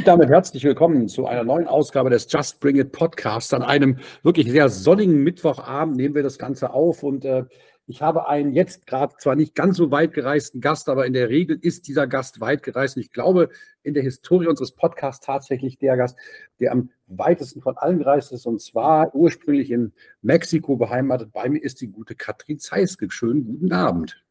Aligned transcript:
Und 0.00 0.06
damit 0.06 0.30
herzlich 0.30 0.64
willkommen 0.64 1.08
zu 1.08 1.26
einer 1.26 1.44
neuen 1.44 1.66
Ausgabe 1.66 2.08
des 2.08 2.26
Just 2.32 2.58
Bring 2.60 2.76
It 2.76 2.90
Podcasts. 2.90 3.52
An 3.52 3.62
einem 3.62 3.98
wirklich 4.22 4.50
sehr 4.50 4.70
sonnigen 4.70 5.22
Mittwochabend 5.22 5.94
nehmen 5.94 6.14
wir 6.14 6.22
das 6.22 6.38
Ganze 6.38 6.72
auf 6.72 7.02
und 7.02 7.26
äh, 7.26 7.44
ich 7.86 8.00
habe 8.00 8.26
einen 8.26 8.54
jetzt 8.54 8.86
gerade 8.86 9.12
zwar 9.18 9.36
nicht 9.36 9.54
ganz 9.54 9.76
so 9.76 9.90
weit 9.90 10.14
gereisten 10.14 10.62
Gast, 10.62 10.88
aber 10.88 11.04
in 11.04 11.12
der 11.12 11.28
Regel 11.28 11.58
ist 11.60 11.86
dieser 11.86 12.06
Gast 12.06 12.40
weit 12.40 12.62
gereist. 12.62 12.96
Und 12.96 13.02
ich 13.02 13.12
glaube, 13.12 13.50
in 13.82 13.92
der 13.92 14.02
Historie 14.02 14.46
unseres 14.46 14.72
Podcasts 14.72 15.26
tatsächlich 15.26 15.76
der 15.76 15.98
Gast, 15.98 16.18
der 16.60 16.72
am 16.72 16.88
weitesten 17.06 17.60
von 17.60 17.76
allen 17.76 17.98
gereist 17.98 18.32
ist, 18.32 18.46
und 18.46 18.62
zwar 18.62 19.14
ursprünglich 19.14 19.70
in 19.70 19.92
Mexiko 20.22 20.76
beheimatet. 20.76 21.30
Bei 21.30 21.46
mir 21.50 21.62
ist 21.62 21.82
die 21.82 21.88
gute 21.88 22.14
Katrin 22.14 22.58
Zeiske. 22.58 23.10
Schönen 23.10 23.44
guten 23.44 23.70
Abend. 23.70 24.24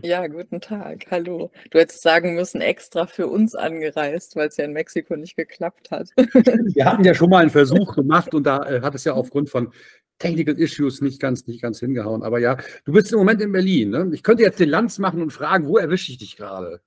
Ja, 0.00 0.26
guten 0.26 0.60
Tag. 0.60 1.06
Hallo. 1.10 1.50
Du 1.70 1.78
hättest 1.78 2.02
sagen 2.02 2.34
müssen, 2.34 2.62
extra 2.62 3.06
für 3.06 3.26
uns 3.26 3.54
angereist, 3.54 4.36
weil 4.36 4.48
es 4.48 4.56
ja 4.56 4.64
in 4.64 4.72
Mexiko 4.72 5.16
nicht 5.16 5.36
geklappt 5.36 5.90
hat. 5.90 6.08
Wir 6.16 6.86
hatten 6.86 7.04
ja 7.04 7.14
schon 7.14 7.28
mal 7.28 7.42
einen 7.42 7.50
Versuch 7.50 7.94
gemacht 7.94 8.34
und 8.34 8.44
da 8.44 8.64
äh, 8.64 8.80
hat 8.80 8.94
es 8.94 9.04
ja 9.04 9.12
aufgrund 9.12 9.50
von 9.50 9.72
Technical 10.18 10.58
Issues 10.58 11.02
nicht 11.02 11.20
ganz, 11.20 11.46
nicht 11.46 11.60
ganz 11.60 11.78
hingehauen. 11.80 12.22
Aber 12.22 12.38
ja, 12.38 12.56
du 12.84 12.92
bist 12.92 13.12
im 13.12 13.18
Moment 13.18 13.42
in 13.42 13.52
Berlin. 13.52 13.90
Ne? 13.90 14.10
Ich 14.14 14.22
könnte 14.22 14.42
jetzt 14.42 14.60
den 14.60 14.70
Lanz 14.70 14.98
machen 14.98 15.20
und 15.20 15.30
fragen, 15.30 15.66
wo 15.66 15.76
erwische 15.76 16.10
ich 16.12 16.18
dich 16.18 16.36
gerade? 16.36 16.80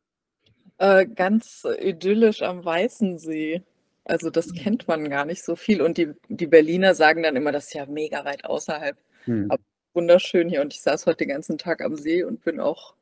Äh, 0.80 1.06
ganz 1.06 1.64
idyllisch 1.80 2.42
am 2.42 2.66
Weißen 2.66 3.20
See. 3.20 3.62
Also 4.04 4.30
das 4.30 4.54
kennt 4.54 4.88
man 4.88 5.10
gar 5.10 5.26
nicht 5.26 5.44
so 5.44 5.56
viel. 5.56 5.82
Und 5.82 5.98
die, 5.98 6.12
die 6.28 6.48
Berliner 6.48 6.96
sagen 6.96 7.24
dann 7.24 7.36
immer, 7.36 7.52
das 7.52 7.68
ist 7.68 7.74
ja 7.76 7.86
mega 7.86 8.26
weit 8.26 8.46
außerhalb. 8.46 8.98
Hm. 9.26 9.52
Aber 9.52 9.64
wunderschön 9.96 10.50
hier. 10.50 10.62
Und 10.62 10.74
ich 10.74 10.82
saß 10.82 11.06
heute 11.06 11.20
den 11.20 11.30
ganzen 11.30 11.58
Tag 11.58 11.82
am 11.82 11.96
See 11.96 12.24
und 12.24 12.44
bin 12.44 12.60
auch 12.60 12.94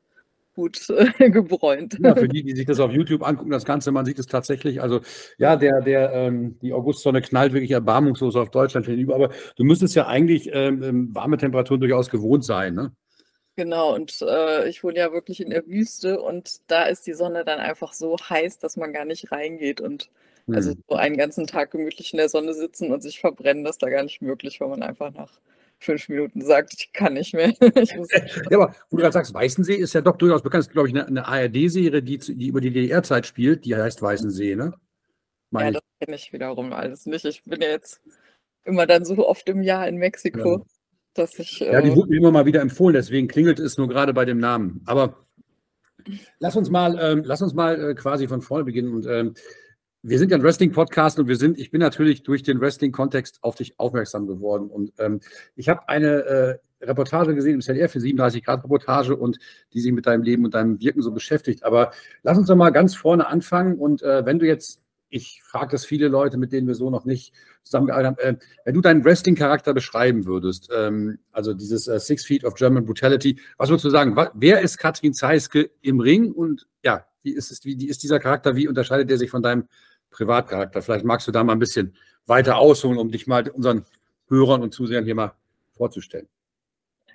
gut 0.54 0.88
äh, 0.90 1.30
gebräunt. 1.30 1.98
Ja, 2.00 2.14
für 2.14 2.28
die, 2.28 2.42
die 2.42 2.54
sich 2.54 2.66
das 2.66 2.80
auf 2.80 2.92
YouTube 2.92 3.26
angucken, 3.26 3.50
das 3.50 3.64
Ganze, 3.64 3.92
man 3.92 4.04
sieht 4.04 4.18
es 4.18 4.26
tatsächlich. 4.26 4.80
Also 4.80 5.00
ja, 5.38 5.56
der, 5.56 5.80
der, 5.82 6.12
ähm, 6.12 6.58
die 6.60 6.72
Augustsonne 6.72 7.20
knallt 7.20 7.52
wirklich 7.52 7.72
erbarmungslos 7.72 8.36
auf 8.36 8.50
Deutschland 8.50 8.86
hinüber. 8.86 9.14
Aber 9.14 9.30
du 9.56 9.64
müsstest 9.64 9.94
ja 9.94 10.06
eigentlich 10.06 10.50
ähm, 10.52 10.82
ähm, 10.82 11.14
warme 11.14 11.36
Temperaturen 11.36 11.80
durchaus 11.80 12.10
gewohnt 12.10 12.44
sein, 12.44 12.74
ne? 12.74 12.92
Genau, 13.56 13.94
und 13.94 14.20
äh, 14.20 14.68
ich 14.68 14.82
wohne 14.82 14.98
ja 14.98 15.12
wirklich 15.12 15.40
in 15.40 15.50
der 15.50 15.64
Wüste 15.68 16.20
und 16.20 16.58
da 16.66 16.86
ist 16.86 17.06
die 17.06 17.12
Sonne 17.12 17.44
dann 17.44 17.60
einfach 17.60 17.92
so 17.92 18.16
heiß, 18.16 18.58
dass 18.58 18.76
man 18.76 18.92
gar 18.92 19.04
nicht 19.04 19.30
reingeht. 19.30 19.80
Und 19.80 20.10
hm. 20.46 20.56
also 20.56 20.72
so 20.88 20.96
einen 20.96 21.16
ganzen 21.16 21.46
Tag 21.46 21.70
gemütlich 21.70 22.12
in 22.12 22.16
der 22.16 22.28
Sonne 22.28 22.52
sitzen 22.52 22.90
und 22.90 23.00
sich 23.00 23.20
verbrennen, 23.20 23.62
das 23.62 23.76
ist 23.76 23.82
da 23.82 23.90
gar 23.90 24.02
nicht 24.02 24.22
möglich, 24.22 24.60
weil 24.60 24.70
man 24.70 24.82
einfach 24.82 25.12
nach 25.12 25.38
fünf 25.84 26.08
Minuten 26.08 26.40
sagt, 26.40 26.74
ich 26.74 26.92
kann 26.92 27.14
nicht 27.14 27.34
mehr. 27.34 27.52
ja, 27.60 28.58
aber 28.58 28.74
wo 28.90 28.96
du 28.96 29.02
gerade 29.02 29.12
sagst, 29.12 29.34
Weißensee 29.34 29.74
ist 29.74 29.94
ja 29.94 30.00
doch 30.00 30.16
durchaus 30.16 30.42
bekannt. 30.42 30.62
Es 30.62 30.66
ist, 30.68 30.72
glaube 30.72 30.88
ich, 30.88 30.94
eine, 30.94 31.06
eine 31.06 31.26
ARD-Serie, 31.26 32.02
die, 32.02 32.18
die, 32.18 32.48
über 32.48 32.60
die 32.60 32.70
DDR-Zeit 32.70 33.26
spielt, 33.26 33.64
die 33.64 33.76
heißt 33.76 34.02
Weißensee, 34.02 34.56
ne? 34.56 34.74
Meine 35.50 35.66
ja, 35.66 35.72
das 35.72 35.82
kenne 36.00 36.16
ich 36.16 36.32
wiederum 36.32 36.72
alles 36.72 37.06
nicht. 37.06 37.24
Ich 37.24 37.44
bin 37.44 37.60
ja 37.60 37.68
jetzt 37.68 38.02
immer 38.64 38.86
dann 38.86 39.04
so 39.04 39.28
oft 39.28 39.48
im 39.48 39.62
Jahr 39.62 39.86
in 39.86 39.96
Mexiko, 39.96 40.58
ja. 40.58 40.64
dass 41.14 41.38
ich. 41.38 41.60
Ja, 41.60 41.80
die 41.80 41.90
äh, 41.90 41.96
wurde 41.96 42.10
mir 42.10 42.18
immer 42.18 42.32
mal 42.32 42.46
wieder 42.46 42.60
empfohlen, 42.60 42.94
deswegen 42.94 43.28
klingelt 43.28 43.60
es 43.60 43.78
nur 43.78 43.88
gerade 43.88 44.12
bei 44.12 44.24
dem 44.24 44.38
Namen. 44.38 44.82
Aber 44.86 45.24
lass 46.38 46.56
uns 46.56 46.70
mal, 46.70 46.98
ähm, 47.00 47.22
lass 47.24 47.42
uns 47.42 47.54
mal 47.54 47.90
äh, 47.90 47.94
quasi 47.94 48.26
von 48.26 48.42
vorne 48.42 48.64
beginnen 48.64 48.94
und 48.94 49.06
ähm, 49.06 49.34
wir 50.06 50.18
sind 50.18 50.30
ja 50.30 50.36
ein 50.36 50.42
Wrestling-Podcast 50.42 51.18
und 51.18 51.28
wir 51.28 51.36
sind, 51.36 51.58
ich 51.58 51.70
bin 51.70 51.80
natürlich 51.80 52.22
durch 52.22 52.42
den 52.42 52.60
Wrestling-Kontext 52.60 53.38
auf 53.40 53.54
dich 53.54 53.80
aufmerksam 53.80 54.26
geworden. 54.26 54.68
Und 54.68 54.92
ähm, 54.98 55.20
ich 55.56 55.70
habe 55.70 55.88
eine 55.88 56.24
äh, 56.24 56.58
Reportage 56.82 57.34
gesehen 57.34 57.54
im 57.54 57.62
ZDF, 57.62 57.90
für 57.90 58.00
37 58.00 58.44
Grad 58.44 58.62
Reportage 58.64 59.16
und 59.16 59.38
die 59.72 59.80
sich 59.80 59.92
mit 59.92 60.04
deinem 60.04 60.22
Leben 60.22 60.44
und 60.44 60.52
deinem 60.52 60.78
Wirken 60.78 61.00
so 61.00 61.10
beschäftigt. 61.10 61.64
Aber 61.64 61.90
lass 62.22 62.36
uns 62.36 62.48
doch 62.48 62.54
mal 62.54 62.68
ganz 62.68 62.94
vorne 62.94 63.26
anfangen. 63.26 63.78
Und 63.78 64.02
äh, 64.02 64.26
wenn 64.26 64.38
du 64.38 64.46
jetzt, 64.46 64.84
ich 65.08 65.40
frage 65.42 65.70
das 65.70 65.86
viele 65.86 66.08
Leute, 66.08 66.36
mit 66.36 66.52
denen 66.52 66.66
wir 66.66 66.74
so 66.74 66.90
noch 66.90 67.06
nicht 67.06 67.32
zusammengearbeitet 67.62 68.18
haben, 68.18 68.36
äh, 68.36 68.38
wenn 68.66 68.74
du 68.74 68.82
deinen 68.82 69.06
Wrestling-Charakter 69.06 69.72
beschreiben 69.72 70.26
würdest, 70.26 70.68
ähm, 70.70 71.18
also 71.32 71.54
dieses 71.54 71.88
äh, 71.88 71.98
Six 71.98 72.26
Feet 72.26 72.44
of 72.44 72.56
German 72.56 72.84
Brutality, 72.84 73.40
was 73.56 73.70
würdest 73.70 73.86
du 73.86 73.90
sagen? 73.90 74.14
Wer 74.34 74.60
ist 74.60 74.76
Katrin 74.76 75.14
Zeiske 75.14 75.70
im 75.80 76.00
Ring 76.00 76.30
und 76.30 76.66
ja, 76.82 77.06
wie 77.22 77.32
ist, 77.32 77.50
es, 77.50 77.64
wie 77.64 77.88
ist 77.88 78.02
dieser 78.02 78.20
Charakter, 78.20 78.54
wie 78.54 78.68
unterscheidet 78.68 79.10
er 79.10 79.16
sich 79.16 79.30
von 79.30 79.42
deinem 79.42 79.66
Privatcharakter. 80.14 80.80
Vielleicht 80.80 81.04
magst 81.04 81.26
du 81.26 81.32
da 81.32 81.44
mal 81.44 81.52
ein 81.52 81.58
bisschen 81.58 81.94
weiter 82.26 82.56
ausholen, 82.56 82.98
um 82.98 83.10
dich 83.10 83.26
mal 83.26 83.48
unseren 83.50 83.84
Hörern 84.28 84.62
und 84.62 84.72
Zusehern 84.72 85.04
hier 85.04 85.14
mal 85.14 85.34
vorzustellen. 85.76 86.28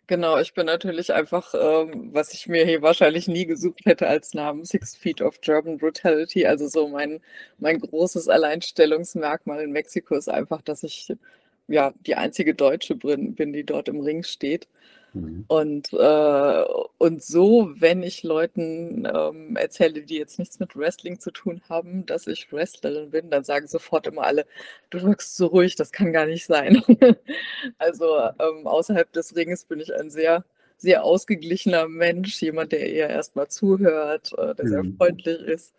Genau, 0.08 0.40
ich 0.40 0.56
bin 0.56 0.66
natürlich 0.66 1.14
einfach, 1.14 1.54
ähm, 1.54 2.10
was 2.14 2.34
ich 2.34 2.48
mir 2.48 2.66
hier 2.66 2.82
wahrscheinlich 2.82 3.28
nie 3.28 3.46
gesucht 3.46 3.82
hätte 3.86 4.08
als 4.08 4.34
Namen, 4.34 4.66
Six 4.66 4.96
Feet 4.96 5.22
of 5.22 5.40
German 5.42 5.78
Brutality. 5.78 6.48
Also 6.48 6.68
so 6.68 6.88
mein, 6.88 7.22
mein 7.60 7.80
großes 7.80 8.28
Alleinstellungsmerkmal 8.28 9.62
in 9.62 9.72
Mexiko 9.72 10.16
ist 10.16 10.28
einfach, 10.28 10.64
dass 10.64 10.82
ich 10.82 11.14
ja 11.68 11.94
die 12.08 12.16
einzige 12.16 12.56
Deutsche 12.56 12.96
bin, 12.96 13.36
bin 13.36 13.54
die 13.54 13.64
dort 13.64 13.88
im 13.88 14.00
Ring 14.00 14.24
steht. 14.24 14.68
Mhm. 15.14 15.46
Und, 15.48 15.94
äh, 15.94 16.66
und 16.98 17.24
so, 17.24 17.72
wenn 17.76 18.04
ich 18.04 18.24
Leuten 18.24 19.08
ähm, 19.12 19.56
erzähle, 19.56 20.04
die 20.04 20.18
jetzt 20.18 20.40
nichts 20.40 20.60
mit 20.60 20.76
Wrestling 20.76 21.20
zu 21.20 21.32
tun 21.32 21.62
haben, 21.70 22.06
dass 22.06 22.28
ich 22.28 22.52
Wrestlerin 22.52 23.10
bin, 23.12 23.30
dann 23.30 23.44
sagen 23.44 23.68
sofort 23.68 24.08
immer 24.08 24.24
alle, 24.24 24.46
du 24.90 25.02
wirkst 25.02 25.36
so 25.36 25.48
ruhig, 25.48 25.76
das 25.76 25.92
kann 25.92 26.14
gar 26.14 26.26
nicht 26.26 26.46
sein. 26.46 26.84
also 27.78 28.18
ähm, 28.18 28.68
außerhalb 28.68 29.12
des 29.12 29.36
Ringes 29.36 29.66
bin 29.66 29.80
ich 29.80 29.94
ein 29.94 30.10
sehr, 30.10 30.46
sehr 30.78 31.04
ausgeglichener 31.04 31.88
Mensch, 31.88 32.42
jemand, 32.42 32.72
der 32.72 32.88
eher 32.88 33.10
erstmal 33.10 33.48
zuhört, 33.48 34.34
äh, 34.38 34.56
der 34.56 34.66
mhm. 34.66 34.70
sehr 34.70 34.84
freundlich 34.98 35.42
ist. 35.42 35.74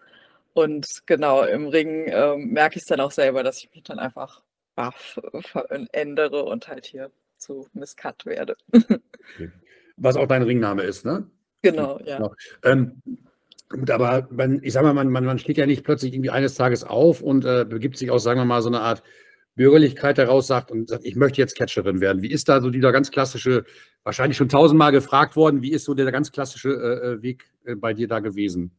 Und 0.53 1.07
genau, 1.07 1.45
im 1.45 1.69
Ring 1.69 2.07
äh, 2.07 2.37
merke 2.37 2.77
ich 2.77 2.83
es 2.83 2.89
dann 2.89 3.01
auch 3.01 3.13
selber, 3.13 3.43
dass 3.43 3.59
ich 3.59 3.71
mich 3.73 3.85
dann 3.85 4.01
einfach 4.01 4.43
baff 4.75 5.21
verändere 5.43 6.45
und 6.45 6.69
halt 6.69 6.87
hier 6.87 7.11
zu 7.41 7.69
Miskat 7.73 8.27
werde. 8.27 8.57
okay. 8.73 9.51
Was 9.97 10.17
auch 10.17 10.27
dein 10.27 10.43
Ringname 10.43 10.83
ist, 10.83 11.05
ne? 11.05 11.29
Genau, 11.63 12.01
ja. 12.05 12.17
Genau. 12.17 12.35
Ähm, 12.65 13.03
gut, 13.69 13.91
aber 13.91 14.29
man, 14.31 14.63
ich 14.63 14.73
sag 14.73 14.83
mal, 14.83 14.95
man, 14.95 15.11
man, 15.11 15.25
man 15.25 15.39
steht 15.39 15.59
ja 15.59 15.67
nicht 15.67 15.85
plötzlich 15.85 16.15
irgendwie 16.15 16.31
eines 16.31 16.55
Tages 16.55 16.85
auf 16.85 17.21
und 17.21 17.45
äh, 17.45 17.67
begibt 17.69 17.99
sich 17.99 18.11
aus, 18.11 18.23
sagen 18.23 18.41
wir 18.41 18.47
mal, 18.47 18.63
so 18.63 18.69
eine 18.69 18.81
Art 18.81 19.03
Bürgerlichkeit 19.57 20.17
heraus, 20.17 20.47
sagt 20.47 20.71
und 20.71 20.89
sagt, 20.89 21.05
ich 21.05 21.17
möchte 21.17 21.41
jetzt 21.41 21.57
Catcherin 21.57 22.01
werden. 22.01 22.23
Wie 22.23 22.31
ist 22.31 22.49
da 22.49 22.61
so 22.61 22.71
dieser 22.71 22.93
ganz 22.93 23.11
klassische, 23.11 23.65
wahrscheinlich 24.05 24.39
schon 24.39 24.49
tausendmal 24.49 24.93
gefragt 24.93 25.37
worden, 25.37 25.61
wie 25.61 25.73
ist 25.73 25.85
so 25.85 25.93
der 25.93 26.11
ganz 26.13 26.33
klassische 26.33 26.71
äh, 26.71 27.09
äh 27.09 27.23
Weg 27.23 27.51
äh, 27.65 27.75
bei 27.75 27.93
dir 27.93 28.09
da 28.09 28.21
gewesen? 28.21 28.71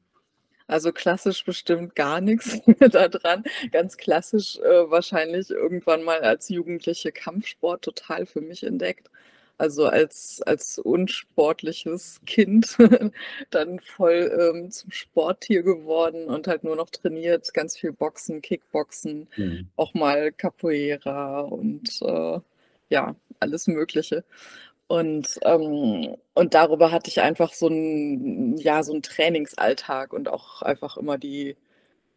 Also 0.72 0.94
klassisch 0.94 1.44
bestimmt 1.44 1.96
gar 1.96 2.22
nichts 2.22 2.62
da 2.80 3.10
dran. 3.10 3.44
Ganz 3.74 3.98
klassisch 3.98 4.58
äh, 4.60 4.90
wahrscheinlich 4.90 5.50
irgendwann 5.50 6.02
mal 6.04 6.22
als 6.22 6.48
Jugendliche 6.48 7.12
Kampfsport 7.12 7.82
total 7.82 8.26
für 8.26 8.40
mich 8.40 8.64
entdeckt. 8.64 9.10
Also 9.58 9.86
als, 9.86 10.42
als 10.44 10.80
unsportliches 10.80 12.22
Kind 12.26 12.78
dann 13.50 13.82
voll 13.82 14.32
ähm, 14.56 14.72
zum 14.72 14.92
Sporttier 14.92 15.62
geworden 15.62 16.28
und 16.28 16.48
halt 16.48 16.64
nur 16.64 16.78
noch 16.78 16.90
trainiert, 16.90 17.54
ganz 17.54 17.78
viel 17.78 17.92
Boxen, 17.92 18.42
Kickboxen, 18.42 19.28
mhm. 19.36 19.68
auch 19.76 19.94
mal 19.94 20.32
Capoeira 20.32 21.42
und 21.42 22.02
äh, 22.02 22.40
ja, 22.90 23.16
alles 23.42 23.68
Mögliche. 23.68 24.24
Und, 24.92 25.40
ähm, 25.44 26.18
und 26.34 26.54
darüber 26.54 26.92
hatte 26.92 27.10
ich 27.10 27.22
einfach 27.22 27.54
so 27.54 27.68
einen, 27.68 28.58
ja, 28.58 28.84
so 28.84 29.00
Trainingsalltag 29.00 30.12
und 30.12 30.28
auch 30.28 30.62
einfach 30.64 30.98
immer 30.98 31.18
die, 31.18 31.56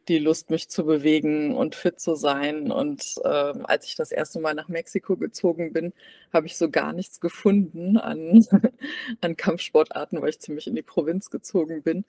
die 0.08 0.18
Lust, 0.18 0.50
mich 0.50 0.68
zu 0.68 0.84
bewegen 0.84 1.54
und 1.54 1.76
fit 1.76 2.00
zu 2.00 2.16
sein. 2.16 2.72
Und 2.72 3.14
ähm, 3.24 3.64
als 3.64 3.86
ich 3.86 3.94
das 3.94 4.10
erste 4.10 4.40
Mal 4.40 4.54
nach 4.54 4.66
Mexiko 4.66 5.16
gezogen 5.16 5.72
bin, 5.72 5.92
habe 6.32 6.48
ich 6.48 6.56
so 6.56 6.68
gar 6.68 6.92
nichts 6.92 7.20
gefunden 7.20 7.96
an, 7.96 8.44
an 9.20 9.36
Kampfsportarten, 9.36 10.20
weil 10.20 10.30
ich 10.30 10.40
ziemlich 10.40 10.66
in 10.66 10.74
die 10.74 10.82
Provinz 10.82 11.30
gezogen 11.30 11.82
bin. 11.82 12.04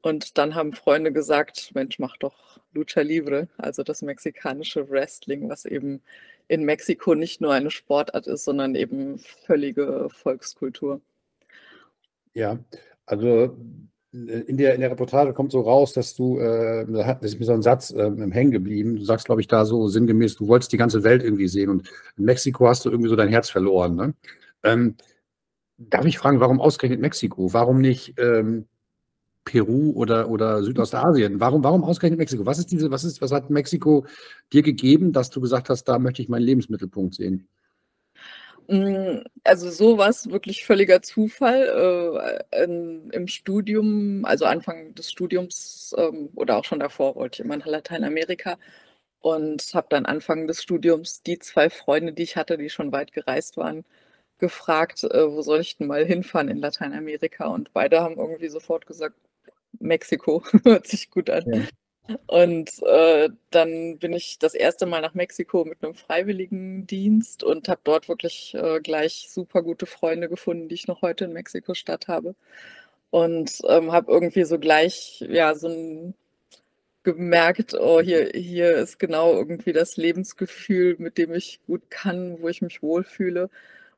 Und 0.00 0.38
dann 0.38 0.54
haben 0.54 0.74
Freunde 0.74 1.10
gesagt, 1.10 1.72
Mensch, 1.74 1.98
mach 1.98 2.16
doch 2.18 2.60
Lucha 2.72 3.00
Libre, 3.00 3.48
also 3.56 3.82
das 3.82 4.00
mexikanische 4.02 4.88
Wrestling, 4.90 5.48
was 5.48 5.64
eben 5.64 6.02
in 6.48 6.64
Mexiko 6.64 7.14
nicht 7.14 7.40
nur 7.40 7.52
eine 7.52 7.70
Sportart 7.70 8.26
ist, 8.26 8.44
sondern 8.44 8.74
eben 8.74 9.18
völlige 9.18 10.08
Volkskultur. 10.10 11.00
Ja, 12.34 12.58
also 13.06 13.56
äh, 14.12 14.40
in 14.46 14.56
der, 14.56 14.74
in 14.74 14.80
der 14.80 14.90
Reportage 14.90 15.32
kommt 15.32 15.52
so 15.52 15.60
raus, 15.60 15.92
dass 15.92 16.14
du, 16.14 16.38
äh, 16.38 16.86
da 16.86 17.12
ist 17.22 17.38
mir 17.38 17.46
so 17.46 17.52
ein 17.52 17.62
Satz 17.62 17.90
äh, 17.90 18.10
hängen 18.30 18.50
geblieben. 18.50 18.96
Du 18.96 19.04
sagst, 19.04 19.26
glaube 19.26 19.40
ich, 19.40 19.48
da 19.48 19.64
so 19.64 19.88
sinngemäß, 19.88 20.36
du 20.36 20.48
wolltest 20.48 20.72
die 20.72 20.76
ganze 20.76 21.04
Welt 21.04 21.22
irgendwie 21.22 21.48
sehen 21.48 21.70
und 21.70 21.88
in 22.16 22.24
Mexiko 22.24 22.68
hast 22.68 22.84
du 22.84 22.90
irgendwie 22.90 23.10
so 23.10 23.16
dein 23.16 23.28
Herz 23.28 23.50
verloren. 23.50 23.96
Ne? 23.96 24.14
Ähm, 24.62 24.96
darf 25.78 26.04
ich 26.04 26.18
fragen, 26.18 26.40
warum 26.40 26.60
ausgerechnet 26.60 27.00
Mexiko? 27.00 27.52
Warum 27.52 27.80
nicht 27.80 28.14
ähm, 28.18 28.66
Peru 29.44 29.92
oder, 29.94 30.28
oder 30.28 30.62
Südostasien. 30.62 31.40
Warum, 31.40 31.62
warum 31.62 31.84
ausgerechnet 31.84 32.18
Mexiko? 32.18 32.46
Was 32.46 32.58
ist 32.58 32.70
diese, 32.72 32.90
was 32.90 33.04
ist, 33.04 33.20
was 33.20 33.32
hat 33.32 33.50
Mexiko 33.50 34.06
dir 34.52 34.62
gegeben, 34.62 35.12
dass 35.12 35.30
du 35.30 35.40
gesagt 35.40 35.68
hast, 35.68 35.84
da 35.84 35.98
möchte 35.98 36.22
ich 36.22 36.28
meinen 36.28 36.44
Lebensmittelpunkt 36.44 37.14
sehen? 37.14 37.48
Mm, 38.68 39.18
also 39.44 39.70
sowas 39.70 40.30
wirklich 40.30 40.64
völliger 40.64 41.02
Zufall. 41.02 42.44
Äh, 42.52 42.64
in, 42.64 43.10
Im 43.10 43.28
Studium, 43.28 44.24
also 44.24 44.46
Anfang 44.46 44.94
des 44.94 45.10
Studiums 45.10 45.94
ähm, 45.98 46.30
oder 46.34 46.56
auch 46.56 46.64
schon 46.64 46.80
davor, 46.80 47.14
wollte 47.16 47.42
ich 47.42 47.44
immer 47.44 47.56
nach 47.58 47.66
Lateinamerika 47.66 48.56
und 49.20 49.62
habe 49.74 49.88
dann 49.90 50.06
Anfang 50.06 50.46
des 50.46 50.62
Studiums 50.62 51.22
die 51.22 51.38
zwei 51.38 51.70
Freunde, 51.70 52.12
die 52.12 52.22
ich 52.24 52.36
hatte, 52.36 52.58
die 52.58 52.70
schon 52.70 52.92
weit 52.92 53.12
gereist 53.12 53.56
waren, 53.56 53.84
gefragt, 54.38 55.04
äh, 55.04 55.30
wo 55.30 55.42
soll 55.42 55.60
ich 55.60 55.76
denn 55.76 55.86
mal 55.88 56.04
hinfahren 56.06 56.48
in 56.48 56.58
Lateinamerika? 56.60 57.46
Und 57.48 57.72
beide 57.72 58.00
haben 58.02 58.16
irgendwie 58.18 58.48
sofort 58.48 58.86
gesagt, 58.86 59.16
Mexiko, 59.80 60.42
hört 60.64 60.86
sich 60.86 61.10
gut 61.10 61.30
an. 61.30 61.44
Ja. 61.46 62.16
Und 62.26 62.82
äh, 62.82 63.30
dann 63.50 63.98
bin 63.98 64.12
ich 64.12 64.38
das 64.38 64.54
erste 64.54 64.84
Mal 64.84 65.00
nach 65.00 65.14
Mexiko 65.14 65.64
mit 65.64 65.82
einem 65.82 65.94
Freiwilligendienst 65.94 67.42
und 67.42 67.68
habe 67.68 67.80
dort 67.84 68.08
wirklich 68.08 68.54
äh, 68.54 68.80
gleich 68.80 69.28
super 69.30 69.62
gute 69.62 69.86
Freunde 69.86 70.28
gefunden, 70.28 70.68
die 70.68 70.74
ich 70.74 70.86
noch 70.86 71.00
heute 71.00 71.24
in 71.24 71.32
Mexiko-Stadt 71.32 72.08
habe. 72.08 72.34
Und 73.10 73.60
ähm, 73.68 73.92
habe 73.92 74.12
irgendwie 74.12 74.44
so 74.44 74.58
gleich, 74.58 75.24
ja, 75.28 75.54
so 75.54 75.68
ein 75.68 76.14
gemerkt, 77.04 77.74
oh, 77.74 78.00
hier, 78.00 78.30
hier 78.34 78.76
ist 78.76 78.98
genau 78.98 79.34
irgendwie 79.34 79.72
das 79.72 79.96
Lebensgefühl, 79.96 80.96
mit 80.98 81.18
dem 81.18 81.34
ich 81.34 81.60
gut 81.66 81.90
kann, 81.90 82.40
wo 82.40 82.48
ich 82.48 82.62
mich 82.62 82.82
wohlfühle. 82.82 83.50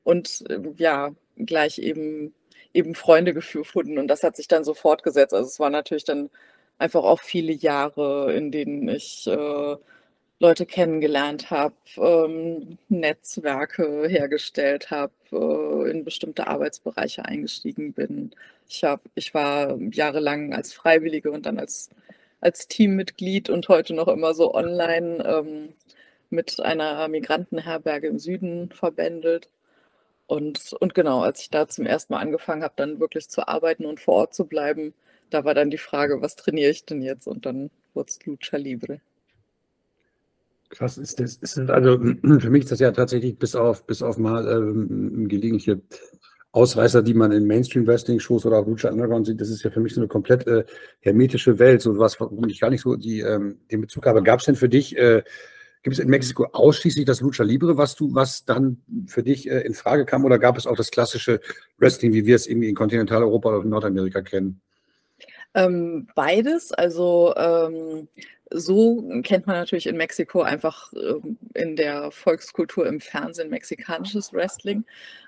Und 0.05 0.45
ähm, 0.51 0.75
ja, 0.77 1.13
gleich 1.37 1.79
eben, 1.79 2.35
eben 2.77 2.95
Freunde 2.95 3.35
gefunden. 3.35 3.99
Und 3.99 4.09
das 4.09 4.23
hat 4.23 4.37
sich 4.37 4.49
dann 4.49 4.65
so 4.65 4.75
fortgesetzt. 4.75 5.35
Also 5.35 5.49
es 5.49 5.61
war 5.61 5.71
natürlich 5.71 6.05
dann 6.05 6.31
einfach 6.79 7.05
auch 7.05 7.21
viele 7.21 7.53
Jahre, 7.53 8.33
in 8.35 8.53
denen 8.53 8.89
ich 8.89 9.27
äh, 9.27 9.77
Leute 10.39 10.67
kennengelernt 10.67 11.51
habe, 11.51 11.75
ähm, 11.97 12.79
Netzwerke 12.89 14.07
hergestellt 14.09 14.91
habe, 14.91 15.13
äh, 15.33 15.91
in 15.91 16.05
bestimmte 16.05 16.47
Arbeitsbereiche 16.47 17.25
eingestiegen 17.25 17.93
bin. 17.95 18.33
Ich, 18.69 18.85
hab, 18.85 19.01
ich 19.15 19.33
war 19.35 19.79
jahrelang 19.93 20.53
als 20.53 20.75
Freiwillige 20.75 21.31
und 21.31 21.47
dann 21.47 21.59
als, 21.59 21.91
als 22.41 22.69
Teammitglied 22.69 23.49
und 23.49 23.69
heute 23.69 23.95
noch 23.95 24.09
immer 24.09 24.35
so 24.35 24.55
online 24.55 25.25
ähm, 25.25 25.73
mit 26.31 26.61
einer 26.61 27.09
Migrantenherberge 27.09 28.09
im 28.09 28.19
Süden 28.19 28.71
verbändelt. 28.71 29.49
Und, 30.27 30.73
und 30.81 30.95
genau, 30.95 31.21
als 31.23 31.41
ich 31.41 31.51
da 31.51 31.69
zum 31.69 31.87
ersten 31.87 32.13
Mal 32.13 32.21
angefangen 32.21 32.63
habe, 32.63 32.75
dann 32.77 32.99
wirklich 32.99 33.29
zu 33.29 33.47
arbeiten 33.47 33.87
und 33.87 34.01
vor 34.01 34.15
Ort 34.15 34.35
zu 34.35 34.47
bleiben, 34.47 34.93
da 35.31 35.45
war 35.45 35.55
dann 35.55 35.71
die 35.71 35.79
Frage, 35.79 36.21
was 36.21 36.37
trainiere 36.37 36.71
ich 36.71 36.85
denn 36.85 37.03
jetzt? 37.03 37.27
Und 37.27 37.47
dann 37.47 37.71
wurde 37.95 38.11
es 38.11 38.25
Lucha 38.27 38.57
Libre. 38.57 39.01
Krass 40.71 40.99
ist 40.99 41.21
das. 41.21 41.37
Ist 41.37 41.59
also 41.59 41.99
für 42.41 42.51
mich 42.51 42.65
ist 42.65 42.73
das 42.73 42.81
ja 42.81 42.91
tatsächlich 42.91 43.39
bis 43.39 43.55
auf, 43.55 43.87
bis 43.87 44.03
auf 44.03 44.19
mal 44.19 44.47
ähm, 44.49 45.29
gelegentliche 45.29 45.81
Ausreißer, 46.57 47.03
die 47.03 47.15
man 47.15 47.33
in 47.33 47.47
Mainstream-Wrestling-Shows 47.47 48.47
oder 48.47 48.59
auch 48.59 48.67
Lucha 48.67 48.89
Underground 48.89 49.27
sieht, 49.27 49.41
das 49.41 49.51
ist 49.51 49.63
ja 49.63 49.71
für 49.71 49.81
mich 49.81 49.95
so 49.95 50.01
eine 50.01 50.09
komplett 50.09 50.47
äh, 50.47 50.65
hermetische 51.01 51.59
Welt, 51.59 51.83
so 51.83 51.99
was, 51.99 52.19
wo 52.19 52.47
ich 52.47 52.61
gar 52.61 52.71
nicht 52.71 52.81
so 52.81 52.97
die, 52.97 53.21
ähm, 53.21 53.59
den 53.71 53.83
Bezug 53.83 54.07
habe. 54.07 54.23
Gab 54.23 54.41
es 54.41 54.47
denn 54.47 54.57
für 54.57 54.69
dich, 54.69 54.97
äh, 54.97 55.23
gibt 55.83 55.95
es 55.95 56.01
in 56.01 56.09
Mexiko 56.09 56.47
ausschließlich 56.53 57.05
das 57.05 57.21
Lucha 57.21 57.45
Libre, 57.45 57.77
was 57.77 57.95
du, 57.95 58.15
was 58.15 58.45
dann 58.45 58.83
für 59.07 59.23
dich 59.23 59.49
äh, 59.49 59.61
in 59.61 59.75
Frage 59.75 60.05
kam, 60.05 60.25
oder 60.25 60.39
gab 60.39 60.57
es 60.57 60.67
auch 60.67 60.77
das 60.77 60.91
klassische 60.91 61.41
Wrestling, 61.79 62.13
wie 62.13 62.27
wir 62.27 62.37
es 62.37 62.47
irgendwie 62.47 62.69
in 62.69 62.75
Kontinentaleuropa 62.75 63.51
oder 63.51 63.63
in 63.63 63.71
Nordamerika 63.71 64.23
kennen? 64.23 64.61
Ähm, 65.55 66.07
beides. 66.15 66.73
Also 66.73 67.35
ähm, 67.37 68.09
so 68.51 69.03
kennt 69.23 69.47
man 69.47 69.57
natürlich 69.57 69.87
in 69.87 69.97
Mexiko 69.97 70.43
einfach 70.43 70.93
ähm, 70.93 71.37
in 71.55 71.77
der 71.77 72.11
Volkskultur 72.11 72.87
im 72.87 73.01
Fernsehen 73.01 73.51
mexikanisches 73.51 74.33
Wrestling. 74.33 74.85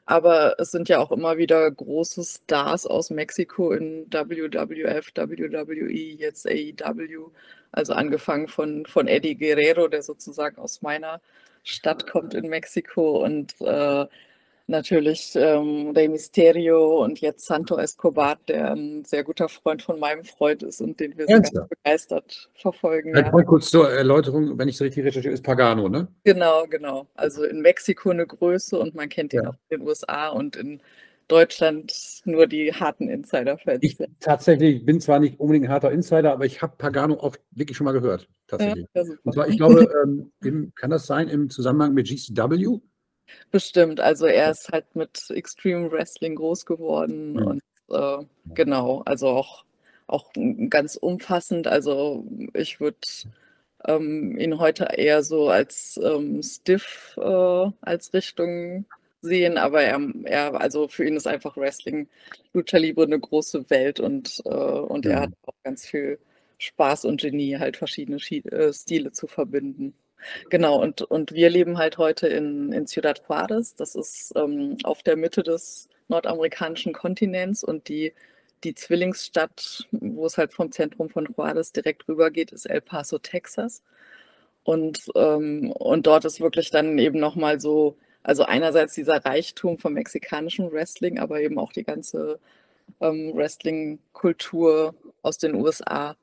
Aber 0.06 0.56
es 0.58 0.70
sind 0.70 0.88
ja 0.88 0.98
auch 1.00 1.10
immer 1.10 1.36
wieder 1.36 1.70
große 1.70 2.22
Stars 2.24 2.86
aus 2.86 3.10
Mexiko 3.10 3.72
in 3.72 4.06
WWF, 4.10 5.10
WWE, 5.14 5.92
jetzt 5.92 6.46
AEW. 6.48 7.30
Also 7.72 7.92
angefangen 7.92 8.48
von, 8.48 8.86
von 8.86 9.08
Eddie 9.08 9.36
Guerrero, 9.36 9.88
der 9.88 10.02
sozusagen 10.02 10.58
aus 10.58 10.82
meiner 10.82 11.20
Stadt 11.64 12.10
kommt 12.10 12.34
in 12.34 12.48
Mexiko 12.48 13.22
und 13.24 13.54
äh, 13.60 14.06
natürlich 14.68 15.32
ähm, 15.34 15.92
Rey 15.96 16.08
Mysterio 16.08 17.02
und 17.02 17.20
jetzt 17.20 17.46
Santo 17.46 17.76
Escobar, 17.78 18.38
der 18.48 18.72
ein 18.72 19.04
sehr 19.04 19.24
guter 19.24 19.48
Freund 19.48 19.82
von 19.82 19.98
meinem 19.98 20.24
Freund 20.24 20.62
ist 20.62 20.80
und 20.80 21.00
den 21.00 21.16
wir 21.16 21.26
sehr 21.26 21.40
ganz 21.40 21.50
begeistert 21.68 22.50
verfolgen. 22.54 23.16
Ja. 23.16 23.30
Mal 23.30 23.44
kurz 23.44 23.70
zur 23.70 23.90
Erläuterung, 23.90 24.58
wenn 24.58 24.68
ich 24.68 24.76
es 24.76 24.82
richtig 24.82 25.04
recherchiere, 25.04 25.34
ist 25.34 25.42
Pagano, 25.42 25.88
ne? 25.88 26.08
Genau, 26.24 26.66
genau. 26.68 27.06
Also 27.14 27.44
in 27.44 27.60
Mexiko 27.60 28.10
eine 28.10 28.26
Größe 28.26 28.78
und 28.78 28.94
man 28.94 29.08
kennt 29.08 29.32
ihn 29.32 29.42
ja. 29.42 29.50
auch 29.50 29.54
in 29.68 29.80
den 29.80 29.88
USA 29.88 30.28
und 30.28 30.56
in 30.56 30.80
Deutschland 31.28 31.92
nur 32.24 32.46
die 32.46 32.72
harten 32.72 33.08
Insider-Fans. 33.08 33.80
Ich 33.82 33.98
tatsächlich 34.18 34.84
bin 34.84 35.00
zwar 35.00 35.18
nicht 35.18 35.38
unbedingt 35.38 35.66
ein 35.66 35.72
harter 35.72 35.92
Insider, 35.92 36.32
aber 36.32 36.46
ich 36.46 36.62
habe 36.62 36.74
Pagano 36.76 37.14
auch 37.14 37.36
wirklich 37.50 37.76
schon 37.76 37.84
mal 37.84 37.92
gehört. 37.92 38.28
Tatsächlich. 38.46 38.86
Ja, 38.94 39.02
und 39.22 39.32
zwar, 39.34 39.48
ich 39.48 39.58
glaube, 39.58 39.88
ähm, 40.02 40.32
im, 40.42 40.72
kann 40.74 40.90
das 40.90 41.06
sein 41.06 41.28
im 41.28 41.50
Zusammenhang 41.50 41.92
mit 41.92 42.08
GCW? 42.08 42.80
Bestimmt, 43.50 44.00
also 44.00 44.26
er 44.26 44.50
ist 44.50 44.70
halt 44.70 44.94
mit 44.94 45.30
Extreme 45.30 45.90
Wrestling 45.90 46.36
groß 46.36 46.66
geworden 46.66 47.32
mhm. 47.34 47.46
und 47.46 47.62
äh, 47.90 48.24
genau, 48.54 49.02
also 49.04 49.28
auch, 49.28 49.64
auch 50.06 50.30
ganz 50.68 50.96
umfassend. 50.96 51.66
Also 51.66 52.26
ich 52.54 52.80
würde 52.80 52.98
ähm, 53.86 54.38
ihn 54.38 54.58
heute 54.58 54.88
eher 54.96 55.22
so 55.22 55.48
als 55.48 55.98
ähm, 56.02 56.42
Stiff 56.42 57.16
äh, 57.18 57.70
als 57.80 58.12
Richtung 58.12 58.86
sehen, 59.20 59.58
aber 59.58 59.82
er, 59.82 60.00
er, 60.24 60.60
also 60.60 60.88
für 60.88 61.04
ihn 61.04 61.16
ist 61.16 61.26
einfach 61.26 61.56
Wrestling 61.56 62.08
Lucha 62.52 62.78
Libre 62.78 63.04
eine 63.04 63.18
große 63.18 63.68
Welt 63.70 64.00
und, 64.00 64.42
äh, 64.44 64.48
und 64.50 65.04
mhm. 65.04 65.10
er 65.10 65.20
hat 65.22 65.30
auch 65.46 65.54
ganz 65.64 65.86
viel 65.86 66.18
Spaß 66.58 67.04
und 67.04 67.20
Genie, 67.20 67.56
halt 67.58 67.76
verschiedene 67.76 68.18
äh, 68.18 68.72
Stile 68.72 69.12
zu 69.12 69.26
verbinden. 69.26 69.94
Genau, 70.50 70.80
und, 70.80 71.02
und 71.02 71.32
wir 71.32 71.50
leben 71.50 71.78
halt 71.78 71.98
heute 71.98 72.28
in, 72.28 72.72
in 72.72 72.86
Ciudad 72.86 73.22
Juárez. 73.28 73.74
Das 73.76 73.94
ist 73.94 74.32
ähm, 74.36 74.76
auf 74.84 75.02
der 75.02 75.16
Mitte 75.16 75.42
des 75.42 75.88
nordamerikanischen 76.08 76.92
Kontinents 76.92 77.62
und 77.64 77.88
die, 77.88 78.12
die 78.64 78.74
Zwillingsstadt, 78.74 79.86
wo 79.92 80.26
es 80.26 80.38
halt 80.38 80.52
vom 80.52 80.72
Zentrum 80.72 81.10
von 81.10 81.26
Juárez 81.26 81.72
direkt 81.72 82.08
rüber 82.08 82.30
geht, 82.30 82.52
ist 82.52 82.66
El 82.66 82.80
Paso, 82.80 83.18
Texas. 83.18 83.82
Und, 84.64 85.00
ähm, 85.14 85.72
und 85.72 86.06
dort 86.06 86.24
ist 86.24 86.40
wirklich 86.40 86.70
dann 86.70 86.98
eben 86.98 87.18
nochmal 87.18 87.60
so, 87.60 87.96
also 88.22 88.44
einerseits 88.44 88.94
dieser 88.94 89.24
Reichtum 89.24 89.78
vom 89.78 89.94
mexikanischen 89.94 90.70
Wrestling, 90.72 91.18
aber 91.18 91.40
eben 91.40 91.58
auch 91.58 91.72
die 91.72 91.84
ganze 91.84 92.38
ähm, 93.00 93.32
Wrestling-Kultur 93.34 94.94
aus 95.22 95.38
den 95.38 95.54
USA. 95.54 96.16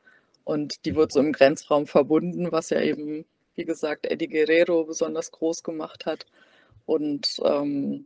Und 0.44 0.86
die 0.86 0.96
wird 0.96 1.12
so 1.12 1.20
im 1.22 1.32
Grenzraum 1.34 1.88
verbunden, 1.88 2.52
was 2.52 2.70
ja 2.70 2.82
eben 2.82 3.26
wie 3.56 3.66
gesagt, 3.66 4.06
Eddie 4.06 4.28
Guerrero 4.28 4.86
besonders 4.86 5.32
groß 5.32 5.64
gemacht 5.64 6.06
hat. 6.06 6.26
Und, 6.86 7.42
ähm, 7.44 8.06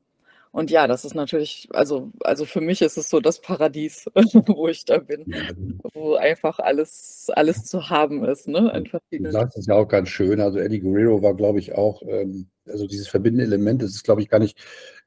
und 0.51 0.72
ja, 0.72 0.88
das 0.88 1.06
ist 1.06 1.13
natürlich, 1.13 1.68
also, 1.74 2.12
also 2.22 2.46
für 2.46 2.62
mich 2.62 2.82
ist 2.82 2.98
es 2.98 3.10
so 3.10 3.20
das 3.20 3.39
Paradies, 3.39 4.06
wo 4.48 4.68
ich 4.68 4.86
da 4.86 4.98
bin, 4.98 5.79
wo 5.94 6.15
einfach 6.15 6.60
alles, 6.60 7.27
alles 7.36 7.65
zu 7.65 7.89
haben 7.89 8.24
ist. 8.24 8.48
Ne? 8.48 8.72
Einfach 8.72 9.01
das 9.12 9.56
ist 9.56 9.68
ja 9.68 9.75
auch 9.75 9.88
ganz 9.88 10.10
schön. 10.10 10.39
Also 10.39 10.60
Eddie 10.60 10.79
Guerrero 10.79 11.22
war, 11.22 11.36
glaube 11.36 11.60
ich, 11.60 11.74
auch, 11.74 12.01
ähm, 12.03 12.48
also 12.65 12.88
dieses 12.88 13.08
verbindende 13.08 13.46
Element, 13.46 13.82
das 13.82 13.91
ist, 13.91 14.03
glaube 14.03 14.22
ich, 14.22 14.29
gar 14.29 14.39
nicht 14.39 14.58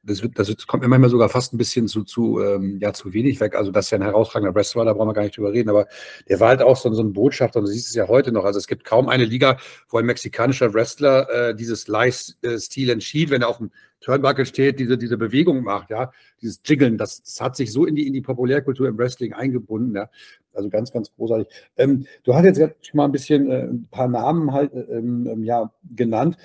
das, 0.04 0.22
wird, 0.22 0.38
das 0.38 0.66
kommt 0.66 0.82
mir 0.82 0.88
manchmal 0.88 1.10
sogar 1.10 1.28
fast 1.28 1.54
ein 1.54 1.58
bisschen 1.58 1.86
zu, 1.86 2.02
zu, 2.02 2.40
ähm, 2.40 2.78
ja, 2.80 2.92
zu 2.92 3.12
wenig 3.12 3.40
weg. 3.40 3.54
Also, 3.54 3.70
dass 3.70 3.92
er 3.92 3.98
ein 3.98 4.04
herausragender 4.04 4.54
Wrestler 4.54 4.84
da 4.84 4.92
brauchen 4.92 5.08
wir 5.08 5.14
gar 5.14 5.22
nicht 5.22 5.36
drüber 5.36 5.52
reden. 5.52 5.70
Aber 5.70 5.86
der 6.28 6.40
war 6.40 6.48
halt 6.48 6.62
auch 6.62 6.76
so, 6.76 6.92
so 6.92 7.02
ein 7.02 7.12
Botschafter 7.12 7.60
und 7.60 7.66
du 7.66 7.72
siehst 7.72 7.88
es 7.88 7.94
ja 7.94 8.08
heute 8.08 8.32
noch. 8.32 8.44
Also, 8.44 8.58
es 8.58 8.66
gibt 8.66 8.84
kaum 8.84 9.08
eine 9.08 9.24
Liga, 9.24 9.58
wo 9.88 9.98
ein 9.98 10.06
mexikanischer 10.06 10.74
Wrestler 10.74 11.28
äh, 11.30 11.54
dieses 11.54 11.86
Live-Stil 11.88 12.90
entschied, 12.90 13.30
wenn 13.30 13.42
er 13.42 13.48
auf 13.48 13.58
dem 13.58 13.70
Turnbuckle 14.00 14.44
steht, 14.44 14.78
diese, 14.80 14.98
diese 14.98 15.16
Bewegung 15.16 15.62
macht, 15.62 15.90
ja, 15.90 16.10
dieses 16.40 16.60
Jiggeln, 16.64 16.98
das, 16.98 17.22
das 17.22 17.40
hat 17.40 17.56
sich 17.56 17.72
so 17.72 17.86
in 17.86 17.94
die, 17.94 18.06
in 18.06 18.12
die 18.12 18.20
Populärkultur 18.20 18.88
im 18.88 18.98
Wrestling 18.98 19.32
eingebunden, 19.32 19.94
ja. 19.94 20.10
Also 20.54 20.68
ganz, 20.68 20.92
ganz 20.92 21.10
großartig. 21.14 21.46
Ähm, 21.78 22.06
du 22.24 22.34
hast 22.34 22.44
jetzt 22.44 22.58
schon 22.58 22.98
mal 22.98 23.06
ein 23.06 23.12
bisschen 23.12 23.50
äh, 23.50 23.62
ein 23.62 23.88
paar 23.90 24.08
Namen 24.08 24.52
halt 24.52 24.74
äh, 24.74 24.80
ähm, 24.80 25.44
ja, 25.44 25.72
genannt 25.96 26.36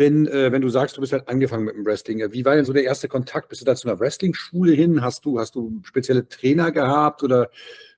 wenn, 0.00 0.26
äh, 0.26 0.50
wenn 0.50 0.62
du 0.62 0.70
sagst, 0.70 0.96
du 0.96 1.02
bist 1.02 1.12
halt 1.12 1.28
angefangen 1.28 1.64
mit 1.64 1.76
dem 1.76 1.84
Wrestling, 1.84 2.20
wie 2.32 2.44
war 2.46 2.56
denn 2.56 2.64
so 2.64 2.72
der 2.72 2.84
erste 2.84 3.06
Kontakt? 3.06 3.50
Bist 3.50 3.60
du 3.60 3.66
da 3.66 3.76
zu 3.76 3.86
einer 3.86 4.00
Wrestling-Schule 4.00 4.72
hin? 4.72 5.02
Hast 5.02 5.26
du, 5.26 5.38
hast 5.38 5.54
du 5.54 5.82
spezielle 5.84 6.26
Trainer 6.26 6.72
gehabt 6.72 7.22
oder 7.22 7.50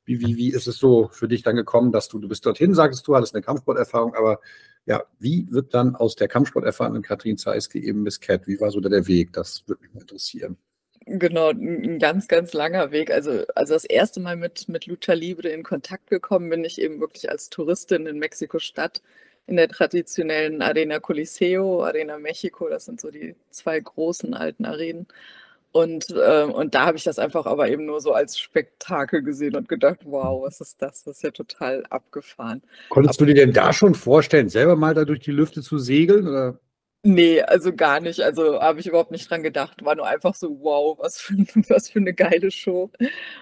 wie, 0.04 0.20
wie, 0.20 0.36
wie 0.36 0.52
ist 0.52 0.66
es 0.66 0.78
so 0.78 1.08
für 1.12 1.28
dich 1.28 1.44
dann 1.44 1.54
gekommen, 1.54 1.92
dass 1.92 2.08
du, 2.08 2.18
du 2.18 2.26
bist 2.26 2.44
dorthin, 2.44 2.74
sagst 2.74 3.06
du, 3.06 3.14
hattest 3.14 3.36
eine 3.36 3.42
Kampfsporterfahrung, 3.42 4.16
aber 4.16 4.40
ja, 4.84 5.04
wie 5.20 5.46
wird 5.52 5.74
dann 5.74 5.94
aus 5.94 6.16
der 6.16 6.26
Kampfsporterfahrenen 6.26 7.02
Katrin 7.02 7.38
Zeiske 7.38 7.78
eben 7.78 8.02
bis 8.02 8.18
Cat? 8.18 8.48
Wie 8.48 8.60
war 8.60 8.72
so 8.72 8.80
da 8.80 8.88
der 8.88 9.06
Weg? 9.06 9.32
Das 9.32 9.62
würde 9.68 9.82
mich 9.82 9.94
mal 9.94 10.00
interessieren. 10.00 10.56
Genau, 11.06 11.50
ein 11.50 12.00
ganz, 12.00 12.26
ganz 12.26 12.52
langer 12.52 12.90
Weg. 12.90 13.12
Also, 13.12 13.44
also 13.54 13.74
das 13.74 13.84
erste 13.84 14.18
Mal 14.18 14.36
mit, 14.36 14.68
mit 14.68 14.86
Lucha 14.86 15.12
Libre 15.12 15.50
in 15.50 15.62
Kontakt 15.62 16.08
gekommen 16.08 16.50
bin 16.50 16.64
ich 16.64 16.80
eben 16.80 16.98
wirklich 16.98 17.30
als 17.30 17.48
Touristin 17.48 18.06
in 18.06 18.18
Mexiko-Stadt 18.18 19.02
in 19.46 19.56
der 19.56 19.68
traditionellen 19.68 20.62
Arena 20.62 20.98
Coliseo, 20.98 21.84
Arena 21.84 22.18
Mexico, 22.18 22.68
das 22.68 22.84
sind 22.84 23.00
so 23.00 23.10
die 23.10 23.34
zwei 23.50 23.80
großen 23.80 24.34
alten 24.34 24.64
Arenen. 24.64 25.06
Und, 25.72 26.10
äh, 26.10 26.44
und 26.44 26.74
da 26.74 26.86
habe 26.86 26.98
ich 26.98 27.04
das 27.04 27.18
einfach 27.18 27.46
aber 27.46 27.68
eben 27.68 27.86
nur 27.86 28.00
so 28.00 28.12
als 28.12 28.38
Spektakel 28.38 29.22
gesehen 29.22 29.56
und 29.56 29.70
gedacht, 29.70 30.00
wow, 30.04 30.42
was 30.42 30.60
ist 30.60 30.82
das? 30.82 31.02
Das 31.04 31.16
ist 31.16 31.22
ja 31.22 31.30
total 31.30 31.84
abgefahren. 31.88 32.62
Konntest 32.90 33.18
aber, 33.18 33.26
du 33.26 33.34
dir 33.34 33.46
denn 33.46 33.54
da 33.54 33.72
schon 33.72 33.94
vorstellen, 33.94 34.50
selber 34.50 34.76
mal 34.76 34.92
da 34.92 35.06
durch 35.06 35.20
die 35.20 35.30
Lüfte 35.30 35.62
zu 35.62 35.78
segeln? 35.78 36.28
Oder? 36.28 36.58
Nee, 37.04 37.40
also 37.40 37.74
gar 37.74 38.00
nicht. 38.00 38.20
Also 38.20 38.60
habe 38.60 38.80
ich 38.80 38.86
überhaupt 38.86 39.10
nicht 39.10 39.28
dran 39.30 39.42
gedacht. 39.42 39.82
War 39.82 39.96
nur 39.96 40.06
einfach 40.06 40.34
so, 40.34 40.58
wow, 40.60 40.98
was 41.00 41.18
für, 41.18 41.34
was 41.68 41.88
für 41.88 42.00
eine 42.00 42.12
geile 42.12 42.50
Show 42.50 42.90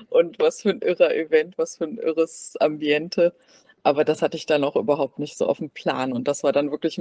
und 0.08 0.38
was 0.38 0.62
für 0.62 0.70
ein 0.70 0.82
irrer 0.82 1.12
Event, 1.14 1.58
was 1.58 1.76
für 1.78 1.84
ein 1.84 1.98
irres 1.98 2.54
Ambiente. 2.60 3.34
Aber 3.82 4.04
das 4.04 4.22
hatte 4.22 4.36
ich 4.36 4.46
dann 4.46 4.64
auch 4.64 4.76
überhaupt 4.76 5.18
nicht 5.18 5.36
so 5.38 5.46
auf 5.46 5.58
dem 5.58 5.70
Plan. 5.70 6.12
Und 6.12 6.28
das 6.28 6.42
war 6.42 6.52
dann 6.52 6.70
wirklich 6.70 7.00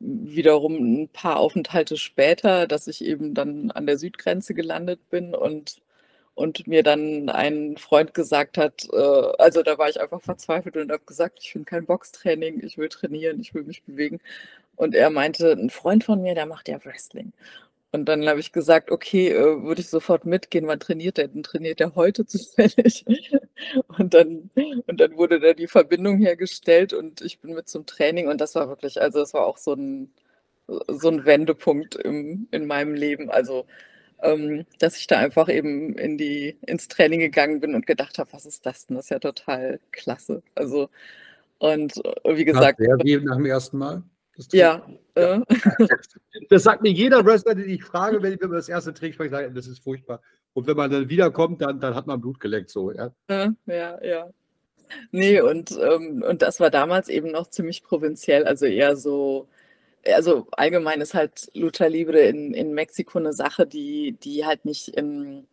wiederum 0.00 1.02
ein 1.02 1.08
paar 1.08 1.38
Aufenthalte 1.38 1.96
später, 1.96 2.66
dass 2.66 2.86
ich 2.88 3.04
eben 3.04 3.34
dann 3.34 3.70
an 3.70 3.86
der 3.86 3.98
Südgrenze 3.98 4.54
gelandet 4.54 5.00
bin 5.10 5.34
und, 5.34 5.82
und 6.34 6.66
mir 6.66 6.82
dann 6.82 7.28
ein 7.28 7.76
Freund 7.76 8.14
gesagt 8.14 8.58
hat, 8.58 8.88
äh, 8.92 8.96
also 9.38 9.62
da 9.62 9.78
war 9.78 9.90
ich 9.90 10.00
einfach 10.00 10.22
verzweifelt 10.22 10.76
und 10.76 10.90
habe 10.90 11.04
gesagt, 11.04 11.40
ich 11.42 11.54
will 11.54 11.64
kein 11.64 11.86
Boxtraining, 11.86 12.64
ich 12.64 12.78
will 12.78 12.88
trainieren, 12.88 13.40
ich 13.40 13.54
will 13.54 13.64
mich 13.64 13.82
bewegen. 13.84 14.20
Und 14.76 14.94
er 14.94 15.10
meinte, 15.10 15.52
ein 15.52 15.70
Freund 15.70 16.04
von 16.04 16.22
mir, 16.22 16.34
der 16.34 16.46
macht 16.46 16.68
ja 16.68 16.82
Wrestling. 16.84 17.32
Und 17.92 18.04
dann 18.06 18.28
habe 18.28 18.38
ich 18.38 18.52
gesagt, 18.52 18.90
okay, 18.92 19.30
äh, 19.30 19.62
würde 19.62 19.80
ich 19.80 19.88
sofort 19.88 20.24
mitgehen, 20.24 20.66
wann 20.68 20.78
trainiert 20.78 21.18
er? 21.18 21.28
Dann 21.28 21.42
trainiert 21.42 21.80
er 21.80 21.96
heute 21.96 22.24
zufällig. 22.26 23.04
Und 23.98 24.14
dann, 24.14 24.50
und 24.86 25.00
dann 25.00 25.16
wurde 25.16 25.40
da 25.40 25.52
die 25.54 25.66
Verbindung 25.66 26.18
hergestellt 26.18 26.92
und 26.92 27.20
ich 27.20 27.40
bin 27.40 27.54
mit 27.54 27.68
zum 27.68 27.86
Training 27.86 28.28
und 28.28 28.40
das 28.40 28.54
war 28.54 28.68
wirklich, 28.68 29.00
also 29.00 29.20
es 29.20 29.34
war 29.34 29.46
auch 29.46 29.58
so 29.58 29.74
ein, 29.74 30.10
so 30.88 31.08
ein 31.08 31.24
Wendepunkt 31.24 31.96
im, 31.96 32.48
in 32.52 32.66
meinem 32.66 32.94
Leben. 32.94 33.28
Also, 33.30 33.66
ähm, 34.22 34.66
dass 34.78 34.96
ich 34.96 35.06
da 35.06 35.18
einfach 35.18 35.48
eben 35.48 35.98
in 35.98 36.16
die, 36.16 36.56
ins 36.66 36.88
Training 36.88 37.20
gegangen 37.20 37.60
bin 37.60 37.74
und 37.74 37.86
gedacht 37.86 38.18
habe, 38.18 38.32
was 38.32 38.46
ist 38.46 38.66
das 38.66 38.86
denn? 38.86 38.96
Das 38.96 39.06
ist 39.06 39.10
ja 39.10 39.18
total 39.18 39.80
klasse. 39.90 40.42
Also, 40.54 40.90
und 41.58 41.96
äh, 42.24 42.36
wie 42.36 42.44
gesagt. 42.44 42.78
Sehr 42.78 42.96
wie 43.02 43.16
nach 43.16 43.36
dem 43.36 43.46
ersten 43.46 43.78
Mal? 43.78 44.02
Ja. 44.52 44.86
ja. 45.16 45.42
Das 46.48 46.64
sagt 46.64 46.82
mir 46.82 46.90
jeder 46.90 47.24
Wrestler, 47.24 47.54
den 47.54 47.68
ich 47.68 47.84
frage, 47.84 48.22
wenn 48.22 48.32
ich 48.32 48.40
über 48.40 48.56
das 48.56 48.68
erste 48.68 48.92
Trick 48.92 49.14
spreche, 49.14 49.30
sage, 49.30 49.52
das 49.52 49.66
ist 49.66 49.82
furchtbar. 49.82 50.20
Und 50.52 50.66
wenn 50.66 50.76
man 50.76 50.90
dann 50.90 51.08
wiederkommt, 51.08 51.62
dann, 51.62 51.80
dann 51.80 51.94
hat 51.94 52.06
man 52.06 52.20
Blut 52.20 52.40
geleckt, 52.40 52.70
so, 52.70 52.92
ja. 52.92 53.12
Ja, 53.28 53.52
ja. 53.66 54.04
ja. 54.04 54.30
Nee, 55.12 55.40
und, 55.40 55.70
ähm, 55.80 56.24
und 56.28 56.42
das 56.42 56.60
war 56.60 56.70
damals 56.70 57.08
eben 57.08 57.30
noch 57.30 57.48
ziemlich 57.48 57.82
provinziell, 57.82 58.44
also 58.44 58.66
eher 58.66 58.96
so, 58.96 59.48
also 60.06 60.48
allgemein 60.52 61.00
ist 61.00 61.14
halt 61.14 61.50
Lucha 61.54 61.86
Libre 61.86 62.20
in, 62.20 62.54
in 62.54 62.72
Mexiko 62.72 63.18
eine 63.18 63.32
Sache, 63.32 63.66
die, 63.66 64.16
die 64.22 64.46
halt 64.46 64.64
nicht 64.64 64.88
in, 64.88 65.46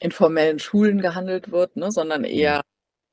in 0.00 0.12
formellen 0.12 0.58
Schulen 0.58 1.00
gehandelt 1.00 1.50
wird, 1.50 1.76
ne, 1.76 1.90
sondern 1.90 2.24
eher 2.24 2.60
äh, 2.60 2.62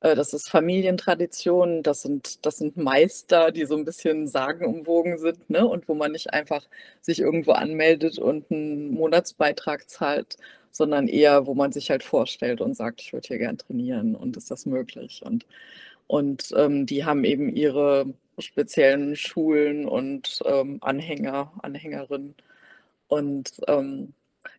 das 0.00 0.32
ist 0.34 0.50
Familientradition, 0.50 1.82
das 1.82 2.02
sind, 2.02 2.44
das 2.46 2.58
sind 2.58 2.76
Meister, 2.76 3.50
die 3.50 3.64
so 3.64 3.76
ein 3.76 3.84
bisschen 3.84 4.28
sagenumwogen 4.28 5.18
sind, 5.18 5.48
ne? 5.50 5.66
Und 5.66 5.88
wo 5.88 5.94
man 5.94 6.12
nicht 6.12 6.32
einfach 6.32 6.64
sich 7.00 7.20
irgendwo 7.20 7.52
anmeldet 7.52 8.18
und 8.18 8.50
einen 8.50 8.90
Monatsbeitrag 8.92 9.88
zahlt, 9.88 10.36
sondern 10.70 11.08
eher, 11.08 11.46
wo 11.46 11.54
man 11.54 11.72
sich 11.72 11.90
halt 11.90 12.02
vorstellt 12.04 12.60
und 12.60 12.74
sagt, 12.76 13.00
ich 13.00 13.12
würde 13.12 13.28
hier 13.28 13.38
gern 13.38 13.58
trainieren 13.58 14.14
und 14.14 14.36
ist 14.36 14.50
das 14.50 14.66
möglich? 14.66 15.22
Und, 15.24 15.46
und 16.06 16.52
ähm, 16.56 16.86
die 16.86 17.04
haben 17.04 17.24
eben 17.24 17.48
ihre 17.54 18.06
speziellen 18.38 19.16
Schulen 19.16 19.86
und 19.88 20.40
ähm, 20.46 20.78
Anhänger, 20.82 21.52
Anhängerinnen. 21.62 22.34
Und 23.08 23.52
ähm, 23.68 24.14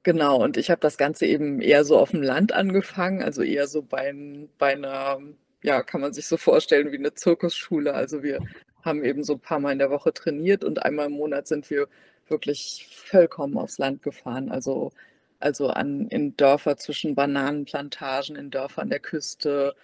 Genau, 0.07 0.41
und 0.41 0.55
ich 0.55 0.69
habe 0.69 0.79
das 0.79 0.97
Ganze 0.97 1.25
eben 1.25 1.59
eher 1.59 1.83
so 1.83 1.97
auf 1.99 2.11
dem 2.11 2.21
Land 2.23 2.53
angefangen, 2.53 3.21
also 3.21 3.41
eher 3.41 3.67
so 3.67 3.81
bei, 3.81 4.13
bei 4.57 4.71
einer, 4.71 5.19
ja, 5.63 5.83
kann 5.83 5.99
man 5.99 6.13
sich 6.13 6.27
so 6.27 6.37
vorstellen 6.37 6.93
wie 6.93 6.97
eine 6.97 7.13
Zirkusschule. 7.13 7.93
Also 7.93 8.23
wir 8.23 8.39
haben 8.83 9.03
eben 9.03 9.25
so 9.25 9.33
ein 9.33 9.41
paar 9.41 9.59
Mal 9.59 9.73
in 9.73 9.79
der 9.79 9.89
Woche 9.89 10.13
trainiert 10.13 10.63
und 10.63 10.81
einmal 10.85 11.07
im 11.07 11.11
Monat 11.11 11.47
sind 11.49 11.69
wir 11.69 11.89
wirklich 12.29 12.87
vollkommen 12.89 13.57
aufs 13.57 13.79
Land 13.79 14.01
gefahren. 14.01 14.49
Also, 14.49 14.93
also 15.41 15.67
an, 15.71 16.07
in 16.07 16.37
Dörfer 16.37 16.77
zwischen 16.77 17.13
Bananenplantagen, 17.13 18.37
in 18.37 18.49
Dörfer 18.49 18.83
an 18.83 18.89
der 18.89 19.01
Küste, 19.01 19.75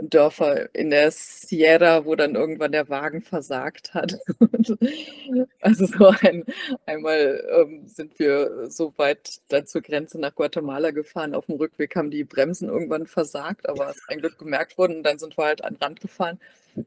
Dörfer 0.00 0.74
in 0.74 0.90
der 0.90 1.10
Sierra, 1.10 2.04
wo 2.04 2.14
dann 2.14 2.34
irgendwann 2.34 2.72
der 2.72 2.88
Wagen 2.88 3.22
versagt 3.22 3.94
hat. 3.94 4.18
also 5.60 5.86
so 5.86 6.12
ein, 6.20 6.44
einmal 6.86 7.44
ähm, 7.52 7.86
sind 7.86 8.18
wir 8.18 8.70
so 8.70 8.92
weit 8.96 9.40
dann 9.48 9.66
zur 9.66 9.82
Grenze 9.82 10.18
nach 10.18 10.34
Guatemala 10.34 10.90
gefahren. 10.90 11.34
Auf 11.34 11.46
dem 11.46 11.56
Rückweg 11.56 11.96
haben 11.96 12.10
die 12.10 12.24
Bremsen 12.24 12.68
irgendwann 12.68 13.06
versagt, 13.06 13.68
aber 13.68 13.90
es 13.90 13.96
ist 13.96 14.08
ein 14.08 14.20
Glück 14.20 14.38
gemerkt 14.38 14.78
worden. 14.78 14.98
Und 14.98 15.02
dann 15.02 15.18
sind 15.18 15.36
wir 15.36 15.44
halt 15.44 15.64
an 15.64 15.74
den 15.74 15.82
Rand 15.82 16.00
gefahren 16.00 16.38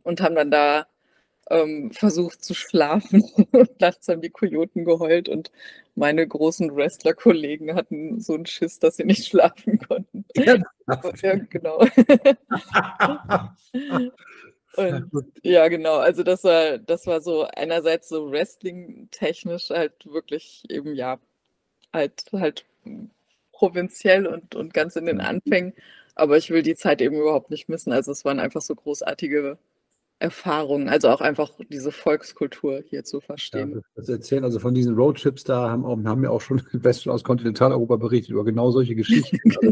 und 0.03 0.21
haben 0.21 0.35
dann 0.35 0.51
da 0.51 0.87
ähm, 1.51 1.91
versucht 1.91 2.43
zu 2.43 2.53
schlafen. 2.53 3.23
Nachts 3.79 4.07
haben 4.07 4.21
die 4.21 4.29
Kojoten 4.29 4.85
geheult 4.85 5.27
und 5.27 5.51
meine 5.95 6.25
großen 6.25 6.73
Wrestler-Kollegen 6.75 7.75
hatten 7.75 8.21
so 8.21 8.33
einen 8.35 8.45
Schiss, 8.45 8.79
dass 8.79 8.95
sie 8.95 9.03
nicht 9.03 9.27
schlafen 9.29 9.79
konnten. 9.79 10.25
Ja, 10.35 10.57
ja 11.21 11.35
genau. 11.35 11.85
und, 14.77 15.25
ja, 15.43 15.67
genau. 15.67 15.97
Also 15.97 16.23
das 16.23 16.43
war, 16.45 16.77
das 16.77 17.05
war 17.05 17.21
so 17.21 17.43
einerseits 17.43 18.07
so 18.07 18.31
Wrestling-technisch 18.31 19.69
halt 19.69 20.05
wirklich 20.05 20.63
eben 20.69 20.95
ja 20.95 21.19
halt 21.93 22.23
halt 22.31 22.65
provinziell 23.51 24.25
und, 24.25 24.55
und 24.55 24.73
ganz 24.73 24.95
in 24.95 25.05
den. 25.05 25.19
Anfängen. 25.21 25.73
Aber 26.15 26.37
ich 26.37 26.49
will 26.49 26.61
die 26.61 26.75
Zeit 26.75 27.01
eben 27.01 27.15
überhaupt 27.15 27.51
nicht 27.51 27.69
missen. 27.69 27.91
Also 27.91 28.11
es 28.11 28.25
waren 28.25 28.39
einfach 28.39 28.61
so 28.61 28.75
großartige 28.75 29.57
Erfahrungen, 30.21 30.87
also 30.87 31.09
auch 31.09 31.19
einfach 31.19 31.51
diese 31.69 31.91
Volkskultur 31.91 32.83
hier 32.87 33.03
zu 33.03 33.21
verstehen. 33.21 33.71
Ja, 33.75 33.81
das 33.95 34.07
erzählen 34.07 34.43
also 34.43 34.59
von 34.59 34.75
diesen 34.75 34.95
Roadtrips 34.95 35.43
da 35.43 35.69
haben, 35.69 35.83
auch, 35.83 35.97
haben 36.05 36.21
wir 36.21 36.31
auch 36.31 36.41
schon 36.41 36.61
Westen 36.73 37.09
aus 37.09 37.23
Kontinentaleuropa 37.23 37.95
berichtet 37.95 38.29
über 38.29 38.45
genau 38.45 38.69
solche 38.69 38.95
Geschichten. 38.95 39.39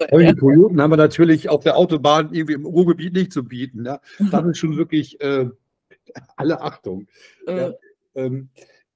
also, 0.00 0.18
ja. 0.20 0.34
Kojoten 0.34 0.80
haben 0.80 0.90
wir 0.90 0.98
natürlich 0.98 1.48
auf 1.48 1.64
der 1.64 1.78
Autobahn 1.78 2.32
irgendwie 2.32 2.52
im 2.52 2.66
Ruhrgebiet 2.66 3.14
nicht 3.14 3.32
zu 3.32 3.44
bieten. 3.44 3.82
Ne? 3.82 4.00
Das 4.30 4.44
ist 4.46 4.58
schon 4.58 4.76
wirklich 4.76 5.18
äh, 5.22 5.48
alle 6.36 6.60
Achtung. 6.60 7.06
Mhm. 7.46 7.56
Ja, 7.56 7.72
ähm, 8.14 8.48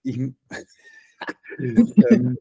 ich, 0.02 0.18
ähm, 1.58 2.38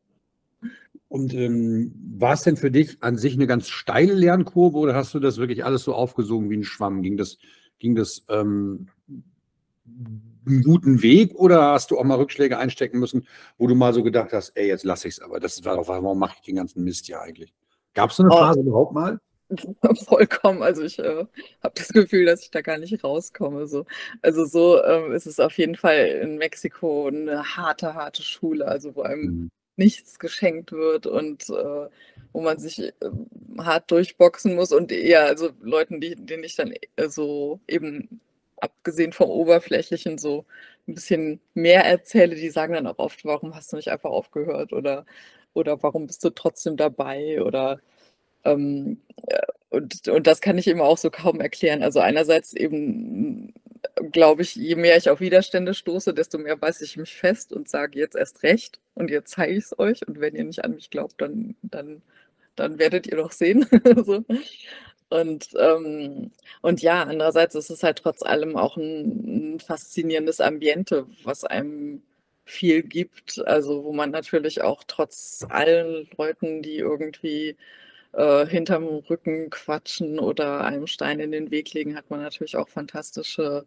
und 1.08 1.34
ähm, 1.34 1.94
war 2.18 2.34
es 2.34 2.44
denn 2.44 2.58
für 2.58 2.72
dich 2.72 2.98
an 3.02 3.18
sich 3.18 3.34
eine 3.34 3.48
ganz 3.48 3.70
steile 3.70 4.14
Lernkurve 4.14 4.78
oder 4.78 4.96
hast 4.96 5.14
du 5.14 5.20
das 5.20 5.38
wirklich 5.38 5.64
alles 5.64 5.84
so 5.84 5.94
aufgesogen 5.94 6.50
wie 6.50 6.58
ein 6.58 6.64
Schwamm? 6.64 7.02
Ging 7.02 7.18
das 7.18 7.38
Ging 7.80 7.96
das 7.96 8.26
ähm, 8.30 8.90
einen 10.46 10.64
guten 10.64 11.02
Weg 11.02 11.36
oder 11.36 11.72
hast 11.72 11.92
du 11.92 11.98
auch 11.98 12.04
mal 12.04 12.16
Rückschläge 12.16 12.58
einstecken 12.58 13.00
müssen, 13.00 13.28
wo 13.58 13.68
du 13.68 13.76
mal 13.76 13.94
so 13.94 14.04
gedacht 14.04 14.34
hast, 14.34 14.52
ey, 14.56 14.68
jetzt 14.68 14.84
lasse 14.84 15.08
ich 15.08 15.16
es 15.16 15.22
aber. 15.22 15.40
Das 15.40 15.64
war 15.66 15.76
doch, 15.76 15.88
warum 15.88 16.20
mache 16.20 16.36
ich 16.36 16.42
den 16.42 16.56
ganzen 16.56 16.84
Mist 16.84 17.06
hier 17.06 17.22
eigentlich? 17.22 17.54
Gab 17.94 18.12
es 18.12 18.18
so 18.18 18.24
eine 18.24 18.34
oh. 18.34 18.38
Phase 18.38 18.62
überhaupt 18.62 18.94
mal? 18.94 19.20
Vollkommen. 20.08 20.62
Also 20.62 20.84
ich 20.84 21.00
äh, 21.00 21.26
habe 21.64 21.74
das 21.76 21.90
Gefühl, 21.90 22.26
dass 22.26 22.44
ich 22.44 22.52
da 22.52 22.62
gar 22.62 22.78
nicht 22.78 23.04
rauskomme. 23.04 23.68
So. 23.68 23.86
Also 24.22 24.46
so 24.46 24.84
ähm, 24.84 25.12
ist 25.12 25.26
es 25.26 25.40
auf 25.40 25.58
jeden 25.58 25.76
Fall 25.76 26.06
in 26.22 26.38
Mexiko 26.38 27.08
eine 27.08 27.44
harte, 27.56 27.96
harte 27.96 28.22
Schule, 28.22 28.68
also 28.68 28.96
wo 28.96 29.02
einem 29.02 29.22
mhm. 29.22 29.52
Nichts 29.80 30.20
geschenkt 30.20 30.72
wird 30.74 31.08
und 31.08 31.50
äh, 31.50 31.88
wo 32.34 32.42
man 32.42 32.60
sich 32.60 32.80
äh, 32.80 32.92
hart 33.58 33.90
durchboxen 33.92 34.56
muss 34.56 34.72
und 34.72 34.92
eher, 34.92 35.26
also 35.26 35.50
Leuten, 35.62 36.02
die, 36.02 36.16
denen 36.16 36.44
ich 36.44 36.56
dann 36.56 36.74
äh, 36.98 37.08
so 37.08 37.60
eben 37.68 38.20
abgesehen 38.58 39.14
vom 39.14 39.30
Oberflächlichen 39.30 40.18
so 40.18 40.46
ein 40.88 40.96
bisschen 40.96 41.40
mehr 41.54 41.86
erzähle, 41.86 42.36
die 42.36 42.50
sagen 42.50 42.74
dann 42.74 42.88
auch 42.88 43.00
oft, 43.00 43.24
warum 43.26 43.56
hast 43.56 43.72
du 43.72 43.78
nicht 43.78 43.90
einfach 43.90 44.10
aufgehört 44.10 44.74
oder, 44.74 45.06
oder 45.54 45.82
warum 45.82 46.08
bist 46.08 46.24
du 46.26 46.30
trotzdem 46.30 46.76
dabei 46.78 47.42
oder 47.42 47.80
ähm, 48.44 49.02
äh, 49.28 49.40
und, 49.70 50.08
und 50.08 50.28
das 50.28 50.42
kann 50.42 50.58
ich 50.58 50.68
eben 50.68 50.82
auch 50.82 50.98
so 50.98 51.12
kaum 51.12 51.40
erklären. 51.42 51.84
Also 51.84 52.00
einerseits 52.00 52.54
eben 52.54 53.54
glaube 54.12 54.42
ich, 54.44 54.56
je 54.56 54.76
mehr 54.76 54.98
ich 54.98 55.10
auf 55.10 55.20
Widerstände 55.20 55.74
stoße, 55.74 56.14
desto 56.14 56.38
mehr 56.38 56.58
beiße 56.58 56.84
ich 56.84 56.98
mich 56.98 57.16
fest 57.16 57.54
und 57.54 57.70
sage 57.70 58.00
jetzt 58.00 58.16
erst 58.16 58.44
recht 58.44 58.80
und 58.96 59.10
jetzt 59.10 59.32
zeige 59.32 59.54
ich 59.54 59.66
es 59.66 59.80
euch. 59.80 60.08
Und 60.08 60.20
wenn 60.20 60.36
ihr 60.36 60.44
nicht 60.44 60.64
an 60.64 60.76
mich 60.76 60.90
glaubt, 60.90 61.22
dann, 61.22 61.56
dann 61.62 62.02
dann 62.60 62.78
werdet 62.78 63.08
ihr 63.08 63.18
doch 63.18 63.32
sehen. 63.32 63.66
so. 64.06 64.24
Und, 65.10 65.50
ähm, 65.58 66.32
und 66.62 66.82
ja, 66.82 67.04
andererseits 67.04 67.56
ist 67.56 67.70
es 67.72 67.82
halt 67.84 68.00
trotz 68.00 68.22
allem 68.22 68.56
auch 68.56 68.78
ein, 68.78 69.56
ein, 69.56 69.60
faszinierendes 69.60 70.40
Ambiente, 70.40 71.08
was 71.24 71.46
einem 71.46 72.04
viel 72.46 72.84
gibt. 72.84 73.42
Also 73.48 73.84
wo 73.86 73.94
man 73.94 74.12
natürlich 74.12 74.62
auch 74.62 74.84
trotz 74.86 75.46
allen 75.50 76.08
Leuten, 76.18 76.62
die 76.62 76.78
irgendwie 76.78 77.56
äh, 78.14 78.46
hinterm 78.46 78.86
Rücken 79.10 79.50
quatschen 79.50 80.20
oder 80.20 80.62
einem 80.64 80.88
Stein 80.88 81.20
in 81.20 81.32
den 81.32 81.52
Weg 81.52 81.74
legen, 81.74 81.96
hat 81.96 82.10
man 82.10 82.22
natürlich 82.22 82.56
auch 82.58 82.70
fantastische 82.70 83.66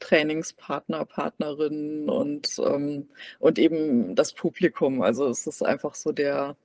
Trainingspartner, 0.00 1.04
Partnerinnen 1.04 2.08
und, 2.08 2.58
ähm, 2.58 3.08
und 3.38 3.58
eben 3.58 4.14
das 4.14 4.32
Publikum. 4.32 5.02
Also 5.02 5.28
es 5.28 5.46
ist 5.46 5.62
einfach 5.62 5.94
so 5.94 6.12
der, 6.12 6.56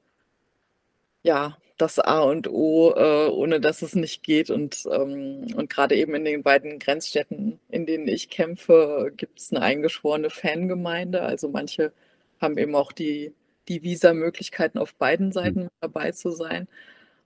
ja, 1.23 1.57
das 1.77 1.99
A 1.99 2.21
und 2.21 2.47
O, 2.47 2.93
äh, 2.95 3.27
ohne 3.29 3.59
dass 3.59 3.81
es 3.81 3.95
nicht 3.95 4.23
geht. 4.23 4.49
Und, 4.49 4.83
ähm, 4.91 5.47
und 5.55 5.69
gerade 5.69 5.95
eben 5.95 6.15
in 6.15 6.25
den 6.25 6.43
beiden 6.43 6.79
Grenzstädten, 6.79 7.59
in 7.69 7.85
denen 7.85 8.07
ich 8.07 8.29
kämpfe, 8.29 9.11
gibt 9.17 9.39
es 9.39 9.51
eine 9.51 9.61
eingeschworene 9.63 10.29
Fangemeinde. 10.29 11.21
Also 11.21 11.49
manche 11.49 11.91
haben 12.39 12.57
eben 12.57 12.75
auch 12.75 12.91
die, 12.91 13.33
die 13.67 13.83
Visa-Möglichkeiten 13.83 14.77
auf 14.77 14.93
beiden 14.95 15.27
hm. 15.27 15.31
Seiten 15.33 15.67
dabei 15.81 16.11
zu 16.11 16.31
sein. 16.31 16.67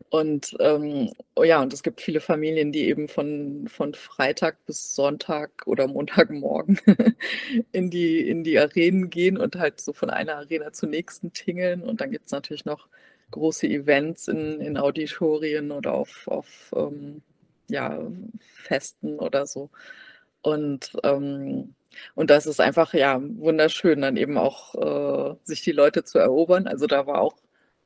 Und 0.10 0.56
ähm, 0.60 1.12
oh 1.36 1.44
ja, 1.44 1.62
und 1.62 1.74
es 1.74 1.84
gibt 1.84 2.00
viele 2.00 2.22
Familien, 2.22 2.72
die 2.72 2.88
eben 2.88 3.08
von, 3.08 3.68
von 3.68 3.94
Freitag 3.94 4.66
bis 4.66 4.96
Sonntag 4.96 5.66
oder 5.66 5.88
Montagmorgen 5.88 6.80
in 7.72 7.90
die, 7.90 8.28
in 8.30 8.44
die 8.44 8.58
Arenen 8.60 9.10
gehen 9.10 9.38
und 9.38 9.56
halt 9.56 9.82
so 9.82 9.94
von 9.94 10.10
einer 10.10 10.36
Arena 10.36 10.72
zur 10.72 10.90
nächsten 10.90 11.34
tingeln. 11.34 11.82
Und 11.82 12.02
dann 12.02 12.12
gibt 12.12 12.28
es 12.28 12.32
natürlich 12.32 12.66
noch 12.66 12.88
große 13.32 13.68
Events 13.68 14.28
in, 14.28 14.62
in 14.62 14.78
Auditorien 14.78 15.72
oder 15.72 15.94
auf, 15.94 16.28
auf 16.28 16.74
ähm, 16.76 17.22
ja, 17.70 18.00
Festen 18.40 19.20
oder 19.20 19.46
so. 19.48 19.70
Und, 20.42 20.96
ähm, 21.04 21.76
und 22.14 22.30
das 22.30 22.46
ist 22.46 22.62
einfach 22.62 22.94
ja 22.94 23.20
wunderschön, 23.22 24.02
dann 24.02 24.18
eben 24.18 24.38
auch 24.38 24.76
äh, 24.76 25.36
sich 25.44 25.62
die 25.62 25.72
Leute 25.72 26.04
zu 26.04 26.20
erobern. 26.20 26.68
Also 26.68 26.88
da 26.88 27.08
war 27.08 27.22
auch 27.22 27.36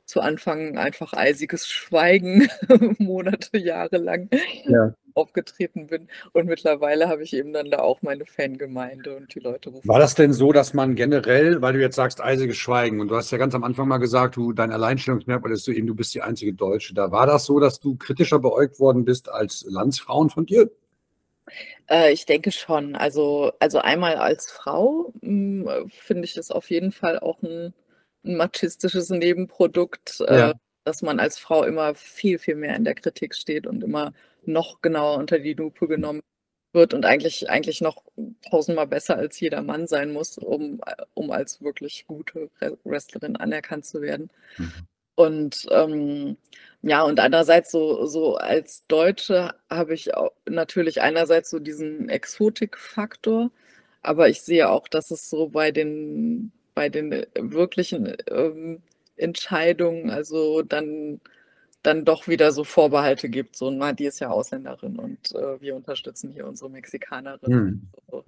zu 0.09 0.21
Anfang 0.21 0.75
einfach 0.75 1.13
eisiges 1.13 1.67
Schweigen, 1.67 2.49
Monate, 2.97 3.59
Jahre 3.59 3.97
lang 3.97 4.27
ja. 4.65 4.95
aufgetreten 5.13 5.85
bin. 5.85 6.07
Und 6.33 6.47
mittlerweile 6.47 7.09
habe 7.09 7.21
ich 7.21 7.31
eben 7.33 7.53
dann 7.53 7.69
da 7.69 7.77
auch 7.81 8.01
meine 8.01 8.25
Fangemeinde 8.25 9.15
und 9.15 9.35
die 9.35 9.39
Leute 9.39 9.69
rufen. 9.69 9.87
War 9.87 9.99
das 9.99 10.15
denn 10.15 10.33
so, 10.33 10.51
dass 10.51 10.73
man 10.73 10.95
generell, 10.95 11.61
weil 11.61 11.73
du 11.73 11.79
jetzt 11.79 11.95
sagst, 11.95 12.21
eisiges 12.21 12.57
Schweigen, 12.57 13.01
und 13.01 13.09
du 13.09 13.15
hast 13.15 13.29
ja 13.29 13.37
ganz 13.37 13.53
am 13.53 13.63
Anfang 13.63 13.87
mal 13.87 13.99
gesagt, 13.99 14.35
du, 14.35 14.51
dein 14.51 14.71
Alleinstellungsmerkmal 14.71 15.51
ist 15.51 15.63
so 15.63 15.71
eben, 15.71 15.85
du 15.85 15.93
bist 15.93 16.15
die 16.15 16.23
einzige 16.23 16.53
Deutsche. 16.53 16.95
Da 16.95 17.11
war 17.11 17.27
das 17.27 17.45
so, 17.45 17.59
dass 17.59 17.79
du 17.79 17.95
kritischer 17.95 18.39
beäugt 18.39 18.79
worden 18.79 19.05
bist 19.05 19.29
als 19.29 19.63
Landsfrauen 19.69 20.31
von 20.31 20.47
dir? 20.47 20.71
Äh, 21.87 22.13
ich 22.13 22.25
denke 22.25 22.51
schon. 22.51 22.95
Also, 22.95 23.51
also 23.59 23.77
einmal 23.77 24.15
als 24.15 24.49
Frau 24.49 25.13
hm, 25.21 25.69
finde 25.89 26.23
ich 26.23 26.33
das 26.33 26.49
auf 26.49 26.71
jeden 26.71 26.91
Fall 26.91 27.19
auch 27.19 27.43
ein 27.43 27.75
ein 28.23 28.37
machistisches 28.37 29.09
Nebenprodukt, 29.09 30.21
äh, 30.27 30.37
ja. 30.37 30.49
äh, 30.51 30.53
dass 30.83 31.01
man 31.01 31.19
als 31.19 31.37
Frau 31.37 31.63
immer 31.63 31.95
viel, 31.95 32.39
viel 32.39 32.55
mehr 32.55 32.75
in 32.75 32.83
der 32.83 32.95
Kritik 32.95 33.35
steht 33.35 33.67
und 33.67 33.83
immer 33.83 34.13
noch 34.45 34.81
genauer 34.81 35.17
unter 35.17 35.39
die 35.39 35.53
Lupe 35.53 35.87
genommen 35.87 36.21
wird 36.73 36.93
und 36.93 37.05
eigentlich, 37.05 37.49
eigentlich 37.49 37.81
noch 37.81 38.03
tausendmal 38.49 38.87
besser 38.87 39.17
als 39.17 39.39
jeder 39.39 39.61
Mann 39.61 39.87
sein 39.87 40.11
muss, 40.13 40.37
um, 40.37 40.81
um 41.13 41.31
als 41.31 41.61
wirklich 41.61 42.05
gute 42.07 42.49
Wrestlerin 42.83 43.35
anerkannt 43.35 43.85
zu 43.85 44.01
werden. 44.01 44.29
Mhm. 44.57 44.73
Und 45.15 45.67
ähm, 45.71 46.37
ja, 46.81 47.03
und 47.03 47.19
andererseits 47.19 47.71
so, 47.71 48.05
so 48.05 48.37
als 48.37 48.87
Deutsche 48.87 49.53
habe 49.69 49.93
ich 49.93 50.09
natürlich 50.47 51.01
einerseits 51.01 51.49
so 51.49 51.59
diesen 51.59 52.07
Exotik-Faktor, 52.07 53.51
aber 54.01 54.29
ich 54.29 54.41
sehe 54.41 54.69
auch, 54.69 54.87
dass 54.87 55.11
es 55.11 55.29
so 55.29 55.49
bei 55.49 55.71
den 55.71 56.53
bei 56.79 56.87
den 56.87 57.11
äh, 57.11 57.25
wirklichen 57.35 58.15
ähm, 58.31 58.81
Entscheidungen, 59.17 60.09
also 60.09 60.61
dann, 60.61 61.19
dann 61.83 62.05
doch 62.05 62.29
wieder 62.29 62.53
so 62.53 62.63
Vorbehalte 62.63 63.27
gibt. 63.27 63.57
So, 63.57 63.69
na, 63.69 63.91
die 63.91 64.05
ist 64.05 64.21
ja 64.21 64.29
Ausländerin 64.29 64.97
und 64.97 65.35
äh, 65.35 65.59
wir 65.59 65.75
unterstützen 65.75 66.31
hier 66.31 66.47
unsere 66.47 66.69
Mexikanerin. 66.69 67.51
Hm. 67.51 67.81
So, 68.09 68.23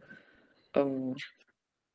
ähm, 0.73 1.15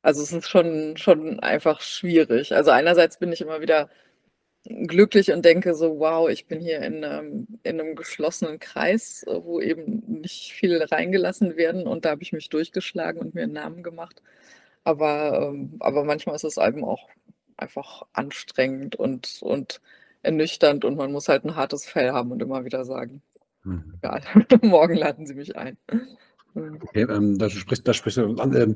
also 0.01 0.23
es 0.23 0.31
ist 0.33 0.49
schon, 0.49 0.97
schon 0.97 1.39
einfach 1.41 1.79
schwierig. 1.81 2.55
Also 2.55 2.71
einerseits 2.71 3.19
bin 3.19 3.31
ich 3.31 3.41
immer 3.41 3.61
wieder 3.61 3.91
glücklich 4.63 5.31
und 5.31 5.45
denke 5.45 5.75
so, 5.75 5.99
wow, 5.99 6.27
ich 6.27 6.47
bin 6.47 6.59
hier 6.59 6.81
in 6.81 7.05
einem, 7.05 7.47
in 7.61 7.79
einem 7.79 7.95
geschlossenen 7.95 8.57
Kreis, 8.57 9.23
wo 9.27 9.61
eben 9.61 10.21
nicht 10.21 10.53
viel 10.53 10.81
reingelassen 10.81 11.55
werden 11.55 11.85
und 11.85 12.03
da 12.03 12.09
habe 12.09 12.23
ich 12.23 12.33
mich 12.33 12.49
durchgeschlagen 12.49 13.21
und 13.21 13.35
mir 13.35 13.43
einen 13.43 13.53
Namen 13.53 13.83
gemacht. 13.83 14.23
Aber, 14.87 15.49
ähm, 15.49 15.75
aber 15.81 16.05
manchmal 16.05 16.37
ist 16.37 16.45
es 16.45 16.55
eben 16.55 16.85
auch 16.85 17.09
einfach 17.57 18.03
anstrengend 18.13 18.95
und, 18.95 19.39
und 19.41 19.81
ernüchternd 20.21 20.85
und 20.85 20.95
man 20.95 21.11
muss 21.11 21.27
halt 21.27 21.43
ein 21.43 21.57
hartes 21.57 21.85
Fell 21.85 22.11
haben 22.11 22.31
und 22.31 22.41
immer 22.41 22.63
wieder 22.63 22.85
sagen, 22.85 23.21
mhm. 23.65 23.95
egal, 23.97 24.21
morgen 24.61 24.95
laden 24.95 25.25
Sie 25.25 25.33
mich 25.33 25.57
ein. 25.57 25.75
Okay, 26.55 27.01
ähm, 27.01 27.37
da, 27.37 27.49
sprichst, 27.49 27.85
da 27.85 27.93
sprichst 27.93 28.17
du 28.17 28.35
an. 28.35 28.55
Ähm, 28.55 28.75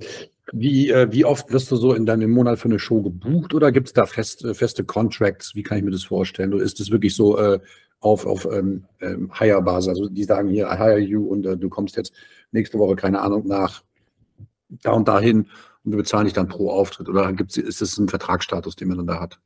wie, 0.52 0.89
äh, 0.89 1.10
wie 1.13 1.24
oft 1.24 1.50
wirst 1.54 1.71
du 1.71 1.78
so 1.78 1.93
in 1.93 2.06
deinem 2.06 2.32
Monat 2.32 2.60
für 2.60 2.67
eine 2.67 2.78
Show 2.78 3.02
gebucht 3.02 3.54
oder 3.54 3.71
gibt 3.71 3.88
es 3.88 3.93
da 3.93 4.06
fest, 4.06 4.43
äh, 4.43 4.54
feste 4.54 4.84
Contracts? 4.84 5.56
Wie 5.56 5.63
kann 5.63 5.78
ich 5.78 5.84
mir 5.86 5.91
das 5.91 6.04
vorstellen? 6.04 6.54
Oder 6.54 6.65
ist 6.65 6.82
es 6.82 6.91
wirklich 6.91 7.15
so 7.15 7.38
äh, 7.39 7.62
auf, 8.02 8.26
auf 8.26 8.45
ähm, 8.52 8.84
ähm, 9.00 9.32
Hire-Basis? 9.34 9.88
Also 9.88 10.10
die 10.10 10.26
sagen 10.26 10.50
hier, 10.50 10.65
I 10.65 10.76
hire 10.76 11.00
you 11.00 11.26
und 11.26 11.45
äh, 11.45 11.56
du 11.56 11.69
kommst 11.69 11.95
jetzt 11.95 12.12
nächste 12.52 12.80
Woche, 12.80 12.97
keine 12.97 13.21
Ahnung, 13.21 13.47
nach 13.47 13.82
da 14.84 14.91
und 14.91 15.08
dahin 15.08 15.47
und 15.84 15.91
wir 15.91 15.98
bezahlen 15.98 16.26
dich 16.26 16.34
dann 16.34 16.48
pro 16.48 16.70
Auftritt? 16.70 17.10
Oder 17.10 17.34
gibt's, 17.34 17.58
ist 17.58 17.82
es 17.82 17.98
ein 17.98 18.10
Vertragsstatus, 18.10 18.76
den 18.76 18.88
man 18.88 18.98
dann 18.98 19.08
da 19.08 19.20
hat? 19.20 19.39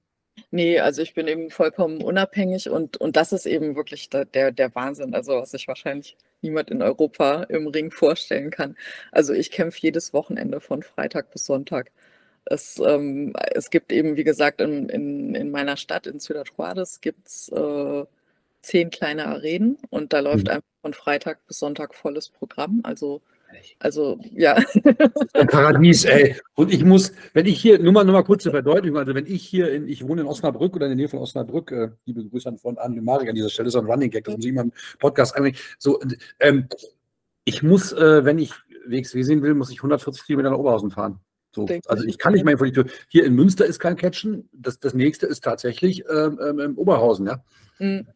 Nee, 0.52 0.80
also 0.80 1.02
ich 1.02 1.14
bin 1.14 1.28
eben 1.28 1.50
vollkommen 1.50 2.02
unabhängig 2.02 2.70
und, 2.70 2.98
und 2.98 3.16
das 3.16 3.32
ist 3.32 3.46
eben 3.46 3.76
wirklich 3.76 4.10
der, 4.10 4.26
der, 4.26 4.52
der 4.52 4.74
Wahnsinn, 4.76 5.14
also 5.14 5.34
was 5.34 5.52
sich 5.52 5.68
wahrscheinlich 5.68 6.18
niemand 6.42 6.70
in 6.70 6.82
Europa 6.82 7.44
im 7.44 7.68
Ring 7.68 7.92
vorstellen 7.92 8.52
kann. 8.52 8.76
Also 9.12 9.34
ich 9.34 9.52
kämpfe 9.52 9.80
jedes 9.82 10.14
Wochenende 10.14 10.60
von 10.60 10.84
Freitag 10.84 11.32
bis 11.32 11.46
Sonntag. 11.46 11.92
Es, 12.46 12.80
ähm, 12.80 13.34
es 13.54 13.70
gibt 13.70 13.92
eben, 13.92 14.18
wie 14.18 14.24
gesagt, 14.24 14.62
in, 14.62 14.88
in, 14.90 15.36
in 15.36 15.52
meiner 15.52 15.78
Stadt, 15.78 16.06
in 16.06 16.20
Ciudad 16.20 16.50
Juarez, 16.56 17.02
gibt 17.02 17.28
es 17.28 17.50
äh, 17.50 18.06
zehn 18.62 18.90
kleine 18.92 19.28
Arenen 19.28 19.78
und 19.90 20.14
da 20.14 20.20
läuft 20.20 20.46
mhm. 20.46 20.52
einfach 20.52 20.70
von 20.82 20.94
Freitag 20.94 21.46
bis 21.48 21.60
Sonntag 21.60 21.96
volles 21.96 22.30
Programm. 22.30 22.82
Also 22.84 23.22
also, 23.80 24.20
ja. 24.34 24.56
Ein 25.34 25.48
Paradies, 25.48 26.06
ey. 26.06 26.36
Und 26.56 26.74
ich 26.74 26.84
muss, 26.84 27.14
wenn 27.34 27.46
ich 27.46 27.62
hier, 27.62 27.80
nur 27.80 27.94
mal, 27.94 28.04
nur 28.04 28.14
mal 28.14 28.24
kurze 28.24 28.52
Verdeutlichung, 28.52 28.98
also 28.98 29.14
wenn 29.16 29.26
ich 29.26 29.44
hier, 29.44 29.72
in, 29.72 29.88
ich 29.88 30.08
wohne 30.08 30.22
in 30.22 30.28
Osnabrück 30.28 30.76
oder 30.76 30.86
in 30.86 30.92
der 30.92 30.98
Nähe 30.98 31.10
von 31.10 31.20
Osnabrück, 31.20 31.72
äh, 31.72 31.90
liebe 32.06 32.26
Grüße 32.26 32.50
an, 32.50 32.58
von, 32.58 32.78
an 32.78 33.04
Marek 33.04 33.30
an 33.30 33.36
dieser 33.36 33.50
Stelle, 33.50 33.68
ist 33.68 33.76
ein 33.76 33.86
Running 33.86 34.10
Gag, 34.10 34.24
das 34.24 34.36
muss 34.36 34.46
ich 34.46 34.52
immer 34.52 34.62
im 34.62 34.72
Podcast 35.00 35.36
einbringen. 35.36 35.58
So, 35.78 36.00
ähm, 36.40 36.68
ich 37.44 37.64
muss, 37.64 37.94
äh, 37.94 38.26
wenn 38.26 38.40
ich 38.40 38.54
WXW 38.88 39.24
sehen 39.24 39.42
will, 39.42 39.54
muss 39.54 39.72
ich 39.72 39.78
140 39.78 40.26
Kilometer 40.26 40.52
nach 40.52 40.58
Oberhausen 40.58 40.92
fahren. 40.92 41.20
So, 41.54 41.66
also 41.88 42.04
ich 42.04 42.18
kann 42.18 42.34
nicht 42.34 42.44
mehr 42.44 42.58
vor 42.58 42.68
die 42.68 42.74
Tür. 42.74 42.86
Hier 43.08 43.26
in 43.26 43.34
Münster 43.34 43.66
ist 43.66 43.80
kein 43.80 43.96
Catchen. 43.96 44.50
Das, 44.52 44.80
das 44.80 44.94
nächste 44.94 45.26
ist 45.26 45.44
tatsächlich 45.44 46.04
ähm, 46.10 46.38
ähm, 46.60 46.78
Oberhausen, 46.78 47.28
ja. 47.28 47.44
Mhm. 47.80 48.08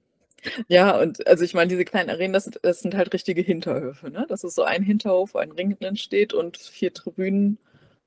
Ja, 0.67 0.99
und 0.99 1.25
also 1.28 1.43
ich 1.43 1.54
meine, 1.54 1.69
diese 1.69 1.86
kleinen 1.86 2.10
Arenen, 2.10 2.34
das, 2.34 2.49
das 2.62 2.82
sind 2.82 2.95
halt 2.95 3.13
richtige 3.13 3.41
Hinterhöfe. 3.41 4.10
Ne? 4.10 4.25
Das 4.30 4.43
ist 4.43 4.56
so 4.56 4.63
ein 4.63 4.84
Hinterhof, 4.84 5.34
wo 5.34 5.39
ein 5.39 5.52
Ring 5.52 5.75
entsteht 5.80 6.34
und 6.34 6.58
vier 6.58 6.93
Tribünen 6.93 7.58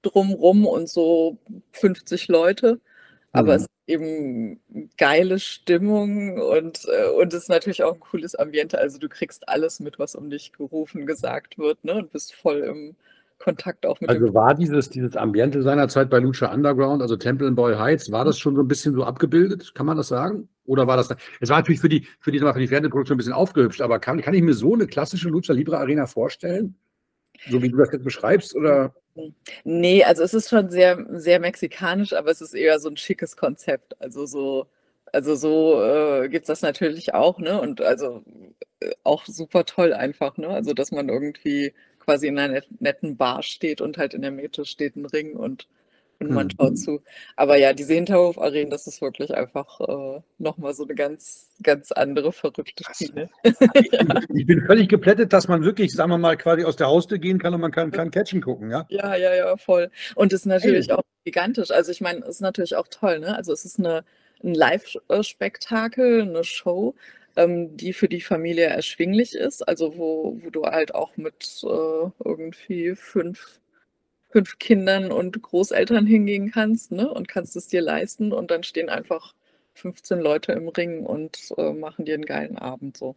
drumrum 0.03 0.67
und 0.67 0.89
so 0.89 1.39
50 1.73 2.29
Leute. 2.29 2.81
Aber 3.33 3.53
mhm. 3.53 3.57
es 3.57 3.63
ist 3.63 3.69
eben 3.87 4.61
geile 4.99 5.39
Stimmung 5.39 6.39
und, 6.39 6.87
äh, 6.87 7.09
und 7.11 7.33
es 7.33 7.45
ist 7.45 7.49
natürlich 7.49 7.83
auch 7.83 7.95
ein 7.95 8.01
cooles 8.01 8.35
Ambiente. 8.35 8.79
Also 8.79 8.99
du 8.99 9.09
kriegst 9.09 9.49
alles 9.49 9.81
mit, 9.81 9.99
was 9.99 10.15
um 10.15 10.31
dich 10.31 10.53
gerufen, 10.53 11.07
gesagt 11.07 11.59
wird, 11.59 11.85
ne? 11.85 11.95
Und 11.95 12.13
bist 12.13 12.35
voll 12.35 12.59
im, 12.61 12.97
Kontakt 13.43 13.85
auch 13.87 14.01
mit 14.01 14.09
Also 14.09 14.33
war 14.33 14.55
dieses, 14.55 14.89
dieses 14.89 15.17
Ambiente 15.17 15.63
seinerzeit 15.63 16.09
bei 16.09 16.19
Lucha 16.19 16.53
Underground, 16.53 17.03
also 17.03 17.17
Temple 17.17 17.49
in 17.49 17.55
Boy 17.55 17.75
Heights, 17.75 18.13
war 18.13 18.25
das 18.25 18.39
schon 18.39 18.55
so 18.55 18.63
ein 18.63 18.69
bisschen 18.69 18.95
so 18.95 19.05
abgebildet? 19.05 19.75
Kann 19.75 19.87
man 19.87 19.97
das 19.97 20.09
sagen? 20.09 20.49
Oder 20.65 20.87
war 20.87 20.97
das, 20.97 21.15
es 21.41 21.49
war 21.49 21.59
natürlich 21.59 21.81
für 21.81 21.89
die, 21.89 22.07
für 22.21 22.31
die, 22.31 22.39
für 22.39 22.59
die 22.59 22.69
Fernsehproduktion 22.69 23.17
ein 23.17 23.19
bisschen 23.19 23.33
aufgehübscht, 23.33 23.81
aber 23.81 23.99
kann, 23.99 24.21
kann 24.21 24.35
ich 24.35 24.43
mir 24.43 24.55
so 24.55 24.75
eine 24.75 24.87
klassische 24.87 25.29
Lucha 25.29 25.53
Libre 25.53 25.79
Arena 25.79 26.07
vorstellen? 26.07 26.77
So 27.49 27.63
wie 27.63 27.69
du 27.69 27.77
das 27.77 27.91
jetzt 27.93 28.05
beschreibst, 28.05 28.55
oder? 28.55 28.95
Nee, 29.65 30.05
also 30.05 30.23
es 30.23 30.35
ist 30.35 30.49
schon 30.49 30.71
sehr, 30.71 31.05
sehr 31.11 31.41
mexikanisch, 31.41 32.13
aber 32.13 32.31
es 32.31 32.41
ist 32.41 32.55
eher 32.55 32.79
so 32.79 32.89
ein 32.89 32.97
schickes 32.97 33.37
Konzept. 33.37 34.01
Also 34.01 34.27
so, 34.27 34.69
also 35.13 35.35
so 35.35 35.83
äh, 35.83 36.29
gibt 36.29 36.45
es 36.45 36.49
das 36.49 36.63
natürlich 36.63 37.15
auch, 37.15 37.39
ne? 37.39 37.61
Und 37.61 37.81
also 37.81 38.23
äh, 38.81 38.93
auch 39.03 39.27
super 39.27 39.65
toll 39.65 39.93
einfach, 39.93 40.37
ne? 40.39 40.49
Also 40.49 40.73
dass 40.73 40.93
man 40.93 41.09
irgendwie 41.09 41.75
quasi 41.99 42.29
in 42.29 42.39
einer 42.39 42.63
netten 42.81 43.17
Bar 43.17 43.43
steht 43.43 43.81
und 43.81 43.99
halt 43.99 44.15
in 44.15 44.23
der 44.23 44.31
Mitte 44.31 44.65
steht 44.65 44.97
ein 44.97 45.07
Ring 45.07 45.37
und, 45.37 45.69
und 46.29 46.35
man 46.35 46.49
hm. 46.49 46.57
schaut 46.57 46.79
zu. 46.79 47.03
Aber 47.37 47.57
ja, 47.57 47.73
diese 47.73 47.95
Hinterhof-Arenen, 47.95 48.71
das 48.71 48.87
ist 48.87 49.01
wirklich 49.01 49.35
einfach 49.35 49.81
äh, 49.81 50.21
nochmal 50.39 50.75
so 50.75 50.85
eine 50.85 50.95
ganz, 50.95 51.51
ganz 51.63 51.93
andere 51.93 52.33
verrückte 52.33 52.85
Schiene. 52.95 53.31
ja. 53.45 53.53
Ich 54.35 54.47
bin 54.47 54.65
völlig 54.67 54.89
geplättet, 54.89 55.33
dass 55.33 55.49
man 55.49 55.63
wirklich, 55.63 55.93
sagen 55.93 56.11
wir 56.11 56.19
mal, 56.19 56.37
quasi 56.37 56.65
aus 56.65 56.77
der 56.77 56.89
Haustür 56.89 57.19
gehen 57.19 57.39
kann 57.39 57.55
und 57.55 57.61
man 57.61 57.71
kann, 57.71 57.91
kann 57.91 58.11
Catchen 58.11 58.41
gucken, 58.41 58.71
ja? 58.71 58.87
Ja, 58.89 59.15
ja, 59.15 59.35
ja, 59.35 59.57
voll. 59.57 59.91
Und 60.15 60.33
es 60.33 60.41
ist 60.41 60.47
natürlich 60.47 60.89
hey. 60.89 60.97
auch 60.97 61.03
gigantisch. 61.25 61.71
Also 61.71 61.93
ich 61.93 62.01
meine, 62.01 62.21
es 62.21 62.37
ist 62.37 62.41
natürlich 62.41 62.77
auch 62.77 62.89
toll, 62.89 63.21
ne? 63.21 63.37
Also 63.37 63.53
es 63.53 63.65
ist 63.65 63.79
eine, 63.79 64.05
ein 64.43 64.55
Live-Spektakel, 64.55 66.23
eine 66.23 66.45
Show 66.45 66.95
ähm, 67.37 67.77
die 67.77 67.93
für 67.93 68.09
die 68.09 68.21
Familie 68.21 68.67
erschwinglich 68.67 69.35
ist, 69.35 69.67
also 69.67 69.97
wo, 69.97 70.39
wo 70.41 70.51
du 70.51 70.65
halt 70.65 70.95
auch 70.95 71.17
mit 71.17 71.63
äh, 71.65 72.11
irgendwie 72.25 72.95
fünf, 72.95 73.61
fünf 74.33 74.59
Kindern 74.59 75.13
und 75.13 75.41
Großeltern 75.41 76.07
hingehen 76.07 76.51
kannst 76.51 76.91
ne? 76.91 77.13
und 77.13 77.29
kannst 77.29 77.55
es 77.55 77.69
dir 77.69 77.83
leisten 77.83 78.33
und 78.33 78.51
dann 78.51 78.65
stehen 78.65 78.89
einfach 78.89 79.35
15 79.75 80.21
Leute 80.21 80.53
im 80.53 80.69
Ring 80.69 81.05
und 81.05 81.39
äh, 81.59 81.73
machen 81.73 82.07
dir 82.07 82.15
einen 82.15 82.25
geilen 82.25 82.59
Abend 82.59 82.97
so. 82.97 83.15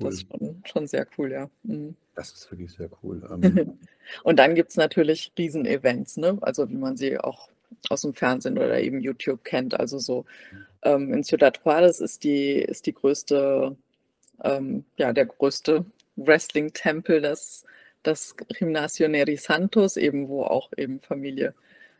Cool. 0.00 0.10
Das 0.10 0.14
ist 0.14 0.26
schon, 0.28 0.62
schon, 0.64 0.86
sehr 0.86 1.06
cool, 1.16 1.32
ja. 1.32 1.50
Mhm. 1.64 1.96
Das 2.14 2.32
ist 2.32 2.50
wirklich 2.50 2.72
sehr 2.72 2.88
cool. 3.02 3.22
Ähm. 3.30 3.78
und 4.22 4.38
dann 4.38 4.54
gibt 4.54 4.70
es 4.70 4.76
natürlich 4.76 5.32
Riesenevents, 5.36 6.16
ne? 6.16 6.38
Also 6.40 6.68
wie 6.70 6.76
man 6.76 6.96
sie 6.96 7.18
auch 7.18 7.48
aus 7.88 8.02
dem 8.02 8.14
Fernsehen 8.14 8.58
oder 8.58 8.80
eben 8.80 9.00
YouTube 9.00 9.44
kennt. 9.44 9.78
Also 9.78 9.98
so 9.98 10.24
ähm, 10.82 11.12
in 11.12 11.24
Ciudad 11.24 11.60
Juarez 11.64 12.00
ist 12.00 12.24
die, 12.24 12.54
ist 12.54 12.86
die 12.86 12.94
größte, 12.94 13.76
ähm, 14.42 14.84
ja, 14.96 15.12
der 15.12 15.26
größte 15.26 15.84
Wrestling-Tempel, 16.16 17.20
das, 17.20 17.64
das 18.06 18.36
Gimnasio 18.36 19.08
Neri 19.08 19.36
Santos, 19.36 19.96
eben 19.96 20.28
wo 20.28 20.44
auch 20.44 20.70
eben 20.76 21.00
Familie 21.00 21.54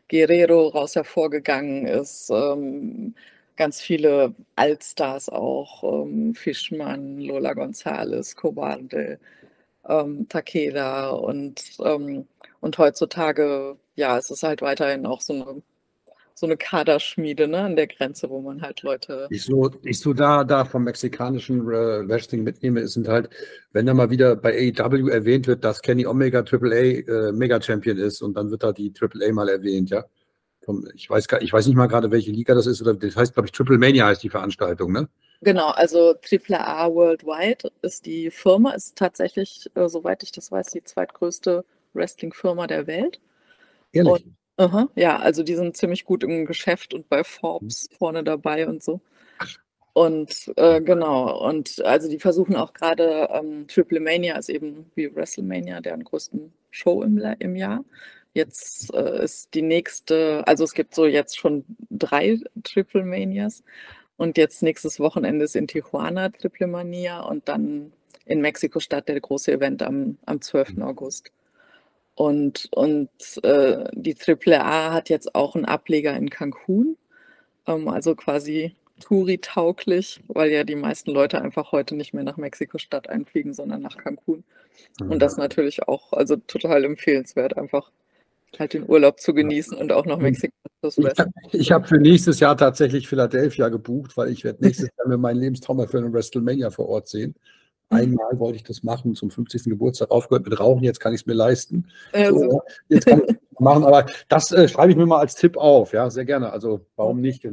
Guerrero 0.09 0.67
raus 0.69 0.95
hervorgegangen 0.95 1.85
ist. 1.87 2.29
Ähm, 2.31 3.15
ganz 3.57 3.81
viele 3.81 4.35
Altstars 4.55 5.29
auch, 5.29 5.83
ähm, 5.83 6.35
Fischmann, 6.35 7.19
Lola 7.19 7.51
González, 7.53 8.35
Cobarde, 8.35 9.19
ähm, 9.87 10.27
Takeda 10.29 11.09
und, 11.09 11.61
ähm, 11.83 12.27
und 12.61 12.77
heutzutage, 12.77 13.77
ja, 13.95 14.17
es 14.17 14.29
ist 14.31 14.43
halt 14.43 14.61
weiterhin 14.61 15.05
auch 15.05 15.21
so 15.21 15.33
eine, 15.33 15.61
so 16.39 16.45
eine 16.45 16.55
Kaderschmiede 16.55 17.47
ne, 17.47 17.61
an 17.61 17.75
der 17.75 17.87
Grenze, 17.87 18.29
wo 18.29 18.41
man 18.41 18.61
halt 18.61 18.83
Leute. 18.83 19.25
Ich 19.31 19.45
so, 19.45 19.71
ich 19.81 19.99
so 19.99 20.13
da, 20.13 20.43
da 20.43 20.65
vom 20.65 20.83
mexikanischen 20.83 21.61
äh, 21.61 22.07
Wrestling 22.07 22.43
mitnehme, 22.43 22.81
ist 22.81 22.93
sind 22.93 23.07
halt, 23.07 23.31
wenn 23.71 23.87
da 23.87 23.95
mal 23.95 24.11
wieder 24.11 24.35
bei 24.35 24.71
AEW 24.77 25.09
erwähnt 25.09 25.47
wird, 25.47 25.63
dass 25.63 25.81
Kenny 25.81 26.05
Omega 26.05 26.43
AAA 26.43 26.75
äh, 26.75 27.31
Mega 27.31 27.59
Champion 27.59 27.97
ist 27.97 28.21
und 28.21 28.35
dann 28.35 28.51
wird 28.51 28.61
da 28.61 28.71
die 28.71 28.93
AAA 28.95 29.33
mal 29.33 29.49
erwähnt, 29.49 29.89
ja. 29.89 30.05
Ich 30.93 31.09
weiß, 31.09 31.27
gar, 31.27 31.41
ich 31.41 31.51
weiß 31.51 31.65
nicht 31.65 31.75
mal 31.75 31.87
gerade, 31.87 32.11
welche 32.11 32.29
Liga 32.29 32.53
das 32.53 32.67
ist, 32.67 32.83
oder 32.83 32.93
das 32.93 33.15
heißt, 33.15 33.33
glaube 33.33 33.47
ich, 33.47 33.51
Triple 33.51 33.79
Mania 33.79 34.05
heißt 34.05 34.21
die 34.21 34.29
Veranstaltung, 34.29 34.91
ne? 34.91 35.09
Genau, 35.41 35.69
also 35.69 36.13
AAA 36.21 36.93
Worldwide 36.93 37.71
ist 37.81 38.05
die 38.05 38.29
Firma, 38.29 38.71
ist 38.71 38.95
tatsächlich, 38.95 39.71
äh, 39.73 39.89
soweit 39.89 40.21
ich 40.21 40.31
das 40.31 40.51
weiß, 40.51 40.67
die 40.67 40.83
zweitgrößte 40.83 41.65
Wrestling-Firma 41.93 42.67
der 42.67 42.85
Welt. 42.85 43.19
Ehrlich? 43.91 44.11
Und, 44.11 44.37
uh 44.59 44.87
ja, 44.95 45.17
also 45.17 45.43
die 45.43 45.55
sind 45.55 45.77
ziemlich 45.77 46.05
gut 46.05 46.23
im 46.23 46.45
Geschäft 46.45 46.93
und 46.93 47.09
bei 47.09 47.23
Forbes 47.23 47.89
mhm. 47.91 47.95
vorne 47.95 48.23
dabei 48.23 48.67
und 48.67 48.83
so. 48.83 49.01
Und 49.93 50.51
äh, 50.57 50.79
genau, 50.79 51.43
und 51.43 51.83
also 51.83 52.07
die 52.07 52.19
versuchen 52.19 52.55
auch 52.55 52.73
gerade, 52.73 53.29
ähm, 53.31 53.67
Triple 53.67 53.99
Mania 53.99 54.37
ist 54.37 54.49
eben 54.49 54.91
wie 54.93 55.15
WrestleMania 55.15 55.81
deren 55.81 56.03
größten 56.03 56.53
Show 56.69 57.01
im, 57.01 57.17
im 57.39 57.55
Jahr. 57.55 57.83
Jetzt 58.35 58.93
äh, 58.93 59.23
ist 59.23 59.55
die 59.55 59.63
nächste, 59.63 60.43
also 60.45 60.63
es 60.65 60.73
gibt 60.73 60.93
so 60.93 61.07
jetzt 61.07 61.39
schon 61.39 61.65
drei 61.89 62.39
Triple 62.63 63.03
Manias 63.03 63.63
und 64.17 64.37
jetzt 64.37 64.61
nächstes 64.61 64.99
Wochenende 64.99 65.45
ist 65.45 65.55
in 65.55 65.67
Tijuana 65.67 66.29
Triple 66.29 66.67
Mania 66.67 67.21
und 67.21 67.49
dann 67.49 67.91
in 68.25 68.41
Mexiko-Stadt 68.41 69.07
der 69.07 69.19
große 69.19 69.51
Event 69.51 69.81
am, 69.81 70.19
am 70.27 70.41
12. 70.41 70.75
Mhm. 70.75 70.83
August. 70.83 71.31
Und, 72.17 72.67
und 72.71 73.09
äh, 73.43 73.85
die 73.93 74.15
AAA 74.15 74.91
hat 74.91 75.09
jetzt 75.09 75.35
auch 75.35 75.55
einen 75.55 75.65
Ableger 75.65 76.17
in 76.17 76.31
Cancun, 76.31 76.97
ähm, 77.67 77.87
also 77.87 78.15
quasi 78.15 78.75
Touri-tauglich, 78.99 80.21
weil 80.27 80.49
ja 80.49 80.63
die 80.63 80.75
meisten 80.75 81.11
Leute 81.11 81.39
einfach 81.39 81.71
heute 81.71 81.95
nicht 81.95 82.15
mehr 82.15 82.23
nach 82.23 82.37
Mexiko-Stadt 82.37 83.07
einfliegen, 83.07 83.53
sondern 83.53 83.83
nach 83.83 83.97
Cancun. 83.97 84.43
Mhm. 84.99 85.11
Und 85.11 85.19
das 85.19 85.37
natürlich 85.37 85.87
auch, 85.87 86.11
also 86.11 86.37
total 86.37 86.85
empfehlenswert, 86.85 87.55
einfach 87.55 87.91
halt 88.57 88.73
den 88.73 88.89
Urlaub 88.89 89.19
zu 89.19 89.35
genießen 89.35 89.77
und 89.77 89.91
auch 89.91 90.07
nach 90.07 90.17
Mexiko 90.17 90.55
zu 90.89 91.07
Ich, 91.51 91.53
ich 91.53 91.71
habe 91.71 91.87
für 91.87 91.99
nächstes 91.99 92.39
Jahr 92.39 92.57
tatsächlich 92.57 93.07
Philadelphia 93.07 93.69
gebucht, 93.69 94.17
weil 94.17 94.31
ich 94.31 94.43
werde 94.43 94.65
nächstes 94.65 94.89
Jahr 94.97 95.07
mir 95.07 95.17
meinen 95.17 95.39
Lebenstraum 95.39 95.87
für 95.87 95.99
einen 95.99 96.11
WrestleMania 96.11 96.71
vor 96.71 96.89
Ort 96.89 97.09
sehen. 97.09 97.35
Mhm. 97.89 97.97
Einmal 97.97 98.39
wollte 98.39 98.57
ich 98.57 98.63
das 98.63 98.83
machen, 98.83 99.15
zum 99.15 99.29
50. 99.29 99.63
Geburtstag 99.65 100.11
aufgehört 100.11 100.45
mit 100.45 100.59
Rauchen, 100.59 100.83
jetzt 100.83 100.99
kann 100.99 101.13
ich 101.13 101.21
es 101.21 101.25
mir 101.25 101.33
leisten. 101.33 101.87
Ja, 102.13 102.31
so, 102.31 102.61
jetzt 102.89 103.05
kann 103.05 103.21
ich 103.25 103.35
machen, 103.59 103.85
aber 103.85 104.05
das 104.27 104.51
äh, 104.51 104.67
schreibe 104.67 104.91
ich 104.91 104.97
mir 104.97 105.05
mal 105.05 105.19
als 105.19 105.35
Tipp 105.35 105.57
auf, 105.57 105.93
ja, 105.93 106.09
sehr 106.09 106.25
gerne. 106.25 106.51
Also 106.51 106.85
warum 106.95 107.21
nicht? 107.21 107.45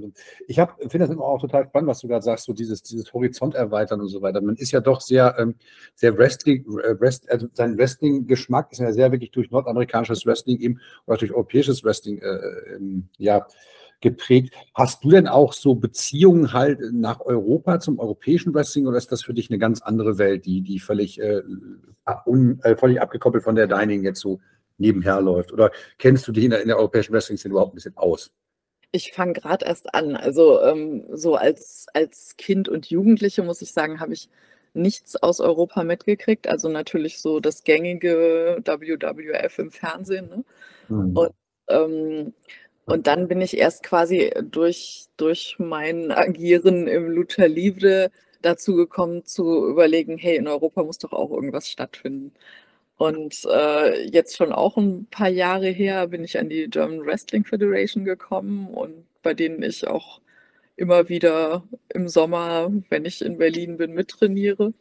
Ich 0.47 0.57
finde 0.57 0.99
das 0.99 1.11
immer 1.11 1.25
auch 1.25 1.41
total 1.41 1.67
spannend, 1.67 1.89
was 1.89 2.01
du 2.01 2.09
gerade 2.09 2.25
sagst, 2.25 2.47
so 2.47 2.53
dieses, 2.53 2.83
dieses 2.83 3.13
Horizont 3.13 3.55
erweitern 3.55 4.01
und 4.01 4.09
so 4.09 4.23
weiter. 4.23 4.41
Man 4.41 4.57
ist 4.57 4.73
ja 4.73 4.81
doch 4.81 5.01
sehr, 5.01 5.37
ähm, 5.39 5.55
sehr 5.95 6.19
Wrestling, 6.19 6.67
äh, 6.83 6.97
also 7.29 7.47
sein 7.53 7.79
Wrestling-Geschmack 7.79 8.73
ist 8.73 8.81
ja 8.81 8.93
sehr 8.93 9.13
wirklich 9.13 9.31
durch 9.31 9.51
nordamerikanisches 9.51 10.27
Wrestling 10.27 10.59
eben 10.61 10.81
oder 11.07 11.17
durch 11.17 11.33
europäisches 11.33 11.85
Wrestling 11.85 12.19
äh, 12.19 12.75
ähm, 12.75 13.09
ja, 13.19 13.47
geprägt. 14.05 14.55
Hast 14.75 15.03
du 15.03 15.11
denn 15.11 15.27
auch 15.27 15.53
so 15.53 15.75
Beziehungen 15.75 16.53
halt 16.53 16.79
nach 16.93 17.21
Europa 17.21 17.81
zum 17.81 17.99
europäischen 17.99 18.55
Wrestling 18.55 18.87
oder 18.87 18.99
ist 18.99 19.11
das 19.11 19.25
für 19.25 19.35
dich 19.35 19.51
eine 19.51 19.59
ganz 19.59 19.83
andere 19.83 20.19
Welt, 20.19 20.47
die, 20.47 20.61
die 20.61 20.79
völlig, 20.79 21.21
äh, 21.21 21.43
un, 22.27 22.61
äh, 22.63 22.77
völlig 22.77 23.01
abgekoppelt 23.01 23.43
von 23.43 23.57
der 23.57 23.67
Dining 23.67 24.05
jetzt 24.05 24.21
so 24.21 24.41
nebenher 24.79 25.21
läuft? 25.21 25.53
Oder 25.53 25.73
kennst 25.99 26.29
du 26.29 26.33
dich 26.33 26.45
in 26.45 26.51
der, 26.51 26.63
in 26.63 26.69
der 26.69 26.79
europäischen 26.79 27.13
Wrestling-Szene 27.13 27.53
überhaupt 27.53 27.73
ein 27.73 27.77
bisschen 27.77 27.97
aus? 27.97 28.33
Ich 28.93 29.13
fange 29.13 29.33
gerade 29.33 29.65
erst 29.65 29.93
an. 29.93 30.15
Also 30.15 30.63
ähm, 30.63 31.05
so 31.11 31.35
als, 31.35 31.87
als 31.95 32.37
Kind 32.37 32.69
und 32.69 32.87
Jugendliche 32.91 33.43
muss 33.43 33.61
ich 33.61 33.73
sagen, 33.73 33.99
habe 33.99 34.13
ich 34.13 34.29
nichts 34.75 35.17
aus 35.17 35.41
Europa 35.41 35.83
mitgekriegt. 35.83 36.47
Also 36.47 36.69
natürlich 36.69 37.21
so 37.21 37.41
das 37.41 37.65
gängige 37.65 38.61
WWF 38.65 39.59
im 39.59 39.71
Fernsehen. 39.71 40.29
Ne? 40.29 40.45
Mhm. 40.89 41.17
Und, 41.17 41.33
ähm, 41.69 42.35
und 42.87 43.07
dann 43.07 43.29
bin 43.29 43.41
ich 43.41 43.57
erst 43.57 43.83
quasi 43.83 44.33
durch, 44.43 45.07
durch 45.17 45.57
mein 45.59 46.11
Agieren 46.13 46.87
im 46.87 47.11
Lucha 47.11 47.47
Livre 47.47 48.11
dazu 48.43 48.75
gekommen 48.77 49.25
zu 49.25 49.67
überlegen, 49.69 50.19
hey, 50.19 50.37
in 50.37 50.49
Europa 50.49 50.83
muss 50.85 50.99
doch 50.99 51.13
auch 51.13 51.31
irgendwas 51.31 51.69
stattfinden. 51.69 52.33
Und 52.97 53.45
äh, 53.51 54.05
jetzt 54.09 54.37
schon 54.37 54.53
auch 54.53 54.77
ein 54.77 55.07
paar 55.11 55.29
Jahre 55.29 55.69
her 55.69 56.09
bin 56.09 56.25
ich 56.25 56.39
an 56.39 56.49
die 56.49 56.69
German 56.71 57.05
Wrestling 57.07 57.45
Federation 57.45 58.05
gekommen 58.05 58.69
und 58.69 59.07
bei 59.23 59.35
denen 59.35 59.63
ich 59.63 59.87
auch 59.89 60.21
immer 60.77 61.09
wieder 61.09 61.65
im 61.91 62.09
Sommer, 62.09 62.71
wenn 62.91 63.05
ich 63.05 63.23
in 63.23 63.39
Berlin 63.39 63.77
bin, 63.79 63.95
mittrainiere. 63.95 64.75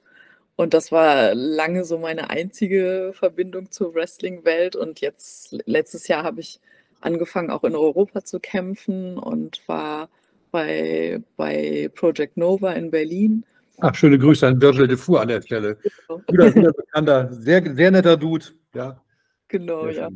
Und 0.55 0.73
das 0.73 0.91
war 0.91 1.33
lange 1.35 1.85
so 1.85 1.97
meine 1.99 2.29
einzige 2.29 3.11
Verbindung 3.15 3.71
zur 3.71 3.95
Wrestling-Welt. 3.95 4.75
Und 4.75 5.01
jetzt, 5.01 5.55
letztes 5.65 6.07
Jahr 6.07 6.23
habe 6.23 6.41
ich 6.41 6.59
angefangen, 7.03 7.51
auch 7.51 7.63
in 7.63 7.75
Europa 7.75 8.23
zu 8.23 8.39
kämpfen 8.39 9.17
und 9.17 9.61
war 9.67 10.09
bei, 10.51 11.21
bei 11.37 11.89
Project 11.95 12.37
Nova 12.37 12.73
in 12.73 12.91
Berlin 12.91 13.43
Ach, 13.79 13.95
schöne 13.95 14.19
Grüße 14.19 14.47
an 14.47 14.61
Virgil 14.61 14.87
de 14.87 14.97
Four 14.97 15.21
an 15.21 15.27
der 15.27 15.41
Stelle. 15.41 15.75
Genau. 15.75 16.21
Guter, 16.27 16.51
guter 16.51 16.73
bekannter, 16.73 17.33
sehr, 17.33 17.75
sehr 17.75 17.91
netter 17.91 18.17
Dude. 18.17 18.45
Ja. 18.73 19.01
Genau, 19.47 19.87
ja. 19.87 20.09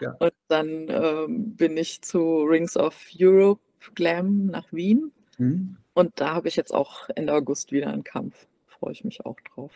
ja. 0.00 0.16
Und 0.18 0.32
dann 0.48 0.88
ähm, 0.88 1.56
bin 1.56 1.76
ich 1.76 2.02
zu 2.02 2.42
Rings 2.42 2.76
of 2.76 2.94
Europe 3.18 3.60
Glam 3.94 4.46
nach 4.46 4.70
Wien. 4.72 5.12
Mhm. 5.38 5.76
Und 5.94 6.20
da 6.20 6.34
habe 6.34 6.48
ich 6.48 6.56
jetzt 6.56 6.74
auch 6.74 7.08
Ende 7.14 7.32
August 7.32 7.72
wieder 7.72 7.88
einen 7.92 8.04
Kampf. 8.04 8.46
Freue 8.66 8.92
ich 8.92 9.04
mich 9.04 9.24
auch 9.24 9.36
drauf. 9.54 9.72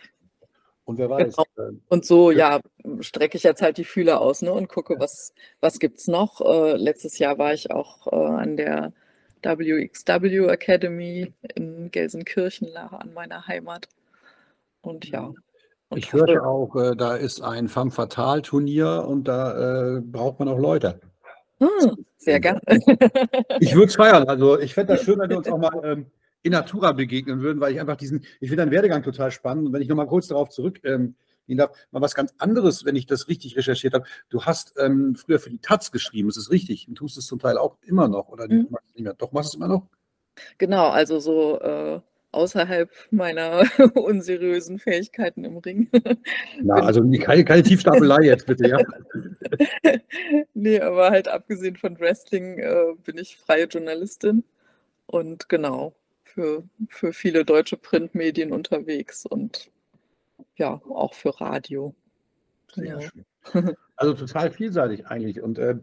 Und 0.84 0.98
wer 0.98 1.08
weiß. 1.08 1.36
Genau. 1.36 1.68
Ähm, 1.68 1.80
und 1.88 2.04
so, 2.04 2.30
ja, 2.30 2.60
strecke 3.00 3.36
ich 3.36 3.42
jetzt 3.42 3.62
halt 3.62 3.78
die 3.78 3.84
Fühler 3.84 4.20
aus 4.20 4.42
ne, 4.42 4.52
und 4.52 4.68
gucke, 4.68 4.96
was, 4.98 5.32
was 5.60 5.78
gibt 5.78 5.98
es 5.98 6.08
noch. 6.08 6.40
Äh, 6.40 6.76
letztes 6.76 7.18
Jahr 7.18 7.38
war 7.38 7.54
ich 7.54 7.70
auch 7.70 8.06
äh, 8.06 8.16
an 8.16 8.56
der 8.56 8.92
WXW 9.42 10.46
Academy 10.48 11.32
in 11.54 11.90
Gelsenkirchen 11.90 12.76
an 12.76 13.12
meiner 13.14 13.46
Heimat. 13.46 13.88
Und 14.80 15.08
ja. 15.08 15.32
Und 15.88 15.98
ich 15.98 16.12
hörte 16.12 16.44
auch, 16.44 16.74
äh, 16.76 16.96
da 16.96 17.14
ist 17.16 17.42
ein 17.42 17.68
Femme 17.68 17.90
Fatale 17.90 18.42
Turnier 18.42 19.04
und 19.06 19.28
da 19.28 19.96
äh, 19.96 20.00
braucht 20.00 20.38
man 20.38 20.48
auch 20.48 20.58
Leute. 20.58 21.00
Hm, 21.60 22.04
sehr 22.16 22.40
gerne. 22.40 22.60
ich 23.60 23.74
würde 23.74 23.86
es 23.86 23.96
feiern. 23.96 24.28
Also 24.28 24.58
ich 24.58 24.74
fände 24.74 24.94
das 24.94 25.04
schön, 25.04 25.18
wenn 25.18 25.30
wir 25.30 25.38
uns 25.38 25.48
auch 25.52 25.58
mal 25.58 25.80
ähm, 25.84 26.06
in 26.44 26.52
Natura 26.52 26.92
begegnen 26.92 27.40
würden, 27.40 27.58
weil 27.58 27.72
ich 27.72 27.80
einfach 27.80 27.96
diesen, 27.96 28.20
ich 28.38 28.48
finde 28.50 28.62
deinen 28.62 28.70
Werdegang 28.70 29.02
total 29.02 29.30
spannend. 29.30 29.66
Und 29.66 29.72
wenn 29.72 29.82
ich 29.82 29.88
nochmal 29.88 30.06
kurz 30.06 30.28
darauf 30.28 30.50
zurück 30.50 30.78
ähm, 30.84 31.16
gehen 31.46 31.56
darf, 31.56 31.70
mal 31.90 32.02
was 32.02 32.14
ganz 32.14 32.34
anderes, 32.38 32.84
wenn 32.84 32.96
ich 32.96 33.06
das 33.06 33.28
richtig 33.28 33.56
recherchiert 33.56 33.94
habe. 33.94 34.04
Du 34.28 34.44
hast 34.44 34.74
ähm, 34.78 35.16
früher 35.16 35.40
für 35.40 35.50
die 35.50 35.58
Taz 35.58 35.90
geschrieben, 35.90 36.28
ist 36.28 36.36
es 36.36 36.50
richtig? 36.50 36.86
Und 36.86 36.96
tust 36.96 37.16
es 37.16 37.26
zum 37.26 37.38
Teil 37.38 37.56
auch 37.56 37.78
immer 37.82 38.08
noch 38.08 38.28
oder 38.28 38.46
mhm. 38.46 38.68
nicht 38.94 39.04
mehr? 39.04 39.14
Doch, 39.14 39.32
machst 39.32 39.54
du 39.54 39.56
es 39.56 39.60
immer 39.60 39.68
noch? 39.68 39.88
Genau, 40.58 40.88
also 40.88 41.18
so 41.18 41.58
äh, 41.60 42.00
außerhalb 42.32 42.90
meiner 43.10 43.62
unseriösen 43.94 44.78
Fähigkeiten 44.78 45.44
im 45.44 45.56
Ring. 45.56 45.88
Na, 46.62 46.74
also 46.74 47.02
keine, 47.20 47.44
keine 47.44 47.62
Tiefstapelei 47.62 48.24
jetzt 48.24 48.46
bitte, 48.46 48.68
ja. 48.68 48.78
nee, 50.54 50.78
aber 50.78 51.10
halt 51.10 51.28
abgesehen 51.28 51.76
von 51.76 51.98
Wrestling 51.98 52.58
äh, 52.58 52.94
bin 53.02 53.16
ich 53.16 53.38
freie 53.38 53.64
Journalistin 53.64 54.44
und 55.06 55.48
genau, 55.48 55.94
für, 56.34 56.64
für 56.88 57.12
viele 57.12 57.44
deutsche 57.44 57.76
Printmedien 57.76 58.52
unterwegs 58.52 59.24
und 59.24 59.70
ja, 60.56 60.80
auch 60.88 61.14
für 61.14 61.40
Radio. 61.40 61.94
Sehr 62.72 63.00
ja. 63.00 63.00
schön. 63.00 63.76
Also 63.96 64.14
total 64.14 64.50
vielseitig 64.50 65.06
eigentlich. 65.06 65.40
Und 65.40 65.56
äh, 65.58 65.76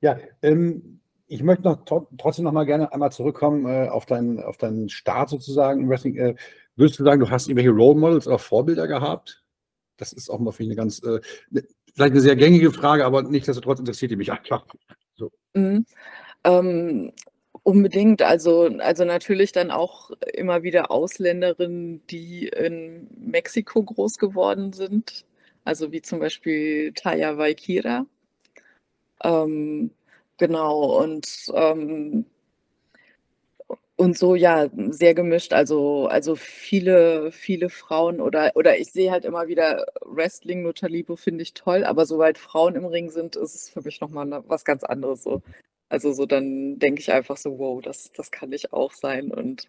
ja, 0.00 0.18
ähm, 0.42 1.00
ich 1.26 1.42
möchte 1.42 1.64
noch 1.64 1.84
trotzdem 1.84 2.44
noch 2.44 2.52
mal 2.52 2.64
gerne 2.64 2.92
einmal 2.92 3.10
zurückkommen 3.10 3.66
äh, 3.66 3.88
auf, 3.88 4.06
deinen, 4.06 4.40
auf 4.40 4.56
deinen 4.56 4.88
Start 4.88 5.30
sozusagen 5.30 5.80
im 5.80 5.88
Wrestling. 5.88 6.14
Äh, 6.16 6.36
würdest 6.76 7.00
du 7.00 7.04
sagen, 7.04 7.18
du 7.18 7.28
hast 7.28 7.48
irgendwelche 7.48 7.70
Role 7.70 7.98
Models 7.98 8.28
oder 8.28 8.38
Vorbilder 8.38 8.86
gehabt? 8.86 9.42
Das 9.96 10.12
ist 10.12 10.30
auch 10.30 10.38
mal 10.38 10.52
für 10.52 10.62
eine 10.62 10.76
ganz, 10.76 11.02
äh, 11.02 11.20
ne, 11.50 11.64
vielleicht 11.92 12.12
eine 12.12 12.20
sehr 12.20 12.36
gängige 12.36 12.70
Frage, 12.70 13.04
aber 13.04 13.22
nichtsdestotrotz 13.24 13.80
interessiert 13.80 14.12
die 14.12 14.16
mich 14.16 14.30
einfach. 14.30 14.64
So. 15.16 15.32
Mhm. 15.54 15.86
Ähm, 16.44 17.12
unbedingt. 17.66 18.22
Also, 18.22 18.70
also 18.78 19.04
natürlich 19.04 19.52
dann 19.52 19.70
auch 19.72 20.10
immer 20.34 20.62
wieder 20.62 20.90
Ausländerinnen, 20.90 22.06
die 22.08 22.48
in 22.48 23.08
Mexiko 23.18 23.82
groß 23.82 24.18
geworden 24.18 24.72
sind. 24.72 25.24
Also 25.64 25.90
wie 25.92 26.02
zum 26.02 26.20
Beispiel 26.20 26.92
Taya 26.94 27.38
Waikira. 27.38 28.06
Ähm, 29.22 29.90
genau, 30.38 31.02
und 31.02 31.26
ähm, 31.54 32.26
und 33.98 34.18
so, 34.18 34.34
ja, 34.34 34.68
sehr 34.90 35.14
gemischt. 35.14 35.52
Also, 35.54 36.06
also 36.06 36.36
viele, 36.36 37.32
viele 37.32 37.70
Frauen 37.70 38.20
oder, 38.20 38.52
oder 38.54 38.78
ich 38.78 38.92
sehe 38.92 39.10
halt 39.10 39.24
immer 39.24 39.48
wieder 39.48 39.86
Wrestling, 40.04 40.62
Lucha 40.64 40.86
Libre 40.86 41.16
finde 41.16 41.42
ich 41.42 41.54
toll, 41.54 41.82
aber 41.84 42.04
sobald 42.04 42.36
Frauen 42.38 42.74
im 42.76 42.84
Ring 42.84 43.10
sind, 43.10 43.36
ist 43.36 43.54
es 43.54 43.70
für 43.70 43.80
mich 43.82 44.00
nochmal 44.02 44.26
ne, 44.26 44.44
was 44.46 44.64
ganz 44.66 44.84
anderes. 44.84 45.22
So. 45.22 45.42
Also 45.88 46.12
so 46.12 46.26
dann 46.26 46.78
denke 46.78 47.00
ich 47.00 47.12
einfach 47.12 47.36
so, 47.36 47.58
wow, 47.58 47.80
das, 47.82 48.12
das 48.12 48.30
kann 48.30 48.52
ich 48.52 48.72
auch 48.72 48.92
sein. 48.92 49.30
Und 49.32 49.68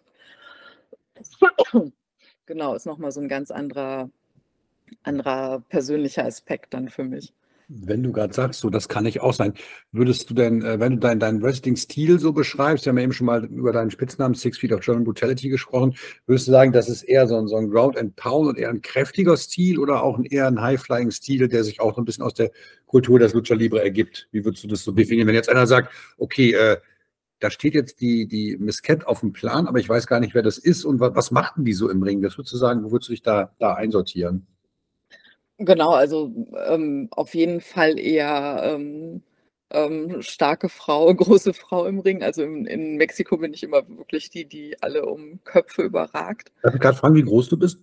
genau, 2.46 2.74
ist 2.74 2.86
nochmal 2.86 3.12
so 3.12 3.20
ein 3.20 3.28
ganz 3.28 3.50
anderer, 3.50 4.10
anderer 5.04 5.60
persönlicher 5.68 6.24
Aspekt 6.24 6.74
dann 6.74 6.88
für 6.88 7.04
mich. 7.04 7.32
Wenn 7.70 8.02
du 8.02 8.12
gerade 8.12 8.32
sagst, 8.32 8.60
so 8.60 8.70
das 8.70 8.88
kann 8.88 9.04
ich 9.04 9.20
auch 9.20 9.34
sein, 9.34 9.52
würdest 9.92 10.30
du 10.30 10.34
denn, 10.34 10.62
äh, 10.62 10.80
wenn 10.80 10.94
du 10.94 10.98
deinen 11.00 11.20
dein 11.20 11.42
Wrestling-Stil 11.42 12.18
so 12.18 12.32
beschreibst, 12.32 12.86
wir 12.86 12.90
haben 12.90 12.96
ja 12.96 13.04
eben 13.04 13.12
schon 13.12 13.26
mal 13.26 13.44
über 13.44 13.72
deinen 13.72 13.90
Spitznamen 13.90 14.34
Six 14.34 14.56
Feet 14.56 14.72
of 14.72 14.80
German 14.80 15.04
Brutality 15.04 15.50
gesprochen, 15.50 15.94
würdest 16.26 16.48
du 16.48 16.52
sagen, 16.52 16.72
das 16.72 16.88
ist 16.88 17.02
eher 17.02 17.26
so 17.26 17.36
ein, 17.36 17.46
so 17.46 17.56
ein 17.56 17.68
Ground 17.68 17.98
and 17.98 18.16
Pound 18.16 18.48
und 18.48 18.58
eher 18.58 18.70
ein 18.70 18.80
kräftiger 18.80 19.36
Stil 19.36 19.78
oder 19.78 20.02
auch 20.02 20.16
ein, 20.16 20.24
eher 20.24 20.46
ein 20.46 20.62
High-Flying-Stil, 20.62 21.48
der 21.48 21.62
sich 21.62 21.80
auch 21.80 21.94
so 21.94 22.00
ein 22.00 22.06
bisschen 22.06 22.24
aus 22.24 22.32
der 22.32 22.50
Kultur 22.86 23.18
des 23.18 23.34
Lucha 23.34 23.54
Libre 23.54 23.82
ergibt? 23.82 24.28
Wie 24.32 24.46
würdest 24.46 24.64
du 24.64 24.68
das 24.68 24.82
so 24.82 24.92
definieren? 24.92 25.28
Wenn 25.28 25.34
jetzt 25.34 25.50
einer 25.50 25.66
sagt, 25.66 25.92
okay, 26.16 26.52
äh, 26.52 26.78
da 27.40 27.50
steht 27.50 27.74
jetzt 27.74 28.00
die, 28.00 28.26
die 28.26 28.56
Miss 28.58 28.82
Cat 28.82 29.06
auf 29.06 29.20
dem 29.20 29.32
Plan, 29.32 29.66
aber 29.66 29.78
ich 29.78 29.88
weiß 29.88 30.06
gar 30.06 30.20
nicht, 30.20 30.34
wer 30.34 30.42
das 30.42 30.56
ist 30.56 30.84
und 30.84 31.00
was, 31.00 31.14
was 31.14 31.30
machten 31.30 31.66
die 31.66 31.74
so 31.74 31.90
im 31.90 32.02
Ring? 32.02 32.22
Das 32.22 32.38
würdest 32.38 32.54
du 32.54 32.56
sagen, 32.56 32.82
wo 32.82 32.90
würdest 32.90 33.10
du 33.10 33.12
dich 33.12 33.22
da, 33.22 33.54
da 33.58 33.74
einsortieren? 33.74 34.46
Genau, 35.58 35.90
also 35.90 36.32
ähm, 36.68 37.08
auf 37.10 37.34
jeden 37.34 37.60
Fall 37.60 37.98
eher 37.98 38.60
ähm, 38.62 39.22
ähm, 39.70 40.22
starke 40.22 40.68
Frau, 40.68 41.12
große 41.14 41.52
Frau 41.52 41.86
im 41.86 41.98
Ring. 41.98 42.22
Also 42.22 42.42
in, 42.42 42.64
in, 42.64 42.96
Mexiko 42.96 43.36
bin 43.36 43.52
ich 43.52 43.64
immer 43.64 43.86
wirklich 43.88 44.30
die, 44.30 44.44
die 44.44 44.80
alle 44.82 45.06
um 45.06 45.40
Köpfe 45.44 45.82
überragt. 45.82 46.52
Darf 46.62 46.74
ich 46.74 46.80
gerade 46.80 46.96
fragen, 46.96 47.16
wie 47.16 47.22
groß 47.22 47.48
du 47.48 47.58
bist? 47.58 47.82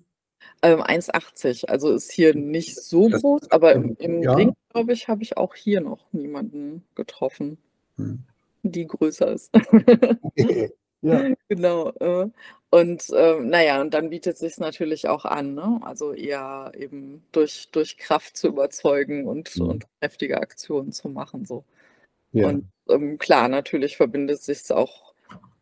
Ähm, 0.62 0.82
1,80. 0.82 1.66
Also 1.66 1.94
ist 1.94 2.12
hier 2.12 2.34
nicht 2.34 2.82
so 2.82 3.10
das, 3.10 3.22
groß, 3.22 3.52
aber 3.52 3.74
im, 3.74 3.96
im 4.00 4.24
ja. 4.24 4.34
Ring, 4.34 4.54
glaube 4.70 4.94
ich, 4.94 5.10
habe 5.10 5.22
ich 5.22 5.38
auch 5.38 5.54
hier 5.54 5.82
noch 5.82 6.06
niemanden 6.14 6.84
getroffen, 6.96 7.58
hm. 7.98 8.24
die 8.64 8.88
größer 8.88 9.34
ist. 9.34 9.52
ja. 11.02 11.30
Genau. 11.48 11.92
Äh, 12.00 12.30
und 12.72 13.10
äh, 13.12 13.40
naja, 13.40 13.80
und 13.80 13.94
dann 13.94 14.10
bietet 14.10 14.38
sich 14.38 14.58
natürlich 14.58 15.08
auch 15.08 15.24
an, 15.24 15.54
ne? 15.54 15.80
also 15.84 16.12
eher 16.12 16.72
eben 16.78 17.24
durch, 17.32 17.70
durch 17.72 17.98
Kraft 17.98 18.36
zu 18.36 18.48
überzeugen 18.48 19.28
und, 19.28 19.56
mhm. 19.56 19.70
und 19.70 19.86
kräftige 20.02 20.42
Aktionen 20.42 20.92
zu 20.92 21.08
machen. 21.08 21.46
So. 21.46 21.64
Ja. 22.32 22.50
Und 22.50 22.68
ähm, 22.90 23.18
klar, 23.18 23.48
natürlich 23.48 23.96
verbindet 23.96 24.42
sich 24.42 24.58
es 24.58 24.72
auch, 24.72 25.14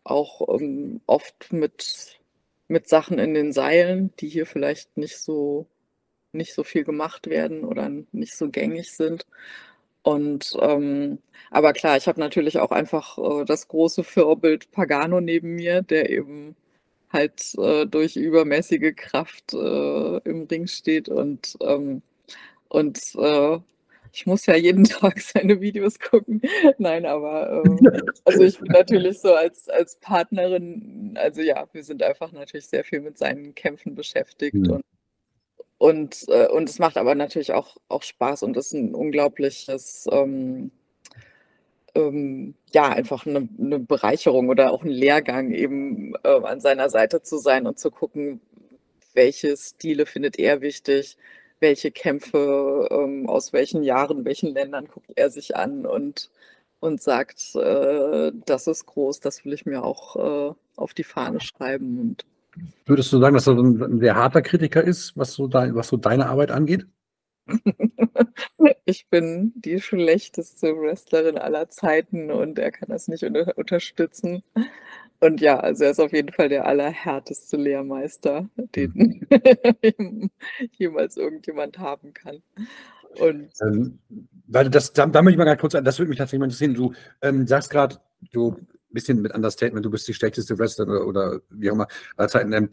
auch 0.04 0.60
ähm, 0.60 1.02
oft 1.06 1.54
mit, 1.54 2.20
mit 2.68 2.88
Sachen 2.88 3.20
in 3.20 3.34
den 3.34 3.52
Seilen, 3.52 4.12
die 4.20 4.30
hier 4.30 4.48
vielleicht 4.48 4.98
nicht 4.98 5.20
so, 5.20 5.68
nicht 6.32 6.54
so 6.56 6.64
viel 6.64 6.84
gemacht 6.84 7.28
werden 7.28 7.64
oder 7.64 7.90
nicht 8.12 8.36
so 8.36 8.50
gängig 8.50 8.92
sind. 8.94 9.28
Und 10.04 10.56
ähm, 10.62 11.20
aber 11.50 11.74
klar, 11.74 11.98
ich 11.98 12.08
habe 12.08 12.20
natürlich 12.20 12.60
auch 12.60 12.72
einfach 12.72 13.18
äh, 13.18 13.46
das 13.46 13.68
große 13.68 14.04
Vorbild 14.04 14.72
Pagano 14.72 15.22
neben 15.22 15.56
mir, 15.56 15.82
der 15.82 16.10
eben 16.10 16.56
halt 17.14 17.54
äh, 17.58 17.86
durch 17.86 18.16
übermäßige 18.16 18.96
Kraft 18.96 19.54
äh, 19.54 20.18
im 20.30 20.44
Ring 20.50 20.68
steht 20.68 21.10
und, 21.10 21.56
ähm, 21.62 22.02
und 22.70 23.00
äh, 23.18 23.60
ich 24.12 24.26
muss 24.26 24.46
ja 24.46 24.56
jeden 24.56 24.84
Tag 24.84 25.20
seine 25.22 25.62
Videos 25.62 26.00
gucken. 26.00 26.42
Nein, 26.80 27.06
aber 27.06 27.64
ähm, 27.66 27.80
also 28.26 28.44
ich 28.44 28.60
bin 28.60 28.72
natürlich 28.72 29.20
so 29.22 29.34
als, 29.34 29.70
als 29.70 29.96
Partnerin, 29.98 31.14
also 31.16 31.42
ja, 31.42 31.68
wir 31.72 31.84
sind 31.84 32.04
einfach 32.04 32.32
natürlich 32.32 32.68
sehr 32.68 32.84
viel 32.84 33.02
mit 33.02 33.18
seinen 33.18 33.56
Kämpfen 33.56 33.96
beschäftigt 33.96 34.56
mhm. 34.56 34.72
und 34.72 34.86
und, 35.84 36.30
äh, 36.30 36.48
und 36.48 36.70
es 36.70 36.80
macht 36.80 36.96
aber 36.96 37.14
natürlich 37.14 37.52
auch, 37.52 37.76
auch 37.90 38.04
Spaß 38.04 38.44
und 38.44 38.56
ist 38.56 38.72
ein 38.72 38.96
unglaubliches 38.96 40.08
ähm, 40.10 40.72
ähm, 41.94 42.56
ja, 42.72 42.88
einfach 42.88 43.26
eine, 43.26 43.50
eine, 43.60 43.80
Bereicherung 43.80 44.48
oder 44.48 44.72
auch 44.72 44.84
ein 44.84 44.90
Lehrgang, 44.90 45.52
eben 45.52 46.14
äh, 46.24 46.30
an 46.30 46.62
seiner 46.62 46.90
Seite 46.90 47.22
zu 47.22 47.38
sein 47.38 47.68
und 47.68 47.80
zu 47.80 47.92
gucken, 47.92 48.40
welche 49.14 49.58
Stile 49.58 50.06
findet 50.06 50.40
er 50.40 50.62
wichtig, 50.62 51.18
welche 51.60 51.92
Kämpfe 51.92 52.88
ähm, 52.90 53.28
aus 53.28 53.52
welchen 53.52 53.84
Jahren, 53.84 54.24
welchen 54.24 54.54
Ländern 54.54 54.88
guckt 54.88 55.12
er 55.18 55.30
sich 55.32 55.58
an 55.58 55.86
und, 55.86 56.32
und 56.80 57.02
sagt, 57.02 57.56
äh, 57.56 58.32
das 58.46 58.68
ist 58.68 58.86
groß, 58.86 59.20
das 59.20 59.44
will 59.44 59.52
ich 59.52 59.66
mir 59.66 59.84
auch 59.84 60.16
äh, 60.52 60.54
auf 60.78 60.94
die 60.94 61.04
Fahne 61.04 61.42
schreiben. 61.42 62.00
Und 62.00 62.26
Würdest 62.86 63.12
du 63.12 63.20
sagen, 63.20 63.36
dass 63.36 63.48
er 63.48 63.58
ein, 63.58 64.00
sehr 64.00 64.16
harter 64.16 64.42
Kritiker 64.42 64.84
ist, 64.84 65.18
was 65.18 65.34
so, 65.34 65.48
dein, 65.48 65.76
was 65.76 65.88
so 65.88 65.98
deine 65.98 66.28
Arbeit 66.28 66.52
angeht? 66.52 66.86
Ich 68.86 69.08
bin 69.10 69.54
die 69.56 69.80
schlechteste 69.80 70.76
Wrestlerin 70.76 71.38
aller 71.38 71.70
Zeiten 71.70 72.32
und 72.32 72.60
er 72.60 72.72
kann 72.72 72.90
das 72.90 73.08
nicht 73.08 73.24
unter 73.24 73.58
unterstützen. 73.58 74.44
Und 75.20 75.40
ja, 75.40 75.60
also 75.60 75.86
er 75.86 75.92
ist 75.92 76.02
auf 76.02 76.12
jeden 76.12 76.34
Fall 76.34 76.50
der 76.50 76.66
allerhärteste 76.66 77.56
Lehrmeister, 77.56 78.50
den 78.76 79.26
mhm. 79.98 80.30
jemals 80.72 81.16
irgendjemand 81.16 81.80
haben 81.80 82.14
kann. 82.14 82.42
Und 83.20 83.52
ähm, 83.62 84.00
weil 84.48 84.70
das, 84.70 84.92
da, 84.92 85.06
da 85.06 85.22
möchte 85.22 85.36
ich 85.36 85.38
mal 85.38 85.46
ganz 85.46 85.62
kurz, 85.62 85.74
das 85.74 86.00
würde 86.00 86.10
mich 86.10 86.18
tatsächlich 86.18 86.40
mal 86.40 86.46
interessieren. 86.46 86.74
Du 86.74 86.94
ähm, 87.22 87.48
sagst 87.48 87.70
gerade, 87.70 88.00
du 88.32 88.58
bisschen 88.94 89.22
mit 89.22 89.34
Understatement, 89.34 89.86
du 89.86 89.90
bist 89.90 90.08
die 90.08 90.14
schlechteste 90.14 90.58
Wrestlerin 90.58 90.92
oder, 90.92 91.08
oder 91.08 91.42
wie 91.50 91.70
auch 91.70 91.76
immer 91.76 91.88
aller 92.16 92.30
Zeiten. 92.30 92.54
Ähm, 92.54 92.70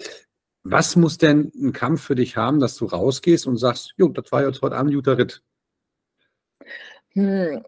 was 0.62 0.96
muss 0.96 1.16
denn 1.16 1.50
ein 1.54 1.72
Kampf 1.72 2.02
für 2.02 2.14
dich 2.14 2.36
haben, 2.36 2.60
dass 2.60 2.76
du 2.76 2.84
rausgehst 2.84 3.46
und 3.46 3.56
sagst, 3.56 3.94
jo, 3.96 4.08
das 4.08 4.30
war 4.30 4.46
jetzt 4.46 4.60
heute 4.60 4.76
Abend 4.76 4.94
guter 4.94 5.16
Ritt? 5.16 5.42
Hm. 7.12 7.64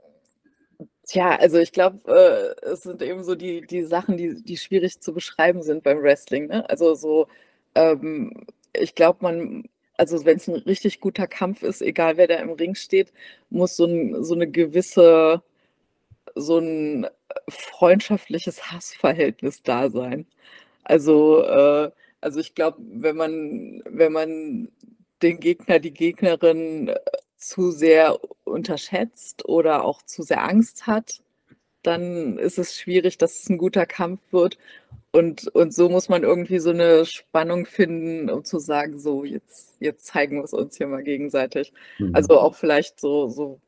Tja, 1.07 1.37
also 1.37 1.59
ich 1.59 1.73
glaube, 1.73 1.99
äh, 2.07 2.67
es 2.67 2.83
sind 2.83 3.03
eben 3.03 3.25
so 3.25 3.35
die, 3.35 3.63
die 3.63 3.83
Sachen, 3.83 4.17
die, 4.17 4.43
die 4.43 4.57
schwierig 4.57 5.01
zu 5.01 5.13
beschreiben 5.13 5.63
sind 5.63 5.83
beim 5.83 6.03
Wrestling. 6.03 6.47
Ne? 6.47 6.69
Also 6.71 6.95
so, 6.95 7.27
ähm, 7.75 8.47
ich 8.73 8.95
glaube, 8.95 9.19
man, 9.23 9.65
also 9.97 10.25
wenn 10.25 10.37
es 10.37 10.49
ein 10.49 10.55
richtig 10.55 11.01
guter 11.01 11.27
Kampf 11.27 11.63
ist, 11.63 11.83
egal 11.83 12.17
wer 12.19 12.29
da 12.29 12.37
im 12.37 12.51
Ring 12.53 12.75
steht, 12.75 13.13
muss 13.51 13.77
so, 13.77 13.87
ein, 13.87 14.23
so 14.23 14.35
eine 14.35 14.49
gewisse, 14.51 15.43
so 16.35 16.59
ein 16.59 17.07
freundschaftliches 17.49 18.71
Hassverhältnis 18.71 19.63
da 19.63 19.91
sein. 19.91 20.27
Also 20.85 21.43
äh, 21.45 21.91
also 22.23 22.39
ich 22.41 22.55
glaube, 22.55 22.79
wenn 22.81 23.17
man, 23.17 23.83
wenn 23.85 24.13
man 24.13 24.69
den 25.23 25.41
Gegner, 25.41 25.81
die 25.81 25.93
Gegnerin 25.93 26.89
äh, 26.89 27.01
zu 27.37 27.73
sehr 27.73 28.19
unterschätzt 28.45 29.45
oder 29.47 29.85
auch 29.85 30.03
zu 30.03 30.23
sehr 30.23 30.43
Angst 30.45 30.87
hat, 30.87 31.21
dann 31.83 32.39
ist 32.39 32.59
es 32.59 32.79
schwierig, 32.79 33.19
dass 33.19 33.43
es 33.43 33.51
ein 33.51 33.59
guter 33.59 33.87
Kampf 33.87 34.21
wird. 34.31 34.57
Und, 35.11 35.49
und 35.49 35.75
so 35.75 35.89
muss 35.89 36.09
man 36.09 36.23
irgendwie 36.23 36.61
so 36.61 36.71
eine 36.71 37.05
Spannung 37.07 37.67
finden, 37.67 38.31
um 38.31 38.45
zu 38.45 38.61
sagen, 38.61 39.01
so, 39.01 39.25
jetzt, 39.25 39.77
jetzt 39.81 40.07
zeigen 40.07 40.37
wir 40.37 40.45
es 40.45 40.53
uns 40.53 40.77
hier 40.77 40.87
mal 40.87 41.03
gegenseitig. 41.03 41.73
Mhm. 41.99 42.15
Also 42.15 42.39
auch 42.39 42.55
vielleicht 42.55 43.01
so, 43.01 43.29
so, 43.29 43.61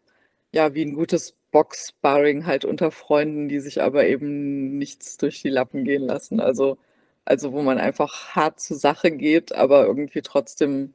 ja, 0.52 0.74
wie 0.74 0.84
ein 0.84 0.94
gutes 0.94 1.36
Box-Sparring 1.54 2.46
halt 2.46 2.64
unter 2.66 2.90
Freunden, 2.90 3.48
die 3.48 3.60
sich 3.60 3.80
aber 3.80 4.06
eben 4.06 4.76
nichts 4.76 5.16
durch 5.18 5.40
die 5.40 5.50
Lappen 5.50 5.84
gehen 5.84 6.02
lassen. 6.02 6.40
Also 6.40 6.78
also 7.24 7.52
wo 7.52 7.62
man 7.62 7.78
einfach 7.78 8.34
hart 8.34 8.60
zur 8.60 8.76
Sache 8.76 9.10
geht, 9.10 9.54
aber 9.54 9.86
irgendwie 9.86 10.22
trotzdem 10.22 10.92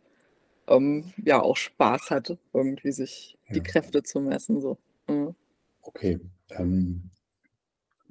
ähm, 0.67 1.13
ja 1.23 1.41
auch 1.41 1.57
Spaß 1.57 2.11
hat, 2.11 2.37
irgendwie 2.53 2.91
sich 2.91 3.37
die 3.49 3.61
Kräfte 3.61 4.03
zu 4.03 4.19
messen. 4.19 4.61
So. 4.61 4.77
Mhm. 5.07 5.33
Okay. 5.81 6.19
Ähm, 6.51 7.09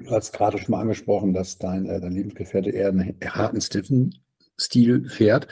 Du 0.00 0.10
hast 0.12 0.32
gerade 0.32 0.58
schon 0.58 0.70
mal 0.70 0.80
angesprochen, 0.80 1.34
dass 1.34 1.58
dein, 1.58 1.86
äh, 1.86 2.00
dein 2.00 2.12
Lebensgefährte 2.12 2.70
eher 2.70 2.88
einen 2.88 3.16
harten, 3.24 3.60
stiffen 3.60 4.14
Stil 4.56 5.08
fährt. 5.08 5.48